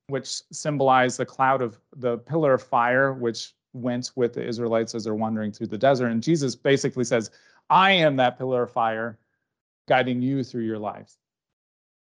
which 0.09 0.43
symbolized 0.51 1.19
the 1.19 1.27
cloud 1.27 1.63
of 1.63 1.79
the 1.97 2.19
pillar 2.19 2.55
of 2.55 2.63
fire, 2.63 3.13
which 3.13 3.55
went 3.75 4.11
with 4.17 4.33
the 4.33 4.45
Israelites 4.45 4.95
as 4.95 5.05
they're 5.05 5.15
wandering 5.15 5.53
through 5.53 5.69
the 5.69 5.79
desert. 5.79 6.09
And 6.09 6.23
Jesus 6.23 6.57
basically 6.57 7.05
says, 7.05 7.31
I 7.71 7.93
am 7.93 8.17
that 8.17 8.39
pillar 8.39 8.65
of 8.65 8.73
fire 8.73 9.19
guiding 9.89 10.21
you 10.21 10.43
through 10.43 10.65
your 10.65 10.79
lives. 10.79 11.19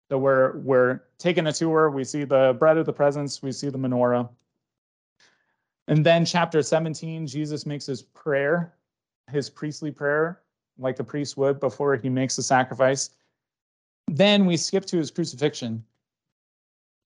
So 0.09 0.17
we're 0.17 0.57
we're 0.57 1.01
taking 1.17 1.47
a 1.47 1.53
tour. 1.53 1.89
We 1.89 2.03
see 2.03 2.23
the 2.23 2.55
bread 2.59 2.77
of 2.77 2.85
the 2.85 2.93
presence. 2.93 3.41
We 3.41 3.51
see 3.51 3.69
the 3.69 3.77
menorah. 3.77 4.29
And 5.87 6.05
then 6.05 6.25
chapter 6.25 6.63
17, 6.63 7.27
Jesus 7.27 7.65
makes 7.65 7.85
his 7.85 8.01
prayer, 8.01 8.73
his 9.29 9.49
priestly 9.49 9.91
prayer, 9.91 10.41
like 10.79 10.95
the 10.95 11.03
priest 11.03 11.37
would 11.37 11.59
before 11.59 11.95
he 11.95 12.09
makes 12.09 12.35
the 12.35 12.41
sacrifice. 12.41 13.11
Then 14.07 14.45
we 14.45 14.57
skip 14.57 14.85
to 14.85 14.97
his 14.97 15.11
crucifixion. 15.11 15.83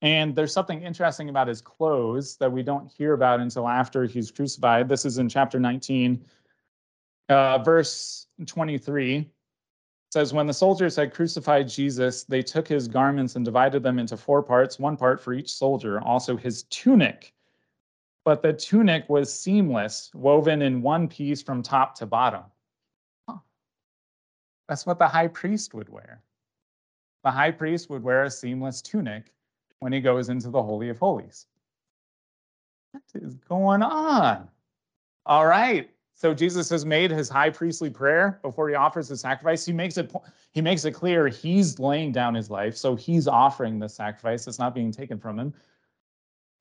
And 0.02 0.34
there's 0.34 0.54
something 0.54 0.82
interesting 0.82 1.28
about 1.28 1.50
his 1.50 1.60
clothes 1.60 2.38
that 2.38 2.50
we 2.50 2.64
don't 2.64 2.90
hear 2.90 3.14
about 3.14 3.42
until 3.42 3.68
after 3.68 4.06
he's 4.06 4.32
crucified. 4.32 4.88
This 4.88 5.04
is 5.04 5.18
in 5.18 5.28
chapter 5.28 5.60
19, 5.60 6.24
uh, 7.28 7.58
verse 7.58 8.28
23 8.46 9.30
says, 10.10 10.34
When 10.34 10.48
the 10.48 10.54
soldiers 10.54 10.96
had 10.96 11.14
crucified 11.14 11.70
Jesus, 11.70 12.24
they 12.24 12.42
took 12.42 12.68
his 12.68 12.88
garments 12.88 13.36
and 13.36 13.46
divided 13.46 13.84
them 13.84 14.00
into 14.00 14.18
four 14.18 14.42
parts, 14.42 14.80
one 14.80 14.98
part 14.98 15.22
for 15.22 15.34
each 15.34 15.54
soldier, 15.54 16.02
also 16.02 16.36
his 16.36 16.64
tunic. 16.64 17.34
But 18.26 18.42
the 18.42 18.54
tunic 18.54 19.08
was 19.08 19.34
seamless, 19.34 20.12
woven 20.14 20.62
in 20.62 20.82
one 20.82 21.08
piece 21.08 21.42
from 21.42 21.64
top 21.64 21.96
to 21.96 22.06
bottom. 22.06 22.44
Huh. 23.28 23.38
That's 24.68 24.86
what 24.86 25.00
the 25.00 25.08
high 25.08 25.28
priest 25.28 25.74
would 25.74 25.90
wear. 25.90 26.22
The 27.24 27.32
high 27.32 27.52
priest 27.52 27.90
would 27.90 28.04
wear 28.04 28.24
a 28.24 28.32
seamless 28.32 28.82
tunic 28.82 29.32
when 29.80 29.94
he 29.94 30.02
goes 30.02 30.30
into 30.30 30.50
the 30.50 30.62
Holy 30.62 30.90
of 30.90 31.00
Holies. 31.00 31.48
What 32.92 33.04
is 33.16 33.36
going 33.36 33.84
on? 33.84 34.50
All 35.26 35.46
right. 35.46 35.90
So 36.20 36.34
Jesus 36.34 36.70
has 36.72 36.86
made 36.86 37.12
his 37.12 37.30
high 37.30 37.50
priestly 37.50 37.90
prayer 37.90 38.40
before 38.42 38.68
he 38.68 38.76
offers 38.76 39.08
the 39.08 39.16
sacrifice. 39.16 39.66
He 39.66 39.72
makes 39.72 39.98
it 39.98 40.14
he 40.52 40.60
makes 40.60 40.84
it 40.84 40.92
clear 40.92 41.30
he's 41.30 41.80
laying 41.80 42.12
down 42.12 42.36
his 42.36 42.50
life, 42.50 42.76
so 42.76 42.94
he's 42.94 43.26
offering 43.26 43.80
the 43.80 43.88
sacrifice. 43.88 44.46
It's 44.46 44.60
not 44.60 44.76
being 44.76 44.92
taken 44.92 45.18
from 45.18 45.40
him. 45.40 45.54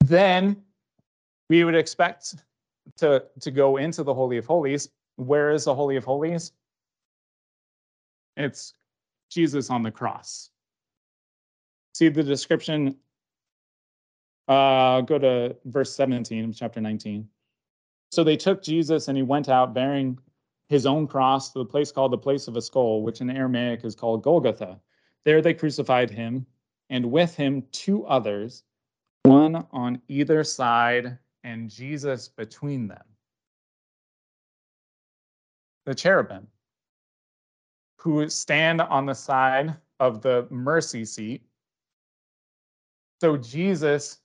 Then 0.05 0.63
we 1.49 1.65
would 1.65 1.75
expect 1.75 2.37
to 2.99 3.25
to 3.41 3.51
go 3.51 3.79
into 3.79 4.05
the 4.05 4.15
holy 4.15 4.37
of 4.37 4.47
holies. 4.47 4.91
Where 5.17 5.51
is 5.51 5.65
the 5.65 5.75
holy 5.75 5.97
of 5.97 6.05
holies? 6.05 6.53
It's 8.37 8.75
Jesus 9.29 9.71
on 9.71 9.83
the 9.83 9.91
cross. 9.91 10.51
See 11.95 12.09
the 12.11 12.23
description. 12.23 12.97
Uh, 14.47 15.01
go 15.01 15.19
to 15.19 15.57
verse 15.65 15.97
17 15.97 16.45
of 16.45 16.57
chapter 16.57 16.81
19. 16.81 17.29
So 18.11 18.25
they 18.25 18.37
took 18.37 18.63
Jesus 18.63 19.09
and 19.09 19.17
he 19.17 19.23
went 19.23 19.49
out 19.49 19.75
bearing 19.75 20.19
his 20.69 20.87
own 20.87 21.07
cross 21.07 21.53
to 21.53 21.61
the 21.61 21.65
place 21.65 21.93
called 21.93 22.13
the 22.13 22.19
place 22.19 22.49
of 22.49 22.57
a 22.57 22.63
skull, 22.63 23.03
which 23.03 23.21
in 23.21 23.31
Aramaic 23.31 23.85
is 23.85 23.95
called 23.95 24.23
Golgotha. 24.23 24.81
There 25.25 25.43
they 25.43 25.55
crucified 25.55 26.11
him, 26.11 26.47
and 26.91 27.11
with 27.11 27.35
him 27.35 27.65
two 27.73 28.07
others, 28.07 28.65
one 29.25 29.67
on 29.73 30.01
either 30.09 30.45
side, 30.45 31.19
and 31.45 31.71
Jesus 31.71 32.29
between 32.29 32.89
them. 32.89 33.05
The 35.87 35.95
cherubim, 35.95 36.47
who 37.97 38.29
stand 38.29 38.81
on 38.81 39.07
the 39.07 39.15
side 39.15 39.75
of 40.01 40.23
the 40.23 40.47
mercy 40.51 41.05
seat. 41.05 41.43
So 43.21 43.37
Jesus 43.37 44.19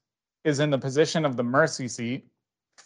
is 0.43 0.59
in 0.59 0.69
the 0.69 0.77
position 0.77 1.25
of 1.25 1.37
the 1.37 1.43
mercy 1.43 1.87
seat 1.87 2.27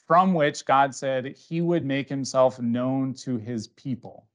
from 0.07 0.33
which 0.33 0.65
God 0.65 0.95
said 0.95 1.35
he 1.35 1.61
would 1.61 1.85
make 1.85 2.07
himself 2.07 2.59
known 2.59 3.13
to 3.15 3.37
his 3.37 3.67
people. 3.67 4.25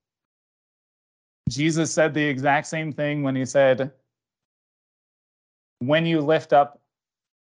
Jesus 1.48 1.92
said 1.92 2.14
the 2.14 2.22
exact 2.22 2.66
same 2.66 2.92
thing 2.92 3.22
when 3.22 3.34
he 3.34 3.46
said, 3.46 3.90
When 5.80 6.06
you 6.06 6.20
lift 6.20 6.52
up 6.52 6.80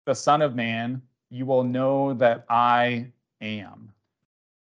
the 0.06 0.14
Son 0.14 0.40
of 0.40 0.54
Man, 0.54 1.02
you 1.30 1.46
will 1.46 1.64
know 1.64 2.14
that 2.14 2.44
I 2.48 3.10
am. 3.40 3.92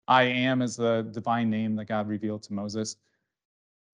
I 0.09 0.25
am 0.25 0.63
is 0.63 0.77
the 0.77 1.07
divine 1.11 1.51
name 1.51 1.77
that 1.77 1.87
God 1.87 2.09
revealed 2.09 2.43
to 2.45 2.53
Moses. 2.53 2.97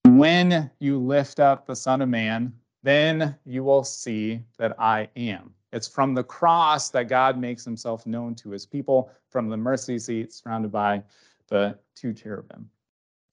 When 0.05 0.71
you 0.81 0.99
lift 0.99 1.41
up 1.41 1.67
the 1.67 1.77
Son 1.77 2.03
of 2.03 2.09
Man, 2.09 2.53
then 2.83 3.37
you 3.45 3.63
will 3.63 3.85
see 3.85 4.43
that 4.59 4.75
I 4.81 5.09
am. 5.17 5.55
It's 5.73 5.87
from 5.87 6.15
the 6.15 6.25
cross 6.25 6.91
that 6.91 7.09
God 7.09 7.39
makes 7.39 7.65
himself 7.65 8.07
known 8.07 8.35
to 8.37 8.51
his 8.51 8.67
people, 8.67 9.11
from 9.29 9.49
the 9.49 9.57
mercy 9.57 9.99
seat 9.99 10.33
surrounded 10.33 10.73
by 10.73 11.03
the 11.49 11.79
two 11.95 12.13
cherubim. 12.13 12.69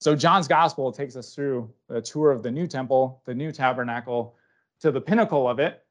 So 0.00 0.14
John's 0.14 0.46
gospel 0.46 0.92
takes 0.92 1.16
us 1.16 1.34
through 1.34 1.72
a 1.88 2.00
tour 2.00 2.30
of 2.30 2.42
the 2.42 2.50
new 2.50 2.66
temple, 2.68 3.20
the 3.24 3.34
new 3.34 3.50
tabernacle, 3.50 4.36
to 4.80 4.92
the 4.92 5.00
pinnacle 5.00 5.48
of 5.48 5.58
it, 5.58 5.84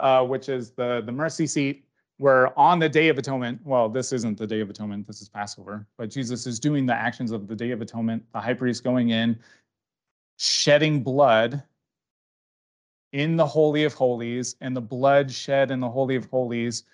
uh, 0.00 0.24
which 0.24 0.48
is 0.48 0.72
the, 0.72 1.02
the 1.06 1.12
mercy 1.12 1.46
seat, 1.46 1.84
where 2.16 2.56
on 2.58 2.80
the 2.80 2.88
Day 2.88 3.08
of 3.08 3.18
Atonement, 3.18 3.60
well, 3.64 3.88
this 3.88 4.12
isn't 4.12 4.36
the 4.36 4.46
Day 4.46 4.60
of 4.60 4.68
Atonement, 4.68 5.06
this 5.06 5.20
is 5.22 5.28
Passover, 5.28 5.86
but 5.96 6.10
Jesus 6.10 6.46
is 6.46 6.58
doing 6.58 6.86
the 6.86 6.94
actions 6.94 7.30
of 7.30 7.46
the 7.46 7.54
Day 7.54 7.70
of 7.70 7.80
Atonement, 7.80 8.24
the 8.32 8.40
high 8.40 8.54
priest 8.54 8.82
going 8.82 9.10
in, 9.10 9.38
shedding 10.38 11.02
blood 11.02 11.62
in 13.12 13.36
the 13.36 13.46
Holy 13.46 13.84
of 13.84 13.94
Holies, 13.94 14.56
and 14.60 14.74
the 14.74 14.80
blood 14.80 15.30
shed 15.30 15.70
in 15.70 15.80
the 15.80 15.88
Holy 15.88 16.16
of 16.16 16.24
Holies 16.26 16.84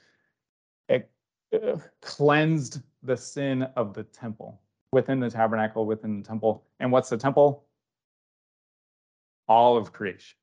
it, 0.89 1.11
uh, 1.55 1.79
cleansed 2.03 2.83
the 3.03 3.17
sin 3.17 3.63
of 3.77 3.95
the 3.95 4.05
temple 4.05 4.61
within 4.93 5.21
the 5.21 5.31
tabernacle, 5.31 5.87
within 5.87 6.21
the 6.21 6.27
temple. 6.27 6.65
And 6.81 6.91
what's 6.91 7.09
the 7.09 7.17
temple? 7.17 7.65
All 9.47 9.77
of 9.77 9.93
creation. 9.93 10.37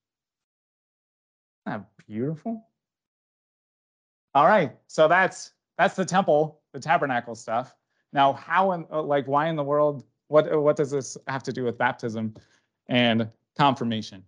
Isn't 1.67 1.81
that 1.81 2.05
beautiful? 2.07 2.67
All 4.33 4.45
right, 4.45 4.75
so 4.87 5.07
that's 5.07 5.53
that's 5.77 5.95
the 5.95 6.05
temple, 6.05 6.61
the 6.73 6.79
tabernacle 6.79 7.35
stuff. 7.35 7.75
Now, 8.13 8.33
how 8.33 8.71
and 8.71 8.85
uh, 8.91 9.01
like 9.01 9.27
why 9.27 9.47
in 9.47 9.55
the 9.55 9.63
world? 9.63 10.03
What 10.27 10.61
what 10.61 10.75
does 10.75 10.91
this 10.91 11.17
have 11.27 11.43
to 11.43 11.53
do 11.53 11.63
with 11.63 11.77
baptism 11.77 12.33
and 12.87 13.29
confirmation? 13.57 14.23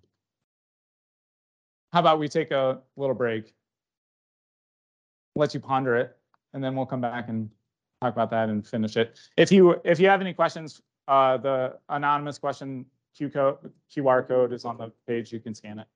How 1.98 2.02
about 2.02 2.20
we 2.20 2.28
take 2.28 2.52
a 2.52 2.80
little 2.96 3.16
break, 3.16 3.56
let 5.36 5.56
you 5.56 5.60
ponder 5.60 5.96
it, 5.96 6.16
and 6.54 6.64
then 6.64 6.76
we'll 6.76 6.86
come 6.86 7.02
back 7.02 7.28
and 7.28 7.50
talk 8.02 8.14
about 8.14 8.30
that 8.30 8.50
and 8.50 8.68
finish 8.68 8.96
it. 8.98 9.18
If 9.36 9.52
you 9.52 9.82
if 9.84 10.00
you 10.00 10.08
have 10.08 10.22
any 10.22 10.32
questions, 10.32 10.80
uh, 11.08 11.38
the 11.38 11.80
anonymous 11.90 12.38
question 12.38 12.86
Q 13.16 13.30
code 13.32 13.58
QR 13.92 14.28
code 14.28 14.54
is 14.54 14.64
on 14.64 14.78
the 14.78 14.92
page. 15.08 15.34
You 15.34 15.40
can 15.40 15.56
scan 15.56 15.80
it. 15.80 15.88